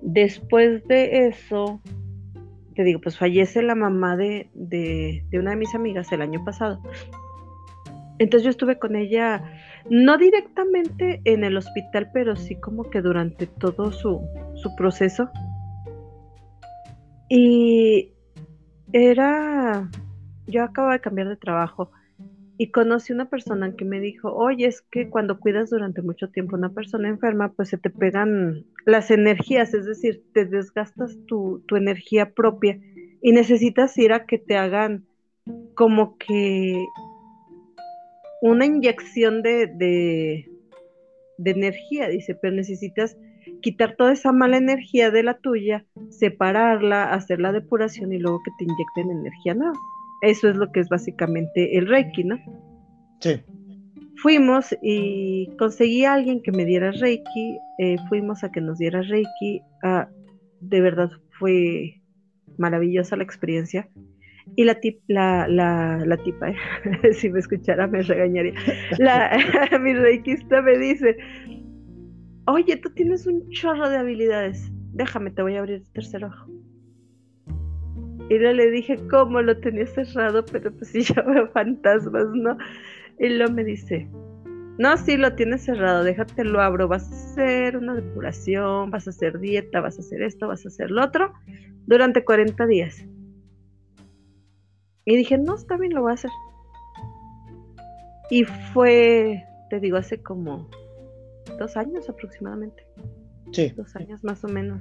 Después 0.00 0.84
de 0.88 1.28
eso, 1.28 1.80
te 2.74 2.82
digo, 2.82 3.00
pues 3.00 3.16
fallece 3.16 3.62
la 3.62 3.76
mamá 3.76 4.16
de, 4.16 4.50
de, 4.54 5.22
una 5.34 5.50
de 5.50 5.56
mis 5.56 5.72
amigas 5.72 6.10
el 6.10 6.20
año 6.20 6.44
pasado. 6.44 6.82
Entonces 8.18 8.42
yo 8.42 8.50
estuve 8.50 8.80
con 8.80 8.96
ella, 8.96 9.44
no 9.88 10.18
directamente 10.18 11.20
en 11.24 11.44
el 11.44 11.56
hospital, 11.56 12.10
pero 12.12 12.34
sí 12.34 12.56
como 12.56 12.90
que 12.90 13.02
durante 13.02 13.46
todo 13.46 13.92
su, 13.92 14.20
su 14.56 14.74
proceso. 14.74 15.30
Y 17.30 18.12
era 18.92 19.88
yo 20.50 20.64
acabo 20.64 20.90
de 20.90 21.00
cambiar 21.00 21.28
de 21.28 21.36
trabajo 21.36 21.90
y 22.58 22.70
conocí 22.72 23.12
una 23.14 23.30
persona 23.30 23.74
que 23.74 23.86
me 23.86 24.00
dijo, 24.00 24.34
oye, 24.34 24.66
es 24.66 24.82
que 24.82 25.08
cuando 25.08 25.40
cuidas 25.40 25.70
durante 25.70 26.02
mucho 26.02 26.28
tiempo 26.28 26.56
a 26.56 26.58
una 26.58 26.74
persona 26.74 27.08
enferma, 27.08 27.52
pues 27.52 27.70
se 27.70 27.78
te 27.78 27.88
pegan 27.88 28.66
las 28.84 29.10
energías, 29.10 29.72
es 29.72 29.86
decir, 29.86 30.22
te 30.34 30.44
desgastas 30.44 31.16
tu, 31.26 31.64
energía 31.74 32.34
propia 32.34 32.78
y 33.22 33.32
necesitas 33.32 33.96
ir 33.96 34.12
a 34.12 34.26
que 34.26 34.36
te 34.36 34.58
hagan 34.58 35.06
como 35.74 36.18
que 36.18 36.84
una 38.42 38.66
inyección 38.66 39.42
de, 39.42 40.49
de 41.40 41.52
energía, 41.52 42.08
dice, 42.08 42.34
pero 42.34 42.54
necesitas 42.54 43.16
quitar 43.62 43.96
toda 43.96 44.12
esa 44.12 44.32
mala 44.32 44.58
energía 44.58 45.10
de 45.10 45.22
la 45.22 45.38
tuya, 45.38 45.84
separarla, 46.10 47.12
hacer 47.12 47.40
la 47.40 47.52
depuración 47.52 48.12
y 48.12 48.18
luego 48.18 48.40
que 48.44 48.50
te 48.58 48.64
inyecten 48.64 49.10
energía 49.10 49.54
nueva. 49.54 49.78
Eso 50.22 50.48
es 50.48 50.56
lo 50.56 50.70
que 50.70 50.80
es 50.80 50.88
básicamente 50.88 51.78
el 51.78 51.88
Reiki, 51.88 52.24
¿no? 52.24 52.38
Sí. 53.20 53.40
Fuimos 54.16 54.76
y 54.82 55.48
conseguí 55.58 56.04
a 56.04 56.12
alguien 56.12 56.42
que 56.42 56.52
me 56.52 56.66
diera 56.66 56.90
Reiki, 56.90 57.58
eh, 57.78 57.96
fuimos 58.10 58.44
a 58.44 58.52
que 58.52 58.60
nos 58.60 58.78
diera 58.78 59.00
Reiki, 59.00 59.62
ah, 59.82 60.08
de 60.60 60.80
verdad 60.82 61.10
fue 61.38 62.02
maravillosa 62.58 63.16
la 63.16 63.24
experiencia. 63.24 63.88
Y 64.56 64.64
la, 64.64 65.46
la, 65.48 66.16
tipa, 66.24 66.52
si 67.12 67.30
me 67.30 67.38
escuchara 67.38 67.86
me 67.86 68.02
regañaría. 68.02 68.54
La, 68.98 69.30
mi 69.80 69.94
reikista 69.94 70.62
me 70.62 70.78
dice, 70.78 71.16
oye, 72.46 72.76
tú 72.76 72.90
tienes 72.90 73.26
un 73.26 73.48
chorro 73.50 73.88
de 73.88 73.96
habilidades, 73.96 74.70
déjame, 74.92 75.30
te 75.30 75.42
voy 75.42 75.56
a 75.56 75.60
abrir 75.60 75.76
el 75.76 75.92
tercer 75.92 76.24
ojo. 76.24 76.46
Y 78.30 78.38
le 78.38 78.70
dije 78.70 78.96
cómo 79.10 79.42
lo 79.42 79.58
tenía 79.58 79.86
cerrado, 79.86 80.44
pero 80.44 80.72
pues 80.72 80.92
ya 81.08 81.20
veo 81.22 81.48
fantasmas, 81.48 82.26
¿no? 82.32 82.56
Y 83.18 83.28
luego 83.28 83.52
me 83.52 83.64
dice, 83.64 84.08
no, 84.78 84.96
sí, 84.96 85.16
lo 85.16 85.34
tienes 85.34 85.62
cerrado, 85.64 86.04
déjate 86.04 86.44
lo 86.44 86.60
abro, 86.60 86.86
vas 86.86 87.10
a 87.10 87.14
hacer 87.14 87.76
una 87.76 87.94
depuración, 87.94 88.90
vas 88.90 89.06
a 89.06 89.10
hacer 89.10 89.40
dieta, 89.40 89.80
vas 89.80 89.98
a 89.98 90.00
hacer 90.00 90.22
esto, 90.22 90.46
vas 90.46 90.64
a 90.64 90.68
hacer 90.68 90.90
lo 90.90 91.04
otro, 91.04 91.32
durante 91.86 92.24
40 92.24 92.66
días. 92.66 93.04
Y 95.10 95.16
dije, 95.16 95.36
no, 95.38 95.56
está 95.56 95.76
bien, 95.76 95.92
lo 95.92 96.02
voy 96.02 96.12
a 96.12 96.14
hacer. 96.14 96.30
Y 98.30 98.44
fue, 98.44 99.44
te 99.68 99.80
digo, 99.80 99.96
hace 99.96 100.22
como 100.22 100.70
dos 101.58 101.76
años 101.76 102.08
aproximadamente. 102.08 102.86
Sí. 103.50 103.72
Dos 103.76 103.96
años 103.96 104.22
más 104.22 104.44
o 104.44 104.48
menos. 104.48 104.80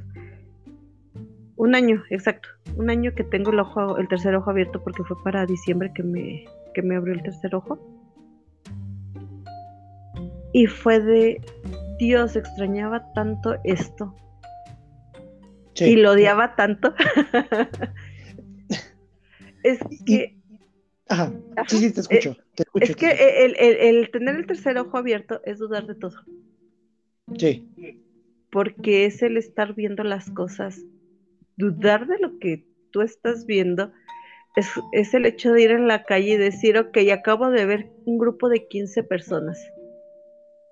Un 1.56 1.74
año, 1.74 2.04
exacto. 2.12 2.48
Un 2.76 2.92
año 2.92 3.16
que 3.16 3.24
tengo 3.24 3.50
el 3.50 3.60
ojo, 3.60 3.98
el 3.98 4.08
tercer 4.08 4.36
ojo 4.36 4.52
abierto 4.52 4.84
porque 4.84 5.04
fue 5.04 5.18
para 5.24 5.48
diciembre 5.48 5.92
que 5.96 6.04
me, 6.04 6.46
que 6.76 6.84
me 6.84 6.96
abrió 6.96 7.16
el 7.16 7.24
tercer 7.24 7.56
ojo. 7.56 7.80
Y 10.54 10.68
fue 10.68 11.00
de 11.00 11.42
Dios, 11.98 12.36
extrañaba 12.36 13.12
tanto 13.14 13.56
esto. 13.64 14.16
Y 15.76 15.96
lo 15.96 16.12
odiaba 16.12 16.56
tanto. 16.56 16.94
es 19.64 19.80
que. 20.06 20.38
Ajá. 21.08 21.34
Sí, 21.68 21.78
sí, 21.78 21.94
te 21.94 22.02
escucho. 22.02 22.36
Eh, 22.58 22.64
es 22.82 22.96
que 22.96 23.12
el, 23.46 23.56
el, 23.58 24.12
tener 24.12 24.36
el 24.36 24.46
tercer 24.46 24.78
ojo 24.78 24.98
abierto 24.98 25.42
es 25.44 25.58
dudar 25.58 25.88
de 25.88 25.96
todo. 25.96 26.16
Sí. 27.38 27.68
Porque 28.52 29.06
es 29.06 29.22
el 29.22 29.38
estar 29.38 29.74
viendo 29.74 30.04
las 30.04 30.30
cosas 30.32 30.84
dudar 31.58 32.08
de 32.08 32.18
lo 32.20 32.40
que 32.40 32.66
tú 32.92 33.02
estás 33.02 33.46
viendo 33.46 33.92
es, 34.92 35.14
el 35.14 35.26
hecho 35.26 35.52
de 35.54 35.62
ir 35.62 35.72
en 35.72 35.88
la 35.88 36.04
calle 36.04 36.34
y 36.34 36.38
decir, 36.38 36.78
ok, 36.78 36.98
acabo 37.14 37.50
de 37.50 37.66
ver 37.66 37.92
un 38.06 38.18
grupo 38.18 38.50
de 38.50 38.68
15 38.68 39.04
personas. 39.04 39.60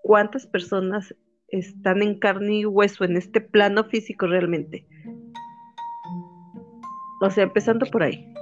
¿Cuántas 0.02 0.48
personas 0.48 1.14
están 1.50 2.02
en 2.02 2.20
carne 2.20 2.60
y 2.60 2.66
hueso 2.66 3.04
en 3.04 3.18
este 3.18 3.42
plano 3.42 3.84
físico 3.86 4.28
realmente? 4.28 4.86
O 7.22 7.30
sea, 7.30 7.44
empezando 7.44 7.86
por 7.86 8.04
ahí. 8.04 8.34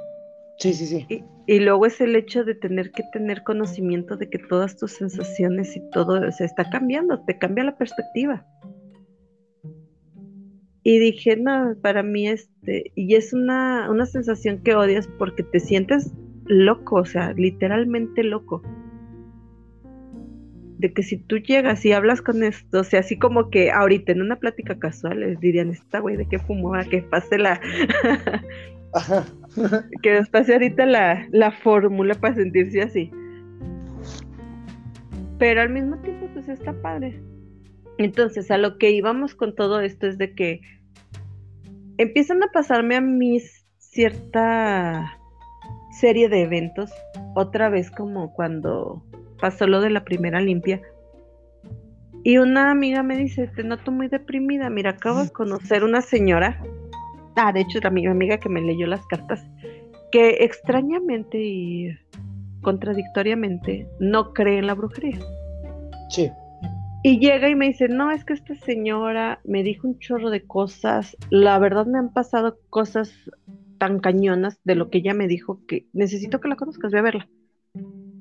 Sí, 0.57 0.73
sí, 0.73 0.85
sí. 0.85 1.05
Y, 1.09 1.23
y, 1.47 1.59
luego 1.59 1.85
es 1.85 1.99
el 1.99 2.15
hecho 2.15 2.45
de 2.45 2.55
tener 2.55 2.91
que 2.91 3.03
tener 3.11 3.43
conocimiento 3.43 4.15
de 4.15 4.29
que 4.29 4.39
todas 4.39 4.77
tus 4.77 4.91
sensaciones 4.91 5.75
y 5.75 5.81
todo 5.91 6.31
se 6.31 6.45
está 6.45 6.69
cambiando, 6.69 7.23
te 7.25 7.37
cambia 7.37 7.65
la 7.65 7.77
perspectiva. 7.77 8.45
Y 10.87 10.99
dije, 10.99 11.35
no, 11.35 11.75
para 11.81 12.03
mí 12.03 12.27
este, 12.27 12.91
y 12.93 13.15
es 13.15 13.33
una, 13.33 13.89
una 13.89 14.05
sensación 14.05 14.61
que 14.61 14.75
odias 14.75 15.09
porque 15.17 15.41
te 15.41 15.59
sientes 15.59 16.13
loco, 16.45 16.97
o 16.97 17.05
sea, 17.05 17.33
literalmente 17.33 18.23
loco. 18.23 18.61
De 20.77 20.93
que 20.93 21.01
si 21.01 21.17
tú 21.17 21.37
llegas 21.37 21.83
y 21.85 21.91
hablas 21.91 22.21
con 22.21 22.43
esto, 22.43 22.81
o 22.81 22.83
sea, 22.83 22.99
así 22.99 23.17
como 23.17 23.49
que 23.49 23.71
ahorita 23.71 24.11
en 24.11 24.21
una 24.21 24.35
plática 24.35 24.77
casual 24.77 25.21
les 25.21 25.39
dirían, 25.39 25.71
esta 25.71 25.97
güey 25.97 26.17
de 26.17 26.27
qué 26.27 26.37
fumó, 26.37 26.75
a 26.75 26.83
que 26.83 27.01
pase 27.01 27.39
la... 27.39 27.59
que 30.01 30.19
nos 30.19 30.49
ahorita 30.49 30.85
la, 30.85 31.27
la 31.31 31.51
fórmula 31.51 32.15
para 32.15 32.35
sentirse 32.35 32.81
así. 32.81 33.11
Pero 35.37 35.61
al 35.61 35.69
mismo 35.69 35.97
tiempo, 35.97 36.29
pues 36.33 36.47
está 36.47 36.73
padre. 36.81 37.21
Entonces, 37.97 38.51
a 38.51 38.57
lo 38.57 38.77
que 38.77 38.91
íbamos 38.91 39.35
con 39.35 39.55
todo 39.55 39.81
esto 39.81 40.07
es 40.07 40.17
de 40.17 40.33
que 40.33 40.61
empiezan 41.97 42.43
a 42.43 42.51
pasarme 42.51 42.95
a 42.95 43.01
mí 43.01 43.41
cierta 43.77 45.17
serie 45.99 46.27
de 46.27 46.41
eventos, 46.41 46.91
otra 47.35 47.69
vez 47.69 47.89
como 47.89 48.33
cuando 48.33 49.03
pasó 49.39 49.67
lo 49.67 49.79
de 49.81 49.89
la 49.89 50.03
primera 50.03 50.41
limpia. 50.41 50.81
Y 52.23 52.37
una 52.37 52.71
amiga 52.71 53.03
me 53.03 53.17
dice, 53.17 53.47
te 53.47 53.63
noto 53.63 53.91
muy 53.91 54.07
deprimida, 54.07 54.69
mira, 54.69 54.91
acabo 54.91 55.23
de 55.23 55.29
conocer 55.29 55.83
una 55.83 56.01
señora, 56.01 56.61
ah, 57.35 57.51
de 57.51 57.61
hecho 57.61 57.77
era 57.77 57.89
mi 57.89 58.05
amiga 58.05 58.37
que 58.37 58.49
me 58.49 58.61
leyó 58.61 58.87
las 58.87 59.05
cartas, 59.07 59.45
que 60.11 60.37
extrañamente 60.41 61.37
y 61.43 61.89
contradictoriamente 62.61 63.87
no 63.99 64.33
cree 64.33 64.57
en 64.57 64.67
la 64.67 64.73
brujería. 64.73 65.19
Sí. 66.09 66.31
Y 67.03 67.19
llega 67.19 67.49
y 67.49 67.55
me 67.55 67.67
dice, 67.67 67.87
no, 67.87 68.09
es 68.09 68.25
que 68.25 68.33
esta 68.33 68.55
señora 68.55 69.39
me 69.43 69.61
dijo 69.61 69.87
un 69.87 69.99
chorro 69.99 70.31
de 70.31 70.41
cosas, 70.41 71.15
la 71.29 71.59
verdad 71.59 71.85
me 71.85 71.99
han 71.99 72.11
pasado 72.11 72.57
cosas 72.71 73.13
tan 73.77 73.99
cañonas 73.99 74.59
de 74.63 74.73
lo 74.75 74.89
que 74.89 74.99
ella 74.99 75.13
me 75.13 75.27
dijo 75.27 75.61
que 75.67 75.85
necesito 75.93 76.39
que 76.39 76.47
la 76.47 76.55
conozcas, 76.55 76.91
voy 76.91 76.99
a 76.99 77.03
verla. 77.03 77.29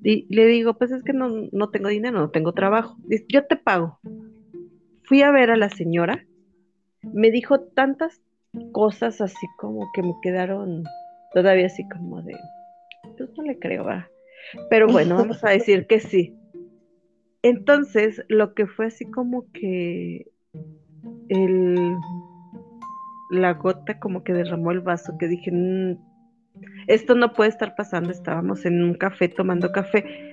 Y 0.03 0.27
le 0.29 0.45
digo, 0.47 0.75
pues 0.75 0.91
es 0.91 1.03
que 1.03 1.15
no, 1.15 1.49
no 1.51 1.71
tengo 1.71 1.89
dinero, 1.89 2.19
no 2.19 2.29
tengo 2.29 2.53
trabajo. 2.53 2.99
Dice, 3.07 3.25
yo 3.29 3.47
te 3.47 3.57
pago. 3.57 4.01
Fui 5.05 5.23
a 5.23 5.31
ver 5.31 5.51
a 5.51 5.57
la 5.57 5.71
señora, 5.71 6.27
me 7.03 7.31
dijo 7.31 7.61
tantas 7.61 8.21
cosas 8.73 9.21
así 9.21 9.47
como 9.59 9.91
que 9.95 10.03
me 10.03 10.15
quedaron 10.23 10.85
todavía 11.33 11.67
así 11.67 11.87
como 11.89 12.23
de, 12.23 12.37
pues 13.17 13.31
no 13.37 13.45
le 13.45 13.59
creo, 13.59 13.85
va. 13.85 14.09
Pero 14.71 14.87
bueno, 14.89 15.17
vamos 15.17 15.43
a 15.45 15.51
decir 15.51 15.87
que 15.87 16.01
sí. 16.01 16.37
Entonces, 17.43 18.23
lo 18.29 18.55
que 18.55 18.67
fue 18.67 18.87
así 18.87 19.05
como 19.11 19.51
que 19.53 20.27
el, 21.29 21.97
la 23.31 23.53
gota 23.55 23.99
como 23.99 24.25
que 24.25 24.33
derramó 24.33 24.71
el 24.71 24.81
vaso, 24.81 25.19
que 25.19 25.29
dije, 25.29 25.51
mm, 25.53 25.97
esto 26.87 27.15
no 27.15 27.33
puede 27.33 27.51
estar 27.51 27.75
pasando, 27.75 28.11
estábamos 28.11 28.65
en 28.65 28.83
un 28.83 28.95
café 28.95 29.29
tomando 29.29 29.73
café. 29.73 30.31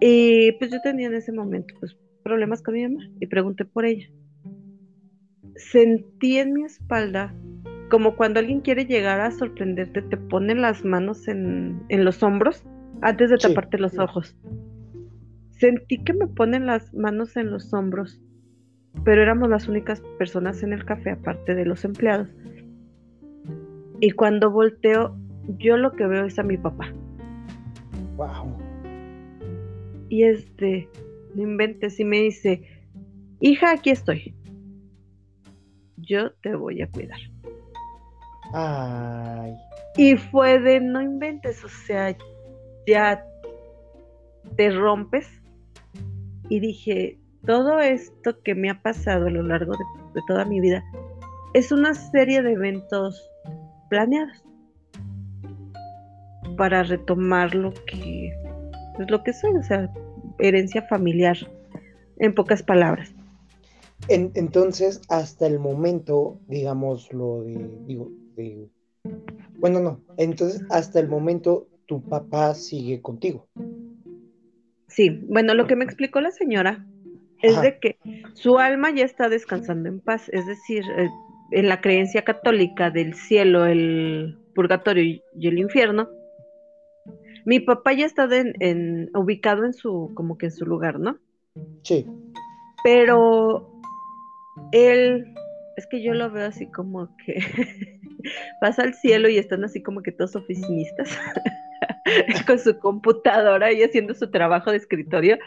Y 0.00 0.52
pues 0.52 0.70
yo 0.70 0.80
tenía 0.80 1.08
en 1.08 1.14
ese 1.14 1.32
momento 1.32 1.74
pues, 1.80 1.96
problemas 2.22 2.62
con 2.62 2.74
mi 2.74 2.86
mamá 2.86 3.04
y 3.20 3.26
pregunté 3.26 3.64
por 3.64 3.84
ella. 3.84 4.08
Sentí 5.56 6.38
en 6.38 6.52
mi 6.52 6.64
espalda 6.64 7.34
como 7.90 8.16
cuando 8.16 8.40
alguien 8.40 8.60
quiere 8.60 8.86
llegar 8.86 9.20
a 9.20 9.30
sorprenderte, 9.30 10.02
te 10.02 10.16
pone 10.16 10.54
las 10.54 10.84
manos 10.84 11.28
en, 11.28 11.84
los 11.88 12.22
hombros 12.22 12.64
antes 13.02 13.30
de 13.30 13.36
taparte 13.36 13.78
los 13.78 13.98
ojos 13.98 14.36
sentí 15.58 15.98
que 15.98 16.12
me 16.12 16.26
ponen 16.26 16.66
las 16.66 16.92
manos 16.94 17.36
en 17.36 17.50
los 17.50 17.72
hombros, 17.72 18.20
pero 19.04 19.22
éramos 19.22 19.48
las 19.48 19.68
únicas 19.68 20.02
personas 20.18 20.62
en 20.62 20.72
el 20.72 20.84
café 20.84 21.12
aparte 21.12 21.54
de 21.54 21.64
los 21.64 21.84
empleados. 21.84 22.28
Y 24.00 24.10
cuando 24.10 24.50
volteo, 24.50 25.16
yo 25.58 25.76
lo 25.76 25.92
que 25.92 26.06
veo 26.06 26.26
es 26.26 26.38
a 26.38 26.42
mi 26.42 26.58
papá. 26.58 26.92
Wow. 28.16 28.56
Y 30.08 30.24
este, 30.24 30.88
no 31.34 31.42
inventes, 31.42 31.98
y 31.98 32.04
me 32.04 32.20
dice, 32.20 32.62
hija, 33.40 33.72
aquí 33.72 33.90
estoy. 33.90 34.34
Yo 36.06 36.32
te 36.42 36.54
voy 36.54 36.82
a 36.82 36.88
cuidar. 36.88 37.18
Ay. 38.52 39.54
Y 39.96 40.16
fue 40.16 40.58
de 40.58 40.80
no 40.80 41.00
inventes, 41.00 41.64
o 41.64 41.68
sea, 41.68 42.16
ya 42.86 43.24
te 44.56 44.70
rompes 44.70 45.26
y 46.48 46.60
dije, 46.60 47.18
todo 47.46 47.80
esto 47.80 48.40
que 48.42 48.54
me 48.54 48.70
ha 48.70 48.80
pasado 48.82 49.26
a 49.26 49.30
lo 49.30 49.42
largo 49.42 49.72
de, 49.72 50.20
toda 50.26 50.44
mi 50.44 50.60
vida 50.60 50.84
es 51.54 51.72
una 51.72 51.94
serie 51.94 52.42
de 52.42 52.52
eventos 52.52 53.30
planeados 53.90 54.44
para 56.56 56.82
retomar 56.82 57.54
lo 57.54 57.72
que 57.86 58.32
pues 58.96 59.10
lo 59.10 59.22
que 59.24 59.32
soy, 59.32 59.56
o 59.56 59.62
sea, 59.62 59.90
herencia 60.38 60.82
familiar, 60.82 61.36
en 62.18 62.34
pocas 62.34 62.62
palabras. 62.62 63.13
Entonces, 64.08 65.00
hasta 65.08 65.46
el 65.46 65.58
momento, 65.58 66.38
digamos, 66.48 67.12
lo 67.12 67.42
de, 67.42 67.78
digo, 67.86 68.10
de, 68.36 68.68
bueno, 69.58 69.80
no, 69.80 70.00
entonces, 70.16 70.62
hasta 70.70 71.00
el 71.00 71.08
momento, 71.08 71.68
tu 71.86 72.02
papá 72.02 72.54
sigue 72.54 73.00
contigo. 73.00 73.46
Sí, 74.88 75.10
bueno, 75.28 75.54
lo 75.54 75.66
que 75.66 75.76
me 75.76 75.84
explicó 75.84 76.20
la 76.20 76.30
señora 76.30 76.86
es 77.42 77.60
de 77.60 77.78
que 77.78 77.98
su 78.34 78.58
alma 78.58 78.90
ya 78.90 79.04
está 79.04 79.28
descansando 79.28 79.88
en 79.88 80.00
paz, 80.00 80.28
es 80.32 80.46
decir, 80.46 80.82
eh, 80.96 81.08
en 81.50 81.68
la 81.68 81.80
creencia 81.80 82.22
católica 82.22 82.90
del 82.90 83.14
cielo, 83.14 83.66
el 83.66 84.38
purgatorio 84.54 85.20
y 85.36 85.48
el 85.48 85.58
infierno, 85.58 86.08
mi 87.44 87.60
papá 87.60 87.92
ya 87.92 88.06
está 88.06 88.28
en, 88.30 89.10
ubicado 89.14 89.64
en 89.64 89.74
su, 89.74 90.12
como 90.14 90.38
que 90.38 90.46
en 90.46 90.52
su 90.52 90.64
lugar, 90.64 90.98
¿no? 90.98 91.18
Sí. 91.82 92.06
Pero 92.82 93.73
él, 94.72 95.34
es 95.76 95.86
que 95.86 96.02
yo 96.02 96.14
lo 96.14 96.30
veo 96.30 96.46
así 96.46 96.70
como 96.70 97.08
que 97.24 97.38
pasa 98.60 98.82
al 98.82 98.94
cielo 98.94 99.28
y 99.28 99.38
están 99.38 99.64
así 99.64 99.82
como 99.82 100.02
que 100.02 100.12
todos 100.12 100.36
oficinistas. 100.36 101.10
con 102.46 102.58
su 102.58 102.78
computadora 102.78 103.72
y 103.72 103.82
haciendo 103.82 104.14
su 104.14 104.30
trabajo 104.30 104.70
de 104.70 104.78
escritorio. 104.78 105.38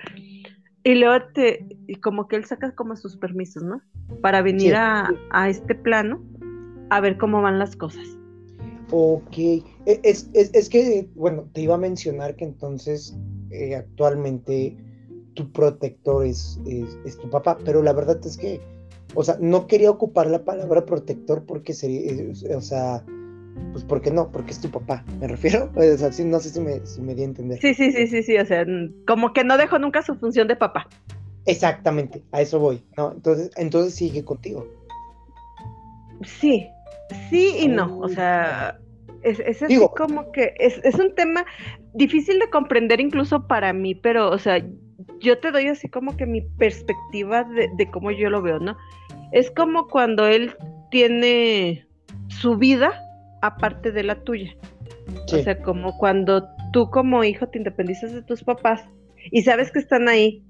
Y 0.83 0.95
luego 0.95 1.25
te, 1.33 1.65
y 1.87 1.95
como 1.95 2.27
que 2.27 2.37
él 2.37 2.45
saca 2.45 2.73
como 2.73 2.95
sus 2.95 3.17
permisos, 3.17 3.63
¿no? 3.63 3.81
Para 4.21 4.41
venir 4.41 4.75
a, 4.75 5.09
este 5.49 5.75
plano 5.75 6.23
a 6.89 7.01
ver 7.01 7.17
cómo 7.17 7.41
van 7.41 7.59
las 7.59 7.75
cosas. 7.75 8.05
Ok, 8.91 9.37
e, 9.37 9.63
es, 10.03 10.29
es, 10.33 10.69
que, 10.69 11.09
bueno, 11.15 11.49
te 11.51 11.61
iba 11.61 11.75
a 11.75 11.77
mencionar 11.77 12.37
que 12.37 12.45
entonces 12.45 13.17
eh, 13.51 13.75
actualmente 13.75 14.77
tu 15.33 15.51
protector 15.51 16.25
es, 16.25 16.57
es, 17.05 17.17
tu 17.17 17.29
papá, 17.29 17.57
pero 17.65 17.83
la 17.83 17.91
verdad 17.91 18.17
es 18.25 18.37
que, 18.37 18.61
o 19.15 19.23
sea, 19.23 19.37
no 19.39 19.67
quería 19.67 19.89
ocupar 19.91 20.27
la 20.27 20.43
palabra 20.43 20.85
protector 20.85 21.45
porque 21.45 21.73
sería, 21.73 22.11
o 22.55 22.61
sea, 22.61 23.03
pues 23.71 23.83
¿por 23.83 24.01
qué 24.01 24.11
no? 24.11 24.31
Porque 24.31 24.51
es 24.51 24.59
tu 24.59 24.69
papá, 24.69 25.03
me 25.19 25.27
refiero. 25.27 25.71
O 25.75 25.97
sea, 25.97 26.09
no 26.25 26.39
sé 26.39 26.49
si 26.49 26.59
me, 26.59 26.85
si 26.85 27.01
me 27.01 27.15
di 27.15 27.21
a 27.21 27.25
entender. 27.25 27.59
Sí, 27.59 27.73
sí, 27.73 27.91
sí, 27.91 28.07
sí, 28.07 28.23
sí, 28.23 28.37
o 28.37 28.45
sea, 28.45 28.65
como 29.05 29.33
que 29.33 29.43
no 29.43 29.57
dejo 29.57 29.79
nunca 29.79 30.01
su 30.01 30.15
función 30.15 30.47
de 30.47 30.55
papá. 30.55 30.87
Exactamente, 31.45 32.23
a 32.31 32.41
eso 32.41 32.59
voy, 32.59 32.83
¿no? 32.97 33.13
Entonces, 33.13 33.51
entonces 33.55 33.95
sigue 33.95 34.23
contigo. 34.25 34.67
Sí, 36.23 36.67
sí 37.29 37.55
y 37.59 37.67
no, 37.67 37.99
o 37.99 38.09
sea, 38.09 38.79
es, 39.23 39.39
es 39.39 39.63
así 39.63 39.79
como 39.95 40.31
que 40.31 40.53
es, 40.59 40.79
es 40.83 40.95
un 40.95 41.15
tema 41.15 41.45
difícil 41.93 42.39
de 42.39 42.49
comprender 42.49 42.99
incluso 42.99 43.47
para 43.47 43.71
mí, 43.71 43.95
pero, 43.95 44.29
o 44.29 44.37
sea, 44.37 44.61
yo 45.19 45.39
te 45.39 45.51
doy 45.51 45.67
así 45.67 45.89
como 45.89 46.15
que 46.15 46.25
mi 46.25 46.41
perspectiva 46.41 47.43
de, 47.43 47.69
de 47.75 47.91
cómo 47.91 48.11
yo 48.11 48.29
lo 48.29 48.41
veo, 48.41 48.59
¿no? 48.59 48.77
Es 49.31 49.51
como 49.51 49.87
cuando 49.87 50.27
él 50.27 50.55
tiene 50.91 51.85
su 52.27 52.57
vida 52.57 53.01
aparte 53.41 53.91
de 53.91 54.03
la 54.03 54.23
tuya. 54.23 54.55
O 55.33 55.37
sea, 55.37 55.61
como 55.61 55.97
cuando 55.97 56.47
tú 56.73 56.89
como 56.89 57.23
hijo 57.23 57.47
te 57.47 57.57
independizas 57.57 58.13
de 58.13 58.21
tus 58.21 58.43
papás 58.43 58.83
y 59.31 59.41
sabes 59.43 59.71
que 59.71 59.79
están 59.79 60.07
ahí, 60.09 60.43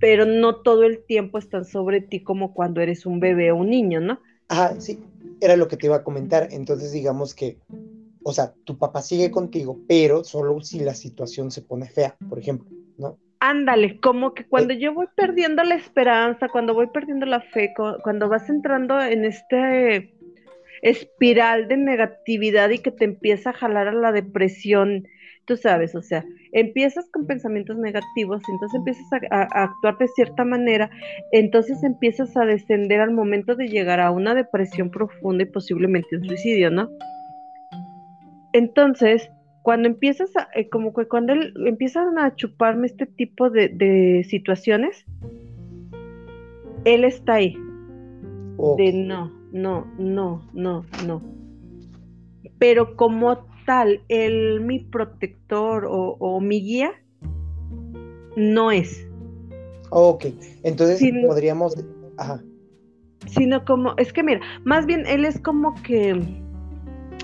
pero 0.00 0.24
no 0.24 0.56
todo 0.56 0.84
el 0.84 1.04
tiempo 1.04 1.38
están 1.38 1.64
sobre 1.64 2.00
ti 2.00 2.22
como 2.22 2.54
cuando 2.54 2.80
eres 2.80 3.04
un 3.04 3.18
bebé 3.18 3.50
o 3.50 3.56
un 3.56 3.70
niño, 3.70 4.00
¿no? 4.00 4.20
Ah, 4.48 4.74
sí, 4.78 5.00
era 5.40 5.56
lo 5.56 5.68
que 5.68 5.76
te 5.76 5.86
iba 5.86 5.96
a 5.96 6.04
comentar. 6.04 6.48
Entonces, 6.52 6.92
digamos 6.92 7.34
que, 7.34 7.58
o 8.22 8.32
sea, 8.32 8.54
tu 8.64 8.78
papá 8.78 9.02
sigue 9.02 9.30
contigo, 9.30 9.78
pero 9.88 10.24
solo 10.24 10.60
si 10.60 10.80
la 10.80 10.94
situación 10.94 11.50
se 11.50 11.62
pone 11.62 11.88
fea, 11.88 12.16
por 12.28 12.38
ejemplo, 12.38 12.68
¿no? 12.96 13.18
Ándale, 13.40 14.00
como 14.00 14.34
que 14.34 14.44
cuando 14.46 14.74
eh. 14.74 14.78
yo 14.78 14.92
voy 14.92 15.06
perdiendo 15.14 15.62
la 15.62 15.76
esperanza, 15.76 16.48
cuando 16.48 16.74
voy 16.74 16.88
perdiendo 16.88 17.24
la 17.26 17.40
fe, 17.40 17.72
cuando 18.02 18.28
vas 18.28 18.48
entrando 18.50 19.00
en 19.00 19.24
este 19.24 20.12
espiral 20.82 21.68
de 21.68 21.76
negatividad 21.76 22.70
y 22.70 22.78
que 22.78 22.90
te 22.90 23.04
empieza 23.04 23.50
a 23.50 23.52
jalar 23.54 23.88
a 23.88 23.92
la 23.92 24.12
depresión, 24.12 25.04
tú 25.44 25.56
sabes, 25.56 25.94
o 25.94 26.02
sea, 26.02 26.24
empiezas 26.52 27.08
con 27.10 27.26
pensamientos 27.26 27.78
negativos, 27.78 28.42
entonces 28.48 28.78
empiezas 28.78 29.06
a, 29.30 29.42
actuar 29.64 29.96
de 29.98 30.08
cierta 30.08 30.44
manera, 30.44 30.90
entonces 31.32 31.82
empiezas 31.82 32.36
a 32.36 32.44
descender 32.44 33.00
al 33.00 33.12
momento 33.12 33.54
de 33.54 33.68
llegar 33.68 34.00
a 34.00 34.10
una 34.10 34.34
depresión 34.34 34.90
profunda 34.90 35.44
y 35.44 35.46
posiblemente 35.46 36.16
un 36.16 36.24
suicidio, 36.26 36.70
¿no? 36.70 36.88
Entonces, 38.52 39.30
cuando 39.68 39.86
empiezas 39.86 40.34
a, 40.34 40.48
eh, 40.54 40.70
como 40.70 40.94
que 40.94 41.06
cuando 41.06 41.34
él, 41.34 41.52
empiezan 41.66 42.18
a 42.18 42.34
chuparme 42.34 42.86
este 42.86 43.04
tipo 43.04 43.50
de, 43.50 43.68
de 43.68 44.24
situaciones, 44.26 45.04
él 46.86 47.04
está 47.04 47.34
ahí. 47.34 47.52
De 48.78 48.94
no, 48.94 49.30
no, 49.52 49.86
no, 49.98 50.42
no, 50.54 50.86
no. 51.06 51.22
pero 52.58 52.96
como 52.96 53.44
tal, 53.66 54.00
el 54.08 54.62
mi 54.62 54.78
protector 54.78 55.86
o, 55.86 56.40
mi 56.40 56.62
guía, 56.62 56.92
no 58.36 58.72
es. 58.72 59.06
Ok, 59.90 60.28
entonces 60.62 60.98
podríamos... 61.26 61.76
Ajá. 62.16 62.42
Sino 63.26 63.66
como, 63.66 63.94
es 63.98 64.14
que 64.14 64.22
mira, 64.22 64.40
más 64.64 64.86
bien 64.86 65.04
él 65.06 65.26
es 65.26 65.38
como 65.38 65.74
que 65.82 66.18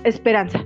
esperanza. 0.03 0.63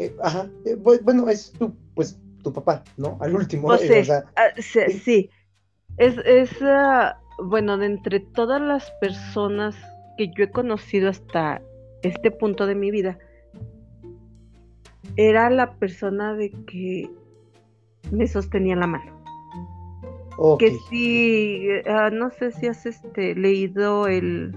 Eh, 0.00 0.16
ajá, 0.22 0.48
eh, 0.64 0.76
bueno, 0.76 1.28
es 1.28 1.52
tu, 1.52 1.74
pues, 1.94 2.18
tu 2.42 2.50
papá, 2.50 2.82
¿no? 2.96 3.18
Al 3.20 3.34
último. 3.34 3.68
Pues 3.68 3.82
sí, 3.82 5.28
Es, 5.98 6.16
es 6.24 6.50
ah, 6.62 7.20
bueno, 7.38 7.76
de 7.76 7.84
entre 7.84 8.20
todas 8.20 8.62
las 8.62 8.90
personas 8.92 9.76
que 10.16 10.28
yo 10.28 10.44
he 10.44 10.50
conocido 10.50 11.10
hasta 11.10 11.60
este 12.02 12.30
punto 12.30 12.66
de 12.66 12.74
mi 12.74 12.90
vida, 12.90 13.18
era 15.16 15.50
la 15.50 15.74
persona 15.74 16.34
de 16.34 16.50
que 16.66 17.10
me 18.10 18.26
sostenía 18.26 18.76
la 18.76 18.86
mano. 18.86 19.22
Que 20.58 20.74
sí, 20.88 21.68
ah, 21.86 22.08
no 22.10 22.30
sé 22.30 22.52
si 22.52 22.68
has 22.68 22.86
este, 22.86 23.34
leído 23.34 24.06
el... 24.06 24.56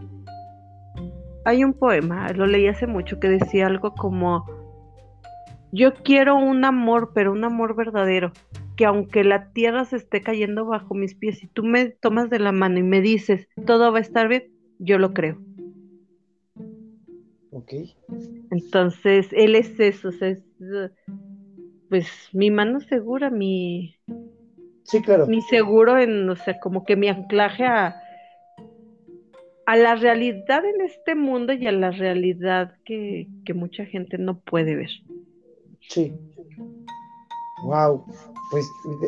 Hay 1.43 1.65
un 1.65 1.73
poema, 1.73 2.31
lo 2.31 2.45
leí 2.45 2.67
hace 2.67 2.87
mucho, 2.87 3.19
que 3.19 3.27
decía 3.27 3.67
algo 3.67 3.93
como, 3.93 4.45
yo 5.73 5.95
quiero 5.95 6.35
un 6.37 6.63
amor, 6.65 7.11
pero 7.15 7.31
un 7.31 7.43
amor 7.43 7.75
verdadero, 7.75 8.31
que 8.77 8.85
aunque 8.85 9.23
la 9.23 9.51
tierra 9.53 9.85
se 9.85 9.97
esté 9.97 10.21
cayendo 10.21 10.65
bajo 10.65 10.93
mis 10.93 11.15
pies 11.15 11.43
y 11.43 11.47
tú 11.47 11.63
me 11.63 11.89
tomas 11.89 12.29
de 12.29 12.37
la 12.37 12.51
mano 12.51 12.77
y 12.77 12.83
me 12.83 13.01
dices, 13.01 13.47
todo 13.65 13.91
va 13.91 13.97
a 13.97 14.01
estar 14.01 14.27
bien, 14.27 14.51
yo 14.77 14.99
lo 14.99 15.13
creo. 15.13 15.41
Ok. 17.49 17.73
Entonces, 18.51 19.29
él 19.31 19.55
es 19.55 19.79
eso, 19.79 20.09
es, 20.09 20.43
pues 21.89 22.07
mi 22.33 22.51
mano 22.51 22.79
segura, 22.79 23.31
mi... 23.31 23.95
Sí, 24.83 25.01
claro. 25.01 25.25
Mi 25.25 25.41
seguro 25.41 25.97
en, 25.97 26.29
o 26.29 26.35
sea, 26.35 26.59
como 26.59 26.85
que 26.85 26.95
mi 26.95 27.07
anclaje 27.07 27.65
a, 27.65 27.95
a 29.65 29.75
la 29.75 29.95
realidad 29.95 30.63
en 30.65 30.81
este 30.81 31.15
mundo 31.15 31.53
y 31.53 31.65
a 31.65 31.71
la 31.71 31.89
realidad 31.89 32.75
que, 32.85 33.27
que 33.43 33.55
mucha 33.55 33.85
gente 33.85 34.19
no 34.19 34.39
puede 34.39 34.75
ver. 34.75 34.91
Sí. 35.89 36.13
Wow. 37.63 38.03
Pues 38.51 38.65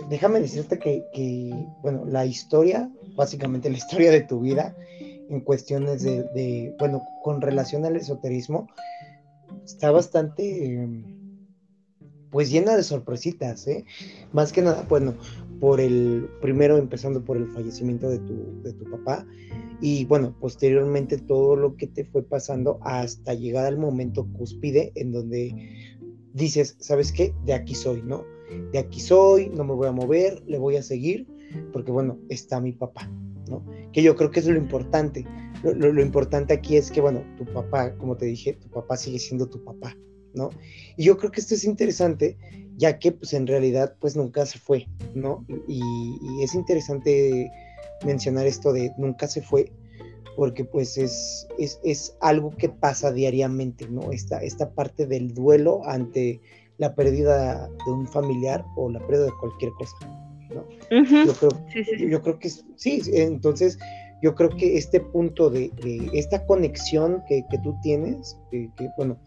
déjame 0.09 0.39
decirte 0.39 0.79
que, 0.79 1.03
que, 1.13 1.51
bueno, 1.81 2.05
la 2.05 2.25
historia, 2.25 2.91
básicamente 3.15 3.69
la 3.69 3.77
historia 3.77 4.11
de 4.11 4.21
tu 4.21 4.39
vida, 4.39 4.75
en 5.29 5.41
cuestiones 5.41 6.03
de, 6.03 6.75
bueno, 6.79 7.03
con 7.23 7.41
relación 7.41 7.85
al 7.85 7.95
esoterismo, 7.95 8.67
está 9.63 9.91
bastante, 9.91 10.87
pues 12.31 12.49
llena 12.49 12.75
de 12.75 12.83
sorpresitas, 12.83 13.67
¿eh? 13.67 13.85
Más 14.33 14.51
que 14.51 14.61
nada, 14.61 14.85
bueno, 14.89 15.15
por 15.59 15.79
el, 15.79 16.29
primero 16.41 16.77
empezando 16.77 17.23
por 17.23 17.37
el 17.37 17.47
fallecimiento 17.47 18.09
de 18.09 18.19
tu, 18.19 18.61
de 18.61 18.73
tu 18.73 18.89
papá 18.89 19.25
y 19.81 20.05
bueno, 20.05 20.35
posteriormente 20.39 21.17
todo 21.17 21.55
lo 21.55 21.75
que 21.75 21.87
te 21.87 22.05
fue 22.05 22.23
pasando 22.23 22.79
hasta 22.81 23.33
llegar 23.33 23.65
al 23.65 23.77
momento 23.77 24.27
cúspide 24.33 24.91
en 24.95 25.11
donde 25.11 25.97
dices, 26.35 26.75
¿sabes 26.79 27.11
qué? 27.11 27.33
De 27.45 27.53
aquí 27.53 27.73
soy, 27.73 28.01
¿no? 28.03 28.25
De 28.71 28.77
aquí 28.77 28.99
soy, 28.99 29.49
no 29.49 29.63
me 29.63 29.73
voy 29.73 29.87
a 29.87 29.91
mover, 29.91 30.43
le 30.45 30.57
voy 30.57 30.75
a 30.75 30.83
seguir, 30.83 31.25
porque 31.71 31.91
bueno, 31.91 32.19
está 32.29 32.59
mi 32.59 32.73
papá, 32.73 33.09
que 33.93 34.03
yo 34.03 34.15
creo 34.15 34.29
que 34.29 34.41
es 34.41 34.47
lo 34.47 34.57
importante. 34.57 35.25
Lo, 35.63 36.01
importante 36.01 36.53
aquí 36.53 36.77
es 36.77 36.91
que, 36.91 37.01
bueno, 37.01 37.23
tu 37.37 37.45
papá, 37.45 37.95
como 37.97 38.17
te 38.17 38.25
dije, 38.25 38.53
tu 38.53 38.69
papá 38.69 38.97
sigue 38.97 39.17
siendo 39.17 39.47
tu 39.47 39.63
papá, 39.63 39.97
¿no? 40.35 40.51
Y 40.95 41.05
yo 41.05 41.17
creo 41.17 41.31
que 41.31 41.41
esto 41.41 41.55
es 41.55 41.63
interesante, 41.63 42.37
ya 42.77 42.99
que, 42.99 43.11
pues, 43.13 43.33
en 43.33 43.47
realidad, 43.47 43.95
pues, 43.99 44.15
nunca 44.15 44.45
se 44.45 44.59
fue, 44.59 44.87
¿no? 45.15 45.43
Y, 45.67 45.81
es 46.43 46.53
interesante 46.53 47.49
mencionar 48.05 48.45
esto 48.45 48.73
de 48.73 48.91
nunca 48.97 49.27
se 49.27 49.41
fue, 49.41 49.71
porque, 50.35 50.65
pues, 50.65 50.97
es, 50.97 51.47
es, 51.57 52.17
algo 52.19 52.51
que 52.57 52.69
pasa 52.69 53.11
diariamente, 53.11 53.87
¿no? 53.87 54.11
Esta, 54.11 54.39
esta 54.39 54.71
parte 54.71 55.05
del 55.05 55.33
duelo 55.33 55.81
ante 55.85 56.41
la 56.77 56.93
pérdida 56.93 57.69
de 57.85 57.91
un 57.91 58.07
familiar 58.07 58.65
o 58.75 58.89
la 58.89 58.99
pérdida 59.07 59.25
de 59.25 59.33
cualquier 59.39 59.71
cosa 59.71 59.95
yo, 60.89 61.33
creo, 61.33 62.09
yo 62.09 62.21
creo 62.21 62.39
que 62.39 62.49
sí, 62.75 63.01
entonces 63.13 63.77
yo 64.21 64.35
creo 64.35 64.49
que 64.49 64.77
este 64.77 64.99
punto 64.99 65.49
de, 65.49 65.71
esta 66.13 66.45
conexión 66.45 67.23
que, 67.27 67.43
tú 67.63 67.75
tienes, 67.81 68.37
que, 68.51 68.69
bueno, 68.97 69.19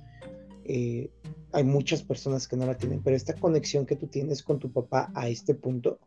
eh, 0.65 1.11
hay 1.53 1.65
muchas 1.65 2.03
personas 2.03 2.47
que 2.47 2.57
no 2.57 2.67
la 2.67 2.77
tienen, 2.77 3.03
pero 3.03 3.17
esta 3.17 3.35
conexión 3.35 3.87
que 3.87 3.97
tú 3.97 4.07
tienes 4.07 4.43
con 4.43 4.59
tu 4.59 4.71
papá 4.71 5.11
a 5.15 5.29
este 5.29 5.55
punto, 5.55 5.99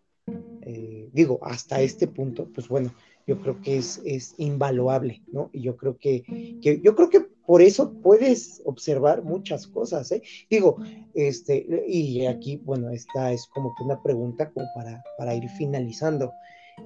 eh, 0.62 1.10
digo, 1.14 1.40
hasta 1.42 1.82
este 1.82 2.08
punto, 2.08 2.48
pues 2.54 2.68
bueno, 2.68 2.94
yo 3.28 3.40
creo 3.42 3.62
que 3.62 3.78
es, 3.78 4.02
es 4.06 4.34
invaluable, 4.38 5.22
¿no? 5.32 5.50
Y 5.54 5.62
yo 5.62 5.76
creo 5.78 5.98
que, 5.98 6.24
que, 6.62 6.82
yo 6.82 6.96
creo 6.96 7.10
que 7.10 7.22
por 7.46 7.62
eso 7.62 7.92
puedes 8.02 8.62
observar 8.66 9.24
muchas 9.24 9.68
cosas, 9.68 10.12
¿eh? 10.12 10.22
Digo, 10.50 10.78
este, 11.14 11.66
y 11.88 12.26
aquí, 12.26 12.58
bueno, 12.58 12.90
esta 12.90 13.32
es 13.32 13.48
como 13.48 13.74
que 13.76 13.84
una 13.84 14.02
pregunta 14.02 14.50
como 14.52 14.66
para, 14.74 15.04
para 15.18 15.36
ir 15.36 15.50
finalizando. 15.50 16.32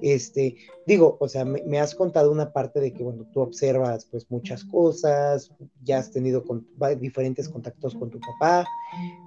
Este, 0.02 0.56
digo, 0.86 1.16
o 1.20 1.28
sea, 1.28 1.44
me, 1.44 1.78
has 1.78 1.94
contado 1.94 2.30
una 2.30 2.52
parte 2.52 2.80
de 2.80 2.92
que, 2.92 3.02
bueno, 3.02 3.26
tú 3.32 3.40
observas 3.40 4.06
pues 4.10 4.30
muchas 4.30 4.64
cosas, 4.64 5.52
ya 5.84 5.98
has 5.98 6.10
tenido 6.10 6.44
con, 6.44 6.66
diferentes 7.00 7.48
contactos 7.48 7.94
con 7.94 8.10
tu 8.10 8.20
papá, 8.20 8.66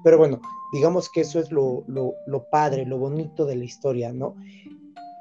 pero 0.03 0.17
bueno, 0.17 0.41
digamos 0.73 1.09
que 1.09 1.21
eso 1.21 1.39
es 1.39 1.51
lo, 1.51 1.83
lo, 1.87 2.13
lo 2.27 2.49
padre, 2.49 2.85
lo 2.85 2.97
bonito 2.97 3.45
de 3.45 3.55
la 3.55 3.63
historia, 3.63 4.13
¿no? 4.13 4.35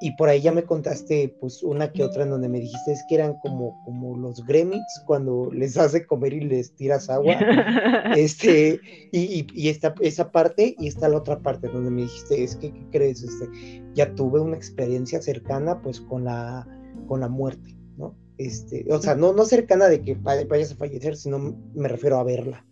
Y 0.00 0.12
por 0.12 0.28
ahí 0.28 0.40
ya 0.40 0.52
me 0.52 0.64
contaste 0.64 1.34
pues 1.40 1.62
una 1.62 1.92
que 1.92 2.04
otra 2.04 2.22
en 2.22 2.30
donde 2.30 2.48
me 2.48 2.61
dijiste 2.61 2.92
es 2.92 3.04
que 3.08 3.16
eran 3.16 3.34
como, 3.38 3.82
como 3.84 4.16
los 4.16 4.44
gremlins 4.46 5.02
cuando 5.06 5.50
les 5.52 5.76
hace 5.76 6.06
comer 6.06 6.32
y 6.34 6.40
les 6.40 6.74
tiras 6.74 7.11
agua. 7.11 7.34
este, 8.16 8.80
y, 9.12 9.46
y, 9.52 9.68
esta, 9.68 9.94
esa 10.00 10.30
parte 10.30 10.76
y 10.78 10.88
esta 10.88 11.08
la 11.08 11.18
otra 11.18 11.40
parte 11.40 11.68
donde 11.68 11.90
me 11.90 12.02
dijiste 12.02 12.44
es 12.44 12.56
que, 12.56 12.72
¿qué 12.72 12.87
crees? 12.90 13.22
Este, 13.22 13.82
ya 13.94 14.14
tuve 14.14 14.40
una 14.40 14.56
experiencia 14.56 15.20
cercana 15.20 15.82
pues 15.82 16.00
con 16.00 16.24
la, 16.24 16.66
con 17.06 17.20
la 17.20 17.28
muerte, 17.28 17.76
¿no? 17.96 18.16
Este, 18.38 18.87
o 18.90 19.00
sea, 19.00 19.16
no, 19.16 19.32
no 19.32 19.44
cercana 19.44 19.88
de 19.88 20.00
que 20.02 20.14
vayas 20.14 20.72
a 20.72 20.76
fallecer, 20.76 21.16
sino 21.16 21.56
me 21.74 21.88
refiero 21.88 22.18
a 22.18 22.24
verla. 22.24 22.64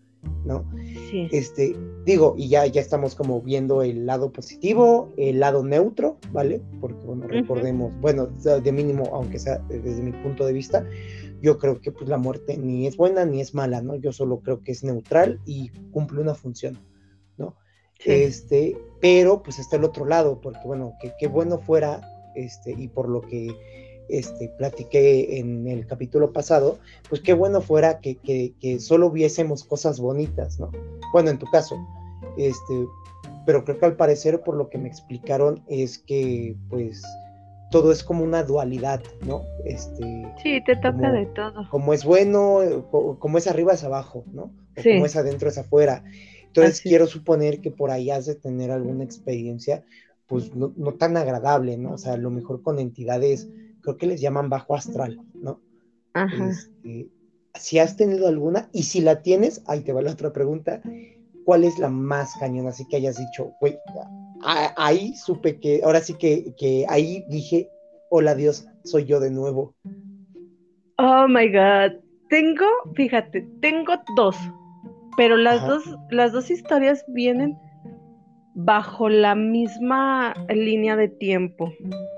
¿No? 0.44 0.64
Sí. 1.10 1.28
Este, 1.32 1.76
digo, 2.04 2.34
y 2.36 2.48
ya, 2.48 2.66
ya 2.66 2.80
estamos 2.80 3.14
como 3.14 3.40
viendo 3.40 3.82
el 3.82 4.06
lado 4.06 4.32
positivo, 4.32 5.12
el 5.16 5.40
lado 5.40 5.64
neutro, 5.64 6.18
¿vale? 6.32 6.60
Porque, 6.80 7.04
bueno, 7.04 7.26
recordemos, 7.26 7.94
bueno, 8.00 8.26
de 8.26 8.72
mínimo, 8.72 9.10
aunque 9.12 9.38
sea 9.38 9.58
desde 9.68 10.02
mi 10.02 10.12
punto 10.12 10.46
de 10.46 10.52
vista, 10.52 10.86
yo 11.40 11.58
creo 11.58 11.80
que 11.80 11.92
pues 11.92 12.08
la 12.08 12.18
muerte 12.18 12.56
ni 12.56 12.86
es 12.86 12.96
buena 12.96 13.24
ni 13.24 13.40
es 13.40 13.54
mala, 13.54 13.80
¿no? 13.82 13.96
Yo 13.96 14.12
solo 14.12 14.40
creo 14.40 14.62
que 14.62 14.72
es 14.72 14.82
neutral 14.82 15.40
y 15.44 15.68
cumple 15.90 16.20
una 16.20 16.34
función, 16.34 16.78
¿no? 17.36 17.54
Este, 18.04 18.76
pero 19.00 19.42
pues 19.42 19.58
está 19.58 19.76
el 19.76 19.84
otro 19.84 20.04
lado, 20.04 20.40
porque 20.40 20.60
bueno, 20.64 20.94
que 21.00 21.12
qué 21.18 21.28
bueno 21.28 21.58
fuera, 21.58 22.00
este, 22.34 22.72
y 22.72 22.88
por 22.88 23.08
lo 23.08 23.20
que 23.22 23.54
este, 24.08 24.48
platiqué 24.58 25.38
en 25.38 25.66
el 25.66 25.86
capítulo 25.86 26.32
pasado, 26.32 26.78
pues 27.08 27.20
qué 27.20 27.32
bueno 27.34 27.60
fuera 27.60 28.00
que, 28.00 28.16
que, 28.16 28.80
solo 28.80 29.10
viésemos 29.10 29.64
cosas 29.64 30.00
bonitas, 30.00 30.58
¿no? 30.58 30.70
Bueno, 31.12 31.30
en 31.30 31.38
tu 31.38 31.46
caso, 31.46 31.76
este, 32.36 32.86
pero 33.44 33.64
creo 33.64 33.78
que 33.78 33.86
al 33.86 33.96
parecer, 33.96 34.40
por 34.42 34.56
lo 34.56 34.68
que 34.68 34.78
me 34.78 34.88
explicaron, 34.88 35.62
es 35.68 35.98
que 35.98 36.56
pues 36.68 37.02
todo 37.70 37.92
es 37.92 38.04
como 38.04 38.24
una 38.24 38.42
dualidad, 38.42 39.02
¿no? 39.26 39.42
Este, 39.64 40.26
sí, 40.42 40.62
te 40.64 40.76
toca 40.76 41.10
de 41.10 41.26
todo. 41.26 41.68
Como 41.70 41.92
es 41.92 42.04
bueno, 42.04 42.86
como 42.90 43.38
es 43.38 43.46
arriba 43.46 43.72
es 43.72 43.84
abajo, 43.84 44.24
¿no? 44.32 44.50
como 44.82 45.06
es 45.06 45.16
adentro 45.16 45.48
es 45.48 45.58
afuera. 45.58 46.04
Entonces 46.46 46.80
quiero 46.80 47.06
suponer 47.06 47.60
que 47.60 47.70
por 47.70 47.90
ahí 47.90 48.10
has 48.10 48.26
de 48.26 48.34
tener 48.34 48.70
alguna 48.70 49.04
experiencia, 49.04 49.84
pues 50.26 50.54
no, 50.54 50.72
no 50.76 50.92
tan 50.94 51.16
agradable, 51.16 51.76
¿no? 51.76 51.92
O 51.92 51.98
sea, 51.98 52.14
a 52.14 52.18
lo 52.18 52.30
mejor 52.30 52.62
con 52.62 52.78
entidades 52.78 53.48
creo 53.86 53.98
que 53.98 54.06
les 54.08 54.20
llaman 54.20 54.50
bajo 54.50 54.74
astral, 54.74 55.20
¿no? 55.34 55.60
Ajá. 56.12 56.48
Este, 56.48 57.08
si 57.54 57.78
has 57.78 57.96
tenido 57.96 58.26
alguna, 58.26 58.68
y 58.72 58.82
si 58.82 59.00
la 59.00 59.22
tienes, 59.22 59.62
ahí 59.66 59.82
te 59.82 59.92
va 59.92 60.02
la 60.02 60.10
otra 60.10 60.32
pregunta, 60.32 60.82
¿cuál 61.44 61.62
es 61.62 61.78
la 61.78 61.88
más 61.88 62.34
cañona? 62.40 62.70
Así 62.70 62.84
que 62.88 62.96
hayas 62.96 63.16
dicho, 63.16 63.52
güey, 63.60 63.78
ahí 64.42 65.14
supe 65.14 65.60
que, 65.60 65.82
ahora 65.84 66.00
sí 66.00 66.14
que, 66.14 66.52
que 66.58 66.84
ahí 66.88 67.24
dije, 67.28 67.70
hola 68.10 68.34
Dios, 68.34 68.66
soy 68.84 69.04
yo 69.04 69.20
de 69.20 69.30
nuevo. 69.30 69.74
Oh 70.98 71.28
my 71.28 71.48
God. 71.48 72.00
Tengo, 72.28 72.66
fíjate, 72.96 73.46
tengo 73.60 73.92
dos, 74.16 74.36
pero 75.16 75.36
las 75.36 75.64
dos, 75.64 75.84
las 76.10 76.32
dos 76.32 76.50
historias 76.50 77.04
vienen 77.06 77.56
bajo 78.56 79.10
la 79.10 79.34
misma 79.34 80.34
línea 80.48 80.96
de 80.96 81.08
tiempo. 81.08 81.72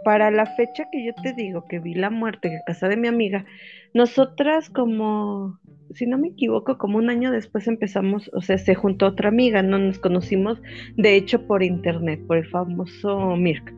Para 0.04 0.30
la 0.30 0.46
fecha 0.46 0.88
que 0.90 1.04
yo 1.04 1.12
te 1.20 1.32
digo 1.32 1.64
que 1.68 1.80
vi 1.80 1.94
la 1.94 2.10
muerte 2.10 2.48
en 2.48 2.60
casa 2.64 2.88
de 2.88 2.96
mi 2.96 3.08
amiga, 3.08 3.44
nosotras 3.92 4.70
como 4.70 5.58
si 5.94 6.06
no 6.06 6.16
me 6.16 6.28
equivoco, 6.28 6.78
como 6.78 6.98
un 6.98 7.10
año 7.10 7.32
después 7.32 7.66
empezamos, 7.66 8.30
o 8.34 8.40
sea, 8.40 8.56
se 8.56 8.74
juntó 8.74 9.06
otra 9.06 9.30
amiga, 9.30 9.62
no 9.62 9.78
nos 9.78 9.98
conocimos, 9.98 10.62
de 10.96 11.16
hecho, 11.16 11.46
por 11.46 11.62
internet, 11.62 12.20
por 12.26 12.36
el 12.36 12.46
famoso 12.46 13.34
Mirk. 13.36 13.74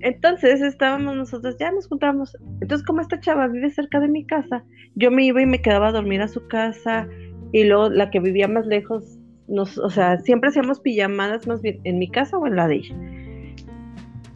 Entonces 0.00 0.62
estábamos 0.62 1.16
nosotros, 1.16 1.56
ya 1.60 1.70
nos 1.70 1.86
juntamos. 1.86 2.36
Entonces, 2.60 2.84
como 2.84 3.02
esta 3.02 3.20
chava 3.20 3.46
vive 3.46 3.70
cerca 3.70 4.00
de 4.00 4.08
mi 4.08 4.24
casa, 4.24 4.64
yo 4.94 5.10
me 5.10 5.24
iba 5.24 5.42
y 5.42 5.46
me 5.46 5.60
quedaba 5.60 5.88
a 5.88 5.92
dormir 5.92 6.22
a 6.22 6.28
su 6.28 6.48
casa, 6.48 7.06
y 7.52 7.64
luego 7.64 7.90
la 7.90 8.10
que 8.10 8.18
vivía 8.18 8.48
más 8.48 8.66
lejos, 8.66 9.18
nos, 9.48 9.78
o 9.78 9.90
sea, 9.90 10.18
siempre 10.18 10.48
hacíamos 10.50 10.80
pijamadas 10.80 11.46
más 11.46 11.62
bien 11.62 11.80
en 11.84 11.98
mi 11.98 12.08
casa 12.10 12.38
o 12.38 12.46
en 12.46 12.56
la 12.56 12.68
de 12.68 12.76
ella. 12.76 12.96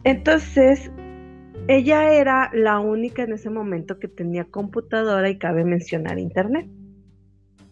Entonces, 0.03 0.91
ella 1.67 2.13
era 2.13 2.49
la 2.53 2.79
única 2.79 3.23
en 3.23 3.33
ese 3.33 3.49
momento 3.49 3.99
que 3.99 4.07
tenía 4.07 4.45
computadora 4.45 5.29
y 5.29 5.37
cabe 5.37 5.63
mencionar 5.63 6.17
internet. 6.17 6.67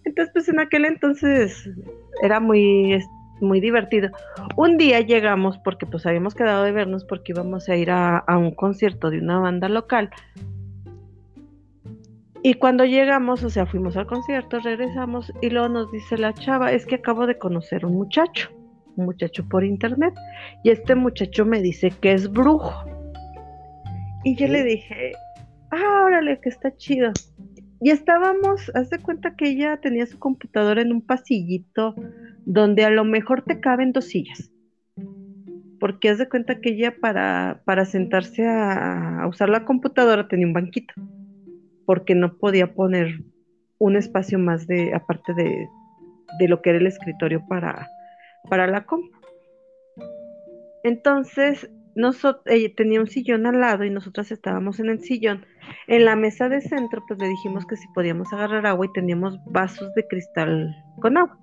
Entonces, 0.04 0.32
pues 0.34 0.50
en 0.50 0.60
aquel 0.60 0.86
entonces 0.86 1.70
era 2.22 2.40
muy, 2.40 3.00
muy 3.42 3.60
divertido. 3.60 4.10
Un 4.56 4.78
día 4.78 5.02
llegamos 5.02 5.58
porque 5.60 5.86
pues 5.86 6.06
habíamos 6.06 6.36
quedado 6.36 6.64
de 6.64 6.72
vernos 6.72 7.06
porque 7.06 7.32
íbamos 7.32 7.70
a 7.70 7.76
ir 7.76 7.92
a, 7.92 8.18
a 8.18 8.38
un 8.38 8.52
concierto 8.54 9.10
de 9.10 9.20
una 9.20 9.40
banda 9.40 9.68
local. 9.68 10.10
Y 12.48 12.54
cuando 12.54 12.86
llegamos, 12.86 13.44
o 13.44 13.50
sea, 13.50 13.66
fuimos 13.66 13.98
al 13.98 14.08
concierto, 14.08 14.60
regresamos 14.60 15.34
y 15.42 15.50
luego 15.50 15.68
nos 15.68 15.92
dice 15.92 16.18
la 16.18 16.34
chava, 16.34 16.72
es 16.72 16.86
que 16.86 16.96
acabo 16.96 17.28
de 17.28 17.38
conocer 17.38 17.86
un 17.86 17.96
muchacho, 17.96 18.50
un 18.96 19.04
muchacho 19.04 19.46
por 19.50 19.66
internet, 19.66 20.14
y 20.64 20.70
este 20.70 20.96
muchacho 20.96 21.44
me 21.44 21.62
dice 21.62 21.92
que 22.00 22.14
es 22.14 22.32
brujo. 22.32 22.72
Y 24.24 24.38
yo 24.38 24.48
le 24.48 24.64
dije, 24.64 25.12
ah, 25.72 26.04
órale, 26.06 26.40
que 26.40 26.48
está 26.48 26.74
chido. 26.78 27.12
Y 27.82 27.90
estábamos, 27.90 28.72
haz 28.76 28.92
de 28.92 29.00
cuenta 29.00 29.36
que 29.36 29.50
ella 29.50 29.82
tenía 29.82 30.06
su 30.06 30.18
computadora 30.18 30.82
en 30.82 30.94
un 30.94 31.02
pasillito 31.02 31.96
donde 32.46 32.86
a 32.86 32.90
lo 32.90 33.04
mejor 33.04 33.42
te 33.42 33.60
caben 33.60 33.92
dos 33.92 34.06
sillas. 34.06 34.54
Porque 35.82 36.08
haz 36.08 36.18
de 36.18 36.30
cuenta 36.30 36.62
que 36.62 36.70
ella 36.70 36.96
para, 37.02 37.62
para 37.66 37.84
sentarse 37.84 38.48
a, 38.48 39.28
usar 39.28 39.50
la 39.50 39.66
computadora 39.66 40.30
tenía 40.30 40.48
un 40.48 40.54
banquito. 40.54 40.94
Porque 41.88 42.14
no 42.14 42.38
podía 42.38 42.76
poner 42.76 43.24
un 43.80 43.96
espacio 43.96 44.38
más 44.38 44.68
de, 44.68 44.94
aparte 44.94 45.34
de, 45.34 45.68
de 46.38 46.48
lo 46.48 46.62
que 46.62 46.70
era 46.70 46.80
el 46.80 46.88
escritorio 46.88 47.44
para, 47.48 47.90
para 48.50 48.68
la 48.68 48.86
compu. 48.86 49.18
Entonces, 50.84 51.70
nosotros, 51.96 52.44
ella 52.46 52.70
tenía 52.76 53.02
un 53.02 53.08
sillón 53.08 53.48
al 53.48 53.60
lado 53.60 53.84
y 53.84 53.90
nosotras 53.90 54.32
estábamos 54.32 54.80
en 54.80 54.90
el 54.90 55.00
sillón. 55.00 55.46
En 55.88 56.06
la 56.06 56.16
mesa 56.16 56.48
de 56.48 56.62
centro, 56.62 57.04
pues 57.08 57.20
le 57.20 57.28
dijimos 57.28 57.66
que 57.66 57.76
si 57.76 57.88
podíamos 57.96 58.32
agarrar 58.32 58.68
agua 58.68 58.86
y 58.86 58.94
teníamos 58.94 59.40
vasos 59.46 59.94
de 59.96 60.08
cristal 60.08 60.76
con 61.02 61.18
agua. 61.18 61.40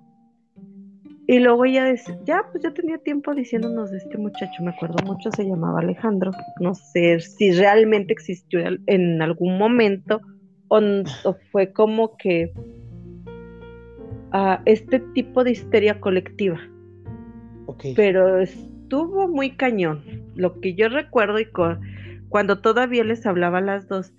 Y 1.27 1.39
luego 1.39 1.65
ella 1.65 1.83
decía, 1.83 2.17
ya, 2.23 2.43
pues 2.51 2.63
yo 2.63 2.71
tenía 2.71 2.99
tiempo 2.99 3.33
diciéndonos 3.33 3.89
de 3.91 3.97
este 3.97 4.17
muchacho, 4.17 4.63
me 4.63 4.69
acuerdo 4.69 5.03
mucho, 5.05 5.31
se 5.31 5.43
llamaba 5.43 5.79
Alejandro. 5.79 6.31
No 6.59 6.75
sé 6.75 7.19
si 7.19 7.51
realmente 7.51 8.13
existió 8.13 8.59
en 8.85 9.21
algún 9.21 9.57
momento 9.57 10.21
o, 10.67 10.81
fue 11.51 11.71
como 11.71 12.17
que 12.17 12.51
uh, 14.33 14.61
este 14.65 14.99
tipo 15.13 15.43
de 15.43 15.51
histeria 15.51 15.99
colectiva. 15.99 16.59
Okay. 17.67 17.93
Pero 17.95 18.39
es, 18.39 18.55
estuvo 18.85 19.27
muy 19.27 19.49
cañón. 19.51 20.03
Lo 20.35 20.59
que 20.61 20.75
yo 20.75 20.89
recuerdo 20.89 21.39
y 21.39 21.47
cuando 22.29 22.59
todavía 22.59 23.03
les 23.03 23.25
hablaba 23.25 23.57
a 23.57 23.61
las 23.61 23.87
dos, 23.87 24.13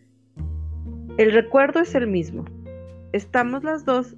el 1.18 1.32
recuerdo 1.32 1.80
es 1.80 1.94
el 1.94 2.08
mismo. 2.08 2.44
Estamos 3.12 3.62
las 3.62 3.84
dos 3.84 4.16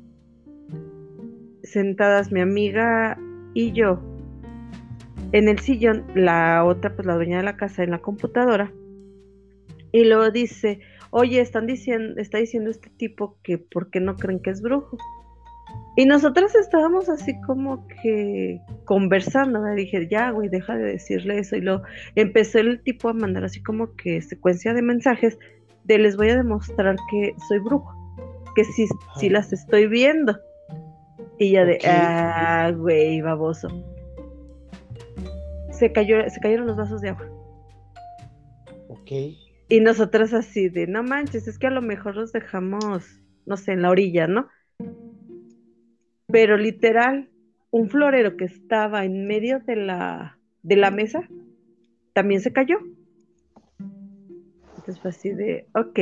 sentadas, 1.62 2.32
mi 2.32 2.40
amiga 2.40 3.18
y 3.52 3.72
yo, 3.72 4.00
en 5.32 5.48
el 5.48 5.58
sillón, 5.58 6.04
la 6.14 6.64
otra, 6.64 6.94
pues 6.94 7.06
la 7.06 7.16
dueña 7.16 7.36
de 7.36 7.42
la 7.42 7.56
casa, 7.58 7.82
en 7.82 7.90
la 7.90 7.98
computadora. 7.98 8.72
Y 9.92 10.04
luego 10.04 10.30
dice, 10.30 10.80
oye, 11.10 11.40
están 11.40 11.66
diciendo, 11.66 12.20
está 12.20 12.38
diciendo 12.38 12.70
este 12.70 12.90
tipo 12.90 13.36
que 13.42 13.58
por 13.58 13.90
qué 13.90 14.00
no 14.00 14.16
creen 14.16 14.40
que 14.40 14.50
es 14.50 14.62
brujo. 14.62 14.96
Y 15.96 16.06
nosotros 16.06 16.54
estábamos 16.54 17.08
así 17.08 17.38
como 17.40 17.86
que 17.88 18.60
conversando, 18.84 19.60
me 19.60 19.74
dije, 19.74 20.06
ya, 20.08 20.30
güey, 20.30 20.48
deja 20.48 20.76
de 20.76 20.92
decirle 20.92 21.38
eso. 21.40 21.56
Y 21.56 21.60
luego 21.60 21.82
empezó 22.14 22.60
el 22.60 22.80
tipo 22.82 23.08
a 23.08 23.12
mandar 23.12 23.44
así 23.44 23.62
como 23.62 23.96
que 23.96 24.22
secuencia 24.22 24.72
de 24.74 24.82
mensajes 24.82 25.38
de 25.84 25.98
les 25.98 26.16
voy 26.16 26.30
a 26.30 26.36
demostrar 26.36 26.96
que 27.10 27.34
soy 27.48 27.58
brujo, 27.58 27.92
que 28.54 28.64
sí, 28.64 28.86
sí 29.18 29.28
las 29.28 29.52
estoy 29.52 29.88
viendo. 29.88 30.38
Y 31.38 31.52
ya 31.52 31.64
de, 31.64 31.78
ah, 31.84 32.72
güey, 32.76 33.20
baboso. 33.20 33.68
Se, 35.72 35.92
cayó, 35.92 36.28
se 36.28 36.40
cayeron 36.40 36.66
los 36.66 36.76
vasos 36.76 37.00
de 37.00 37.10
agua. 37.10 37.26
Ok. 38.88 39.10
Y 39.68 39.80
nosotras 39.80 40.32
así 40.32 40.68
de, 40.68 40.86
no 40.86 41.02
manches, 41.02 41.46
es 41.46 41.58
que 41.58 41.66
a 41.66 41.70
lo 41.70 41.82
mejor 41.82 42.16
los 42.16 42.32
dejamos, 42.32 43.20
no 43.46 43.56
sé, 43.56 43.72
en 43.72 43.82
la 43.82 43.90
orilla, 43.90 44.26
¿no? 44.26 44.48
pero 46.28 46.56
literal, 46.56 47.30
un 47.70 47.88
florero 47.88 48.36
que 48.36 48.44
estaba 48.44 49.04
en 49.04 49.26
medio 49.26 49.60
de 49.60 49.76
la, 49.76 50.38
de 50.62 50.76
la 50.76 50.90
mesa 50.90 51.26
también 52.12 52.40
se 52.40 52.52
cayó. 52.52 52.78
Entonces 54.76 55.00
fue 55.00 55.10
así 55.10 55.30
de, 55.30 55.66
ok, 55.74 55.98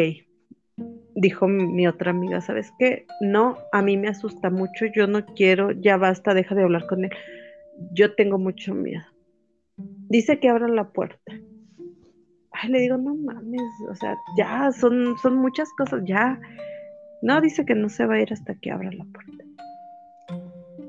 dijo 1.14 1.48
mi 1.48 1.86
otra 1.86 2.10
amiga, 2.10 2.40
¿sabes 2.40 2.72
qué? 2.78 3.06
No, 3.20 3.56
a 3.72 3.82
mí 3.82 3.96
me 3.96 4.08
asusta 4.08 4.50
mucho, 4.50 4.86
yo 4.86 5.06
no 5.06 5.24
quiero, 5.26 5.70
ya 5.70 5.96
basta, 5.96 6.34
deja 6.34 6.54
de 6.54 6.64
hablar 6.64 6.86
con 6.86 7.04
él. 7.04 7.10
Yo 7.92 8.14
tengo 8.14 8.38
mucho 8.38 8.74
miedo. 8.74 9.04
Dice 9.76 10.40
que 10.40 10.48
abra 10.48 10.68
la 10.68 10.90
puerta. 10.90 11.32
Ay, 12.58 12.70
le 12.70 12.80
digo, 12.80 12.96
no 12.96 13.14
mames, 13.14 13.60
o 13.90 13.94
sea, 13.94 14.16
ya, 14.36 14.70
son, 14.72 15.16
son 15.18 15.36
muchas 15.36 15.68
cosas, 15.76 16.02
ya. 16.06 16.40
No, 17.22 17.40
dice 17.40 17.64
que 17.66 17.74
no 17.74 17.88
se 17.88 18.06
va 18.06 18.14
a 18.14 18.20
ir 18.20 18.32
hasta 18.32 18.54
que 18.54 18.70
abra 18.70 18.90
la 18.92 19.04
puerta. 19.04 19.44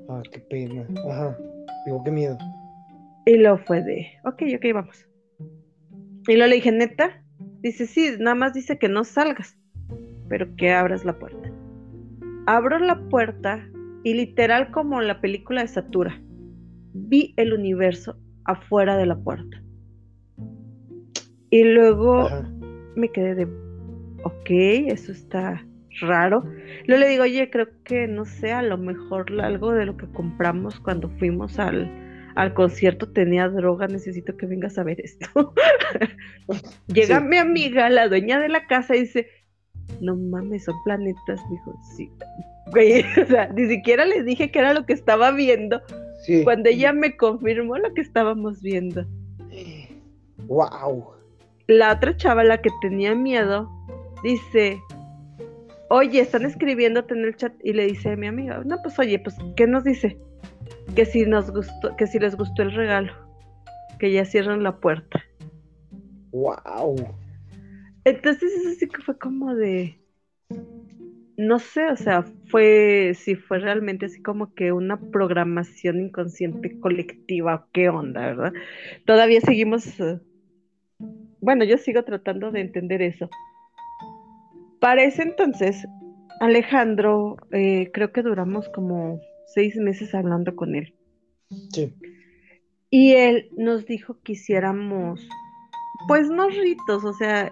Ah, 0.10 0.22
qué 0.32 0.40
pena. 0.40 0.86
Ajá. 1.10 1.38
Digo, 1.86 2.04
qué 2.04 2.12
miedo. 2.12 2.38
Y 3.26 3.38
lo 3.38 3.58
fue 3.58 3.84
de, 3.84 4.08
ok, 4.24 4.44
ok, 4.56 4.66
vamos. 4.74 5.06
Y 6.28 6.36
luego 6.36 6.50
le 6.50 6.56
dije, 6.56 6.72
neta, 6.72 7.22
dice, 7.62 7.86
sí, 7.86 8.16
nada 8.20 8.36
más 8.36 8.54
dice 8.54 8.78
que 8.78 8.88
no 8.88 9.04
salgas, 9.04 9.58
pero 10.30 10.56
que 10.56 10.72
abras 10.72 11.04
la 11.04 11.20
puerta. 11.20 11.52
Abro 12.46 12.80
la 12.80 12.98
puerta 13.10 13.68
y 14.04 14.14
literal 14.14 14.72
como 14.72 15.02
en 15.02 15.08
la 15.08 15.20
película 15.20 15.62
de 15.62 15.68
Satura, 15.68 16.22
vi 16.94 17.34
el 17.36 17.54
universo 17.54 18.18
afuera 18.46 18.96
de 18.96 19.06
la 19.06 19.18
puerta. 19.18 19.62
Y 21.50 21.64
luego 21.64 22.30
me 22.96 23.10
quedé 23.10 23.36
de, 23.36 23.48
ok, 24.24 24.50
eso 24.88 25.12
está 25.12 25.66
raro. 26.02 26.44
Luego 26.86 27.02
le 27.02 27.10
digo, 27.10 27.24
oye, 27.24 27.50
creo 27.50 27.68
que, 27.84 28.08
no 28.08 28.26
sé, 28.26 28.52
a 28.52 28.62
lo 28.62 28.78
mejor 28.78 29.32
algo 29.42 29.72
de 29.72 29.86
lo 29.86 29.98
que 29.98 30.08
compramos 30.08 30.80
cuando 30.80 31.10
fuimos 31.18 31.58
al, 31.60 31.90
al 32.36 32.54
concierto 32.54 33.12
tenía 33.12 33.50
droga, 33.50 33.88
necesito 33.88 34.36
que 34.38 34.46
vengas 34.46 34.78
a 34.78 34.84
ver 34.84 35.00
esto. 35.02 35.54
Llega 36.88 37.20
mi 37.20 37.38
amiga, 37.38 37.90
la 37.90 38.08
dueña 38.08 38.40
de 38.40 38.50
la 38.50 38.68
casa, 38.68 38.96
y 38.96 39.02
dice, 39.02 39.28
no 40.02 40.16
mames, 40.16 40.66
son 40.66 40.76
planetas. 40.84 41.42
Dijo, 41.50 41.76
sí. 41.96 42.12
o 43.22 43.26
sea, 43.26 43.48
ni 43.54 43.68
siquiera 43.68 44.06
les 44.06 44.26
dije 44.26 44.52
que 44.52 44.60
era 44.60 44.74
lo 44.74 44.86
que 44.86 44.94
estaba 44.94 45.32
viendo. 45.32 45.82
Cuando 46.44 46.70
ella 46.70 46.92
me 46.92 47.16
confirmó 47.16 47.78
lo 47.78 47.94
que 47.94 48.02
estábamos 48.02 48.62
viendo. 48.62 49.06
Wow. 50.48 51.17
La 51.68 51.94
otra 51.94 52.16
chava, 52.16 52.44
la 52.44 52.62
que 52.62 52.70
tenía 52.82 53.14
miedo, 53.14 53.70
dice, 54.24 54.82
oye, 55.90 56.22
están 56.22 56.46
escribiéndote 56.46 57.14
en 57.14 57.26
el 57.26 57.36
chat 57.36 57.54
y 57.64 57.74
le 57.74 57.88
dice 57.88 58.12
a 58.12 58.16
mi 58.16 58.28
amiga, 58.28 58.62
no, 58.66 58.78
pues 58.82 58.98
oye, 59.00 59.20
pues, 59.20 59.36
¿qué 59.56 59.68
nos 59.68 59.84
dice? 59.84 60.18
Que 60.96 61.06
si 61.06 61.26
nos 61.26 61.52
gustó, 61.52 61.96
que 61.98 62.08
si 62.08 62.20
les 62.20 62.36
gustó 62.36 62.64
el 62.64 62.74
regalo, 62.74 63.14
que 64.00 64.12
ya 64.12 64.26
cierran 64.26 64.64
la 64.64 64.80
puerta. 64.80 65.24
Wow. 66.32 66.96
Entonces 68.06 68.54
eso 68.54 68.70
sí 68.80 68.88
que 68.88 69.02
fue 69.02 69.18
como 69.18 69.54
de, 69.56 70.00
no 71.38 71.60
sé, 71.60 71.86
o 71.92 71.96
sea, 71.96 72.24
fue, 72.50 73.14
si 73.16 73.36
fue 73.36 73.60
realmente 73.60 74.08
así 74.08 74.22
como 74.22 74.54
que 74.54 74.72
una 74.72 75.00
programación 75.00 76.00
inconsciente 76.00 76.80
colectiva, 76.80 77.68
qué 77.74 77.90
onda, 77.90 78.22
¿verdad? 78.22 78.54
Todavía 79.06 79.42
seguimos, 79.42 80.00
eh, 80.00 80.20
bueno, 81.42 81.64
yo 81.64 81.78
sigo 81.78 82.04
tratando 82.04 82.52
de 82.52 82.62
entender 82.62 83.02
eso. 83.02 83.30
Para 84.80 85.04
ese 85.04 85.24
entonces, 85.24 85.86
Alejandro, 86.40 87.38
eh, 87.52 87.92
creo 87.94 88.12
que 88.12 88.22
duramos 88.22 88.70
como 88.70 89.20
seis 89.48 89.76
meses 89.78 90.14
hablando 90.14 90.56
con 90.56 90.76
él. 90.76 90.94
Sí. 91.72 91.94
Y 92.90 93.14
él 93.14 93.50
nos 93.58 93.86
dijo 93.86 94.20
que 94.24 94.34
hiciéramos, 94.34 95.28
pues 96.08 96.30
no 96.30 96.48
ritos, 96.50 97.04
o 97.04 97.14
sea, 97.14 97.52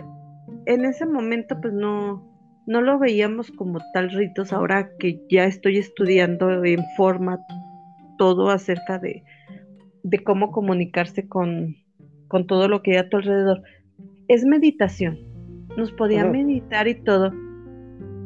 en 0.66 0.86
ese 0.86 1.06
momento 1.06 1.60
pues 1.62 1.74
no, 1.74 2.36
no 2.68 2.82
lo 2.82 3.00
veíamos 3.00 3.52
como 3.52 3.80
tal 3.94 4.12
ritos. 4.12 4.54
Ahora 4.54 4.92
que 5.00 5.22
ya 5.30 5.46
estoy 5.46 5.78
estudiando 5.78 6.64
en 6.64 6.84
forma 6.96 7.40
todo 8.18 8.50
acerca 8.50 9.00
de, 9.00 9.24
de 10.04 10.24
cómo 10.24 10.52
comunicarse 10.52 11.28
con, 11.28 11.76
con, 12.36 12.48
todo 12.48 12.68
lo 12.68 12.82
que 12.82 12.92
hay 12.92 12.98
a 12.98 13.10
tu 13.10 13.18
alrededor, 13.18 13.62
es 14.28 14.44
meditación. 14.44 15.18
Nos 15.78 15.94
podía 15.94 16.26
meditar 16.26 16.86
y 16.88 16.96
todo. 16.96 17.32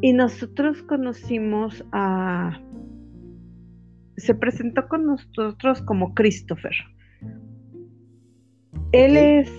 Y 0.02 0.14
nosotros 0.14 0.82
conocimos 0.84 1.86
a... 1.92 2.60
Se 4.18 4.34
presentó 4.34 4.88
con 4.88 5.06
nosotros 5.06 5.84
como 5.84 6.16
Christopher. 6.16 6.74
Él 8.92 9.16
es 9.16 9.52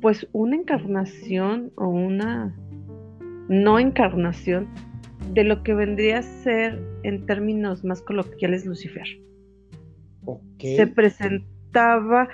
pues 0.00 0.28
una 0.32 0.56
encarnación 0.56 1.72
o 1.76 1.88
una 1.88 2.54
no 3.48 3.78
encarnación 3.78 4.68
de 5.34 5.44
lo 5.44 5.62
que 5.62 5.74
vendría 5.74 6.18
a 6.18 6.22
ser 6.22 6.80
en 7.02 7.26
términos 7.26 7.84
más 7.84 8.00
coloquiales 8.02 8.64
Lucifer. 8.64 9.06
Se 10.58 10.86
presentaba 10.86 12.28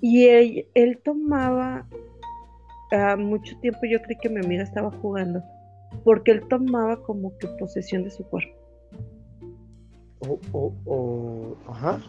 y 0.00 0.26
él, 0.74 0.98
tomaba 1.04 1.86
uh, 2.92 3.18
mucho 3.18 3.58
tiempo, 3.60 3.80
yo 3.90 4.00
creí 4.02 4.16
que 4.20 4.28
mi 4.28 4.44
amiga 4.44 4.62
estaba 4.62 4.90
jugando, 4.90 5.42
porque 6.04 6.32
él 6.32 6.42
tomaba 6.48 7.02
como 7.02 7.36
que 7.38 7.48
posesión 7.58 8.04
de 8.04 8.10
su 8.10 8.24
cuerpo. 8.24 8.54
O, 10.52 11.56
ajá. 11.68 12.00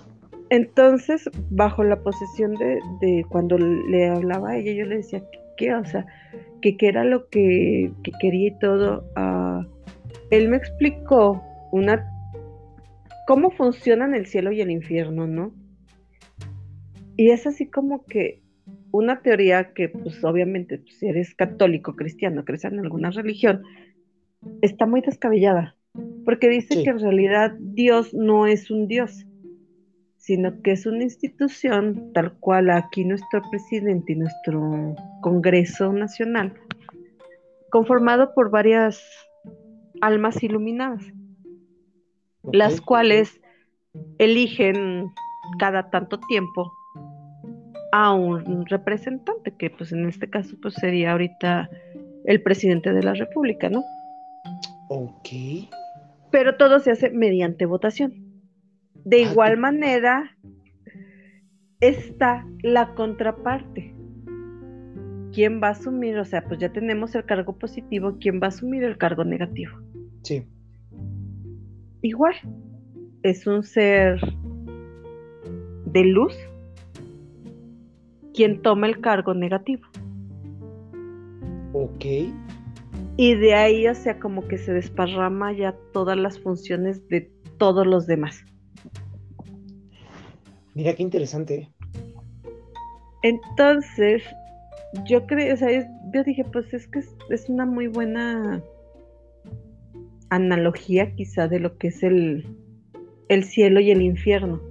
Entonces, 0.49 1.29
bajo 1.51 1.83
la 1.83 2.01
posesión 2.01 2.55
de, 2.55 3.25
cuando 3.29 3.57
le 3.57 4.09
hablaba 4.09 4.49
a 4.49 4.57
ella, 4.57 4.73
yo 4.73 4.85
le 4.85 4.97
decía, 4.97 5.21
¿qué? 5.57 5.73
O 5.75 5.85
sea, 5.85 6.05
que 6.61 6.75
qué 6.75 6.87
era 6.87 7.03
lo 7.03 7.29
que, 7.29 7.91
quería 8.19 8.47
y 8.47 8.59
todo. 8.59 9.03
Ah, 9.15 9.65
él 10.31 10.49
me 10.49 10.57
explicó 10.57 11.41
una 11.71 12.03
cómo 13.29 13.51
funcionan 13.51 14.15
el 14.15 14.25
cielo 14.25 14.51
y 14.51 14.59
el 14.59 14.71
infierno, 14.71 15.27
¿no? 15.27 15.53
Y 17.15 17.29
es 17.29 17.45
así 17.45 17.67
como 17.67 18.03
que 18.05 18.41
una 18.89 19.21
teoría 19.21 19.71
que, 19.75 19.87
pues 19.87 20.23
obviamente, 20.23 20.79
pues, 20.79 20.97
si 20.97 21.09
eres 21.09 21.35
católico, 21.35 21.95
cristiano, 21.95 22.43
crees 22.43 22.63
en 22.63 22.79
alguna 22.79 23.11
religión, 23.11 23.61
está 24.63 24.87
muy 24.87 25.01
descabellada, 25.01 25.75
porque 26.25 26.49
dice 26.49 26.83
que 26.83 26.89
en 26.89 26.99
realidad 26.99 27.53
Dios 27.59 28.15
no 28.15 28.47
es 28.47 28.71
un 28.71 28.87
Dios, 28.87 29.27
sino 30.17 30.63
que 30.63 30.71
es 30.71 30.87
una 30.87 31.03
institución 31.03 32.11
tal 32.13 32.33
cual 32.39 32.71
aquí 32.71 33.05
nuestro 33.05 33.43
presidente 33.51 34.13
y 34.13 34.15
nuestro 34.15 34.95
Congreso 35.21 35.93
Nacional, 35.93 36.55
conformado 37.69 38.33
por 38.33 38.49
varias 38.49 38.99
almas 40.01 40.41
iluminadas, 40.41 41.05
las 42.43 42.81
cuales 42.81 43.41
eligen 44.17 45.11
cada 45.57 45.89
tanto 45.89 46.19
tiempo 46.19 46.71
a 47.91 48.13
un 48.13 48.65
representante, 48.67 49.55
que 49.57 49.69
pues 49.69 49.91
en 49.91 50.07
este 50.07 50.29
caso 50.29 50.55
pues 50.61 50.75
sería 50.75 51.11
ahorita 51.13 51.69
el 52.25 52.41
presidente 52.41 52.93
de 52.93 53.03
la 53.03 53.13
República, 53.13 53.69
¿no? 53.69 53.83
Ok. 54.89 55.29
Pero 56.31 56.57
todo 56.57 56.79
se 56.79 56.91
hace 56.91 57.09
mediante 57.09 57.65
votación. 57.65 58.13
De 58.93 59.17
ah, 59.17 59.31
igual 59.31 59.57
manera 59.57 60.37
está 61.79 62.45
la 62.61 62.93
contraparte. 62.93 63.95
¿Quién 65.33 65.61
va 65.61 65.69
a 65.69 65.71
asumir? 65.71 66.17
O 66.17 66.25
sea, 66.25 66.43
pues 66.43 66.59
ya 66.59 66.71
tenemos 66.71 67.15
el 67.15 67.25
cargo 67.25 67.57
positivo, 67.57 68.17
¿quién 68.19 68.39
va 68.41 68.45
a 68.45 68.49
asumir 68.49 68.83
el 68.83 68.97
cargo 68.97 69.23
negativo? 69.23 69.79
Sí. 70.23 70.45
Igual, 72.01 72.35
es 73.23 73.45
un 73.47 73.63
ser 73.63 74.19
de 75.85 76.03
luz 76.05 76.33
quien 78.33 78.61
toma 78.61 78.87
el 78.87 79.01
cargo 79.01 79.33
negativo. 79.33 79.83
Ok. 81.73 82.05
Y 83.17 83.35
de 83.35 83.53
ahí, 83.53 83.87
o 83.87 83.95
sea, 83.95 84.19
como 84.19 84.47
que 84.47 84.57
se 84.57 84.71
desparrama 84.71 85.51
ya 85.51 85.75
todas 85.91 86.17
las 86.17 86.39
funciones 86.39 87.07
de 87.09 87.29
todos 87.57 87.85
los 87.85 88.07
demás. 88.07 88.45
Mira 90.73 90.93
qué 90.93 91.03
interesante. 91.03 91.69
Entonces, 93.21 94.23
yo 95.05 95.25
creo, 95.25 95.53
o 95.53 95.57
sea, 95.57 95.69
yo 96.13 96.23
dije, 96.23 96.45
pues 96.45 96.73
es 96.73 96.87
que 96.87 96.99
es, 97.29 97.49
una 97.49 97.65
muy 97.65 97.87
buena 97.87 98.63
analogía 100.29 101.15
quizá 101.15 101.47
de 101.47 101.59
lo 101.59 101.77
que 101.77 101.87
es 101.87 102.03
el, 102.03 102.45
el 103.27 103.43
cielo 103.43 103.79
y 103.79 103.91
el 103.91 104.01
infierno. 104.01 104.61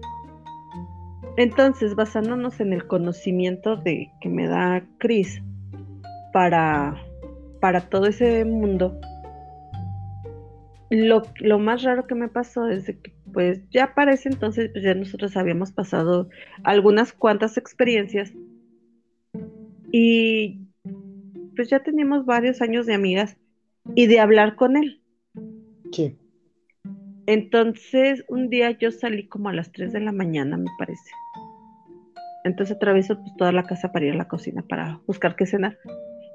Entonces, 1.36 1.94
basándonos 1.94 2.60
en 2.60 2.72
el 2.72 2.86
conocimiento 2.86 3.76
de 3.76 4.10
que 4.20 4.28
me 4.28 4.48
da 4.48 4.84
Chris 4.98 5.40
para, 6.32 6.96
para 7.60 7.82
todo 7.88 8.06
ese 8.06 8.44
mundo, 8.44 9.00
lo, 10.90 11.22
lo, 11.38 11.58
más 11.58 11.82
raro 11.82 12.06
que 12.06 12.14
me 12.14 12.28
pasó 12.28 12.68
es 12.68 12.86
que 12.86 13.12
pues 13.32 13.60
ya 13.70 13.94
para 13.94 14.14
ese 14.14 14.30
entonces 14.30 14.70
pues 14.72 14.82
ya 14.82 14.94
nosotros 14.94 15.36
habíamos 15.36 15.70
pasado 15.70 16.30
algunas 16.64 17.12
cuantas 17.12 17.58
experiencias 17.58 18.32
y 19.92 20.66
pues 21.54 21.68
ya 21.68 21.80
teníamos 21.80 22.24
varios 22.24 22.62
años 22.62 22.86
de 22.86 22.94
amigas 22.94 23.36
y 23.94 24.06
de 24.06 24.20
hablar 24.20 24.56
con 24.56 24.76
él. 24.76 25.02
Sí. 25.92 26.16
Entonces 27.26 28.24
un 28.28 28.48
día 28.48 28.70
yo 28.70 28.90
salí 28.90 29.28
como 29.28 29.50
a 29.50 29.52
las 29.52 29.70
3 29.72 29.92
de 29.92 30.00
la 30.00 30.12
mañana, 30.12 30.56
me 30.56 30.70
parece. 30.78 31.10
Entonces 32.44 32.76
atravieso 32.76 33.18
pues 33.18 33.36
toda 33.36 33.52
la 33.52 33.64
casa 33.64 33.92
para 33.92 34.06
ir 34.06 34.12
a 34.12 34.16
la 34.16 34.28
cocina 34.28 34.64
para 34.66 35.00
buscar 35.06 35.36
qué 35.36 35.44
cenar. 35.44 35.76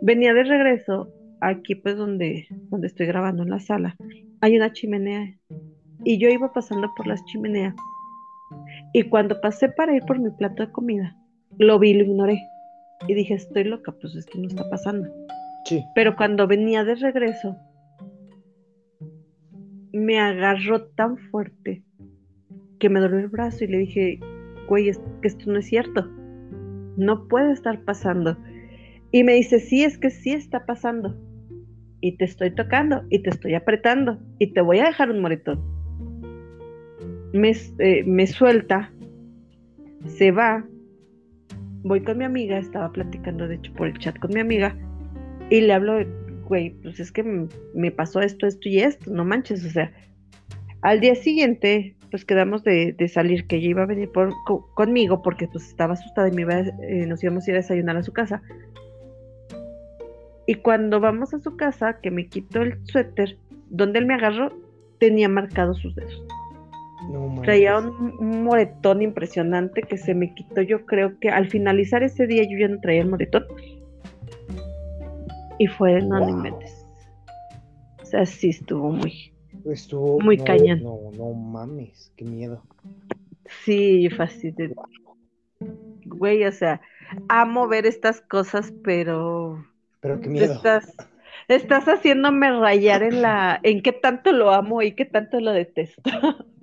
Venía 0.02 0.34
de 0.34 0.44
regreso 0.44 1.12
aquí 1.42 1.76
pues 1.76 1.98
donde, 1.98 2.48
donde 2.70 2.88
estoy 2.88 3.08
grabando 3.08 3.44
en 3.44 3.50
la 3.50 3.60
sala. 3.60 3.96
Hay 4.42 4.56
una 4.56 4.72
chimenea 4.72 5.36
y 6.04 6.18
yo 6.18 6.30
iba 6.30 6.54
pasando 6.54 6.94
por 6.96 7.08
las 7.08 7.24
chimeneas. 7.26 7.76
Y 8.94 9.04
cuando 9.04 9.40
pasé 9.42 9.70
para 9.70 9.96
ir 9.96 10.04
por 10.04 10.20
mi 10.20 10.30
plato 10.30 10.64
de 10.64 10.72
comida, 10.72 11.18
lo 11.58 11.80
vi 11.80 11.92
y 11.92 11.94
lo 11.96 12.04
ignoré. 12.04 12.40
Y 13.08 13.14
dije, 13.16 13.34
estoy 13.34 13.64
loca, 13.64 13.92
pues 14.00 14.16
esto 14.16 14.38
no 14.38 14.48
está 14.48 14.70
pasando. 14.70 15.10
Sí. 15.66 15.84
Pero 15.96 16.16
cuando 16.16 16.46
venía 16.48 16.84
de 16.84 16.96
regreso, 16.96 17.58
me 19.94 20.20
agarró 20.20 20.86
tan 20.88 21.18
fuerte 21.18 21.84
que 22.80 22.90
me 22.90 23.00
dolió 23.00 23.20
el 23.20 23.30
brazo 23.30 23.64
y 23.64 23.68
le 23.68 23.78
dije, 23.78 24.20
güey, 24.68 24.90
es 24.90 25.00
que 25.22 25.28
esto 25.28 25.52
no 25.52 25.60
es 25.60 25.68
cierto. 25.68 26.10
No 26.98 27.28
puede 27.28 27.54
estar 27.54 27.82
pasando. 27.84 28.38
Y 29.12 29.24
me 29.24 29.34
dice, 29.34 29.60
sí, 29.60 29.84
es 29.84 29.98
que 29.98 30.10
sí 30.10 30.34
está 30.34 30.66
pasando. 30.66 31.16
Y 32.02 32.18
te 32.18 32.26
estoy 32.26 32.52
tocando 32.52 33.04
y 33.10 33.24
te 33.24 33.30
estoy 33.30 33.54
apretando 33.54 34.20
y 34.40 34.54
te 34.54 34.62
voy 34.62 34.80
a 34.80 34.86
dejar 34.86 35.10
un 35.10 35.22
moretón 35.22 35.74
eh, 37.34 38.04
me, 38.06 38.28
suelta, 38.28 38.92
se 40.06 40.30
va, 40.30 40.64
voy 41.82 42.04
con 42.04 42.20
mi 42.20 42.26
amiga, 42.26 42.60
estaba 42.60 42.92
platicando 42.92 43.48
de 43.48 43.56
hecho 43.56 43.74
por 43.74 43.88
el 43.88 43.98
chat 43.98 44.20
con 44.20 44.32
mi 44.36 44.40
amiga, 44.40 44.78
y 45.50 45.62
le 45.62 45.74
hablo, 45.74 46.00
güey, 46.48 46.72
pues 46.82 47.00
es 47.00 47.12
que 47.12 47.48
me 47.74 47.92
pasó 47.92 48.22
esto, 48.22 48.48
esto 48.48 48.70
y 48.70 48.80
esto, 48.80 49.12
no 49.12 49.26
manches, 49.26 49.66
o 49.66 49.70
sea, 49.70 49.92
al 50.84 51.00
día 51.00 51.16
siguiente, 51.16 51.96
pues 52.12 52.26
quedamos 52.26 52.64
de, 52.64 52.96
salir, 53.08 53.48
que 53.48 53.56
ella 53.56 53.70
iba 53.70 53.84
a 53.84 53.88
venir 53.88 54.12
por, 54.12 54.34
conmigo 54.76 55.22
porque 55.22 55.48
pues 55.48 55.68
estaba 55.68 55.94
asustada 55.94 56.28
y 56.28 56.32
me 56.32 56.42
iba, 56.42 56.60
eh, 56.60 57.06
nos 57.08 57.24
íbamos 57.24 57.48
a 57.48 57.52
ir 57.52 57.56
a 57.56 57.62
desayunar 57.62 57.98
a 57.98 58.04
su 58.04 58.12
casa. 58.12 58.42
Y 60.46 60.56
cuando 60.56 61.00
vamos 61.00 61.34
a 61.34 61.40
su 61.40 61.56
casa, 61.56 62.00
que 62.02 62.12
me 62.12 62.28
quito 62.28 62.62
el 62.62 62.86
suéter, 62.86 63.38
donde 63.70 64.00
él 64.00 64.06
me 64.06 64.14
agarró, 64.14 64.52
tenía 65.00 65.30
marcados 65.30 65.80
sus 65.80 65.96
dedos. 65.96 66.22
Traía 67.44 67.80
un, 67.80 68.44
moretón 68.44 69.02
impresionante 69.02 69.84
que 69.84 69.98
se 69.98 70.14
me 70.14 70.34
quitó. 70.34 70.62
Yo 70.62 70.86
creo 70.86 71.18
que 71.20 71.30
al 71.30 71.50
finalizar 71.50 72.04
ese 72.04 72.28
día 72.28 72.44
yo 72.44 72.58
ya 72.58 72.68
no 72.68 72.80
traía 72.80 73.02
el 73.02 73.10
moretón. 73.10 73.46
Y 75.64 75.68
fue, 75.68 76.02
no, 76.02 76.20
no 76.20 76.28
inventes. 76.28 76.86
O 78.02 78.06
sea, 78.06 78.26
sí 78.26 78.50
estuvo 78.50 78.92
muy. 78.92 79.32
Estuvo 79.64 80.20
muy 80.20 80.38
cañón. 80.38 80.84
No, 80.84 81.00
no 81.18 81.32
mames, 81.32 82.12
qué 82.18 82.26
miedo. 82.26 82.62
Sí, 83.64 84.10
fácil. 84.10 84.76
Güey, 86.06 86.44
o 86.44 86.52
sea, 86.52 86.82
amo 87.30 87.70
ver 87.70 87.86
estas 87.86 88.20
cosas, 88.20 88.74
pero. 88.84 89.66
Pero 90.02 90.20
qué 90.20 90.28
miedo. 90.28 90.54
Estás, 90.54 90.98
estás 91.48 91.86
haciéndome 91.86 92.52
rayar 92.52 93.04
en 93.04 93.22
la. 93.22 93.58
en 93.64 93.82
qué 93.82 93.94
tanto 93.94 94.34
lo 94.34 94.52
amo 94.52 94.82
y 94.82 94.92
qué 94.92 95.06
tanto 95.06 95.40
lo 95.40 95.54
detesto. 95.54 96.02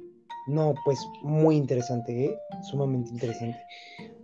No, 0.47 0.75
pues 0.85 0.99
muy 1.23 1.55
interesante, 1.55 2.25
¿eh? 2.25 2.39
sumamente 2.69 3.11
interesante. 3.11 3.61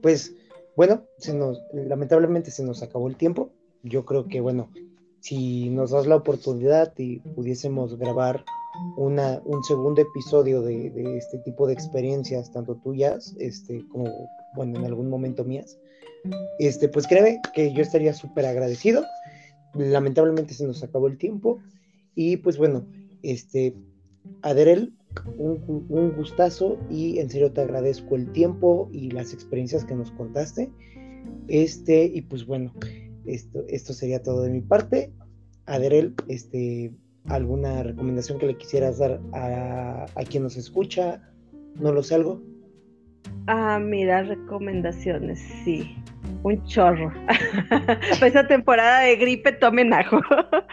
Pues 0.03 0.35
bueno, 0.75 1.05
se 1.19 1.33
nos, 1.33 1.63
lamentablemente 1.73 2.51
se 2.51 2.65
nos 2.65 2.83
acabó 2.83 3.07
el 3.07 3.17
tiempo. 3.17 3.53
Yo 3.89 4.05
creo 4.05 4.27
que, 4.27 4.41
bueno, 4.41 4.69
si 5.21 5.71
nos 5.71 5.91
das 5.91 6.07
la 6.07 6.17
oportunidad 6.17 6.93
y 6.99 7.19
pudiésemos 7.19 7.97
grabar 7.99 8.45
una, 8.97 9.41
un 9.45 9.63
segundo 9.65 10.03
episodio 10.03 10.61
de, 10.63 10.91
de, 10.91 11.17
este 11.17 11.39
tipo 11.39 11.67
de 11.67 11.73
experiencias, 11.73 12.53
tanto 12.53 12.77
tuyas 12.77 13.35
este, 13.39 13.85
como, 13.89 14.07
bueno, 14.55 14.79
en 14.79 14.85
algún 14.85 15.09
momento 15.09 15.45
mías, 15.45 15.79
este, 16.59 16.89
pues 16.89 17.07
créeme 17.07 17.41
que 17.55 17.73
yo 17.73 17.83
estaría 17.83 18.13
súper 18.13 18.47
agradecido. 18.47 19.05
Lamentablemente 19.75 20.55
se 20.55 20.67
nos 20.67 20.83
acabó 20.83 21.07
el 21.07 21.19
tiempo 21.19 21.61
y 22.15 22.39
pues 22.39 22.57
bueno, 22.59 22.85
este, 23.23 23.75
Adrel, 24.43 24.93
un, 25.39 25.87
un, 25.89 26.13
gustazo 26.13 26.79
y 26.91 27.19
en 27.19 27.31
serio 27.31 27.53
te 27.53 27.63
agradezco 27.63 28.17
el 28.17 28.31
tiempo 28.33 28.89
y 28.93 29.11
las 29.11 29.33
experiencias 29.33 29.85
que 29.85 29.95
nos 29.95 30.11
contaste. 30.13 30.71
Este, 31.49 32.11
y 32.13 32.23
pues 32.23 32.47
bueno, 32.47 32.73
esto, 33.27 33.65
esto 33.69 33.93
sería 33.93 34.23
todo 34.23 34.43
de 34.43 34.51
mi 34.51 34.61
parte. 34.61 35.13
Adrel, 35.67 36.15
este, 36.29 36.93
¿alguna 37.29 37.83
recomendación 37.83 38.39
que 38.39 38.47
le 38.47 38.57
quisieras 38.57 38.99
dar 38.99 39.21
a, 39.33 40.07
a 40.15 40.25
quien 40.25 40.43
nos 40.43 40.57
escucha? 40.57 41.23
¿No 41.75 41.93
lo 41.93 42.03
sé 42.03 42.15
algo? 42.15 42.43
Ah, 43.47 43.79
mira, 43.79 44.23
recomendaciones, 44.23 45.39
sí. 45.65 45.97
Un 46.43 46.65
chorro. 46.67 47.13
Esa 48.23 48.47
temporada 48.47 49.01
de 49.01 49.17
gripe 49.17 49.53
tomen 49.53 49.93
ajo. 49.93 50.21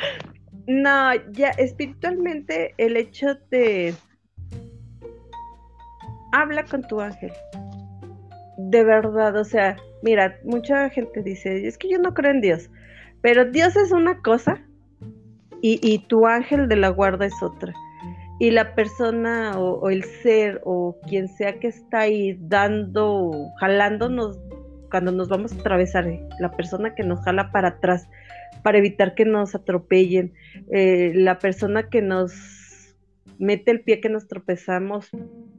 no, 0.67 1.13
ya 1.31 1.49
espiritualmente 1.49 2.73
el 2.77 2.97
hecho 2.97 3.35
de 3.51 3.93
habla 6.31 6.65
con 6.65 6.81
tu 6.83 6.99
ángel. 6.99 7.31
De 8.57 8.83
verdad, 8.83 9.35
o 9.37 9.45
sea, 9.45 9.77
mira, 10.03 10.37
mucha 10.43 10.89
gente 10.89 11.23
dice, 11.23 11.65
es 11.67 11.77
que 11.77 11.89
yo 11.89 11.97
no 11.97 12.13
creo 12.13 12.31
en 12.31 12.41
Dios, 12.41 12.69
pero 13.21 13.45
Dios 13.45 13.75
es 13.75 13.91
una 13.91 14.21
cosa 14.21 14.61
y, 15.65 15.99
tu 16.09 16.27
ángel 16.27 16.67
de 16.67 16.75
la 16.75 16.89
guarda 16.89 17.25
es 17.25 17.41
otra. 17.41 17.73
Y 18.37 18.51
la 18.51 18.75
persona 18.75 19.57
o, 19.57 19.89
el 19.89 20.03
ser 20.03 20.59
o 20.65 20.97
quien 21.07 21.29
sea 21.29 21.57
que 21.57 21.67
está 21.67 22.01
ahí 22.01 22.37
dando, 22.41 23.31
jalándonos 23.61 24.37
cuando 24.91 25.13
nos 25.13 25.29
vamos 25.29 25.53
a 25.53 25.55
atravesar, 25.55 26.05
eh, 26.05 26.21
la 26.39 26.51
persona 26.51 26.93
que 26.95 27.03
nos 27.03 27.21
jala 27.21 27.49
para 27.53 27.69
atrás 27.69 28.09
para 28.61 28.77
evitar 28.77 29.13
que 29.15 29.25
nos 29.25 29.55
atropellen, 29.55 30.33
eh, 30.71 31.11
la 31.15 31.39
persona 31.39 31.89
que 31.89 32.01
nos 32.01 32.33
mete 33.39 33.71
el 33.71 33.81
pie 33.81 33.99
que 33.99 34.09
nos 34.09 34.27
tropezamos 34.27 35.09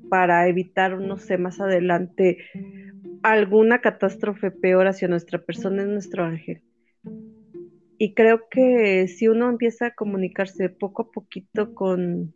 para 0.09 0.49
evitar, 0.49 1.01
no 1.01 1.16
sé, 1.16 1.39
más 1.39 1.61
adelante 1.61 2.39
alguna 3.22 3.81
catástrofe 3.81 4.51
peor 4.51 4.87
hacia 4.87 5.09
nuestra 5.09 5.39
persona 5.39 5.83
es 5.83 5.89
nuestro 5.89 6.25
ángel. 6.25 6.62
Y 7.97 8.12
creo 8.14 8.49
que 8.51 9.09
si 9.09 9.29
uno 9.29 9.49
empieza 9.49 9.87
a 9.87 9.95
comunicarse 9.95 10.68
poco 10.68 11.03
a 11.03 11.11
poquito 11.11 11.75
con, 11.75 12.33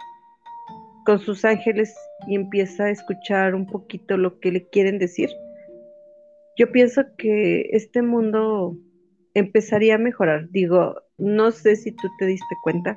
con 1.04 1.18
sus 1.18 1.44
ángeles 1.44 1.94
y 2.26 2.36
empieza 2.36 2.84
a 2.84 2.90
escuchar 2.90 3.54
un 3.54 3.66
poquito 3.66 4.16
lo 4.16 4.40
que 4.40 4.50
le 4.50 4.66
quieren 4.68 4.98
decir, 4.98 5.28
yo 6.56 6.72
pienso 6.72 7.02
que 7.18 7.68
este 7.72 8.02
mundo 8.02 8.78
empezaría 9.34 9.96
a 9.96 9.98
mejorar. 9.98 10.48
Digo, 10.50 11.02
no 11.18 11.50
sé 11.50 11.76
si 11.76 11.92
tú 11.92 12.08
te 12.18 12.26
diste 12.26 12.56
cuenta, 12.62 12.96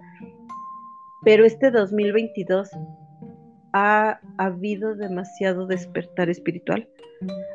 pero 1.24 1.46
este 1.46 1.72
2022 1.72 2.70
ha, 3.74 4.20
habido 4.38 4.96
demasiado 4.96 5.68
despertar 5.68 6.30
espiritual. 6.30 6.88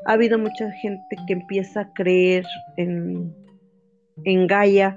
Ha 0.06 0.12
habido 0.12 0.38
mucha 0.38 0.70
gente 0.72 1.16
que 1.26 1.32
empieza 1.32 1.80
a 1.80 1.92
creer 1.92 2.44
en, 2.76 3.34
en 4.24 4.46
Gaia, 4.46 4.96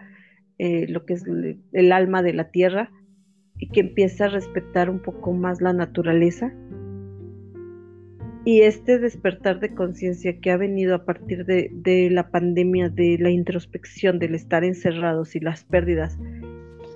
eh, 0.59 0.85
lo 0.87 1.05
que 1.05 1.13
es 1.13 1.23
el 1.73 1.91
alma 1.91 2.21
de 2.21 2.33
la 2.33 2.51
tierra, 2.51 2.91
y 3.57 3.69
que 3.69 3.81
empieza 3.81 4.25
a 4.25 4.29
respetar 4.29 4.89
un 4.89 4.99
poco 4.99 5.33
más 5.33 5.61
la 5.61 5.73
naturaleza. 5.73 6.53
Y 8.45 8.61
este 8.61 8.99
despertar 8.99 9.59
de 9.59 9.75
conciencia 9.75 10.39
que 10.39 10.51
ha 10.51 10.57
venido 10.57 10.95
a 10.95 11.05
partir 11.05 11.45
de, 11.45 11.69
de, 11.73 12.09
la 12.09 12.31
pandemia, 12.31 12.89
de 12.89 13.17
la 13.19 13.31
introspección, 13.31 14.17
del 14.17 14.33
estar 14.33 14.63
encerrados 14.63 15.35
y 15.35 15.39
las 15.39 15.65
pérdidas 15.65 16.17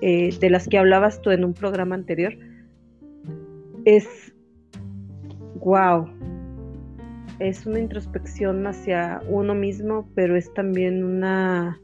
eh, 0.05 0.37
de 0.37 0.49
las 0.49 0.67
que 0.67 0.77
hablabas 0.77 1.21
tú 1.21 1.31
en 1.31 1.45
un 1.45 1.53
programa 1.53 1.95
anterior, 1.95 2.33
es 3.85 4.33
wow. 5.61 6.09
Es 7.39 7.65
una 7.65 7.79
introspección 7.79 8.67
hacia 8.67 9.21
uno 9.29 9.55
mismo, 9.55 10.09
pero 10.13 10.35
es 10.35 10.53
también 10.53 11.05
una 11.05 11.79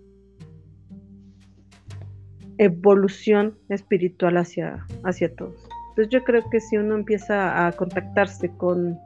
evolución 2.58 3.58
espiritual 3.70 4.36
hacia, 4.36 4.86
hacia 5.06 5.34
todos. 5.34 5.56
Entonces 5.92 6.10
yo 6.12 6.22
creo 6.26 6.44
que 6.50 6.60
si 6.60 6.76
uno 6.76 6.96
empieza 6.96 7.66
a 7.68 7.72
contactarse 7.72 8.50
con 8.58 9.00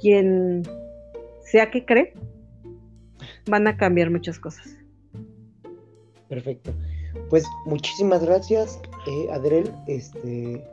quien 0.00 0.62
sea 1.42 1.70
que 1.70 1.84
cree, 1.84 2.12
van 3.48 3.68
a 3.68 3.76
cambiar 3.76 4.10
muchas 4.10 4.40
cosas. 4.40 4.76
Perfecto. 6.28 6.74
Pues 7.30 7.44
muchísimas 7.66 8.22
gracias, 8.22 8.78
eh, 9.06 9.28
Adrel. 9.32 9.72
Este, 9.86 10.64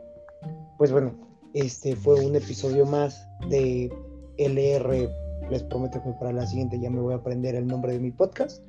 pues 0.77 0.91
bueno, 0.91 1.13
este 1.53 1.95
fue 1.95 2.23
un 2.25 2.35
episodio 2.35 2.85
más 2.85 3.27
de 3.49 3.91
LR. 4.37 5.09
Les 5.49 5.63
prometo 5.63 6.01
que 6.03 6.11
para 6.19 6.31
la 6.31 6.47
siguiente 6.47 6.79
ya 6.79 6.89
me 6.89 7.01
voy 7.01 7.13
a 7.13 7.17
aprender 7.17 7.55
el 7.55 7.67
nombre 7.67 7.93
de 7.93 7.99
mi 7.99 8.11
podcast. 8.11 8.63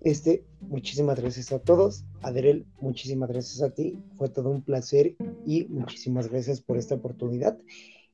Este, 0.00 0.44
muchísimas 0.60 1.20
gracias 1.20 1.52
a 1.52 1.58
todos. 1.58 2.04
Adrel, 2.22 2.66
muchísimas 2.80 3.28
gracias 3.28 3.62
a 3.62 3.70
ti. 3.70 3.98
Fue 4.16 4.28
todo 4.28 4.50
un 4.50 4.62
placer 4.62 5.16
y 5.44 5.64
muchísimas 5.66 6.28
gracias 6.28 6.60
por 6.60 6.76
esta 6.76 6.94
oportunidad. 6.94 7.58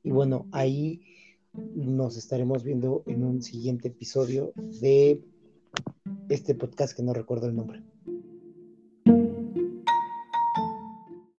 Y 0.03 0.11
bueno, 0.11 0.47
ahí 0.53 1.03
nos 1.53 2.16
estaremos 2.16 2.64
viendo 2.64 3.05
en 3.07 3.24
un 3.24 3.42
siguiente 3.42 3.88
episodio 3.88 4.53
de 4.80 5.22
este 6.28 6.55
podcast 6.55 6.97
que 6.97 7.03
no 7.03 7.12
recuerdo 7.12 7.47
el 7.47 7.57
nombre. 7.57 7.82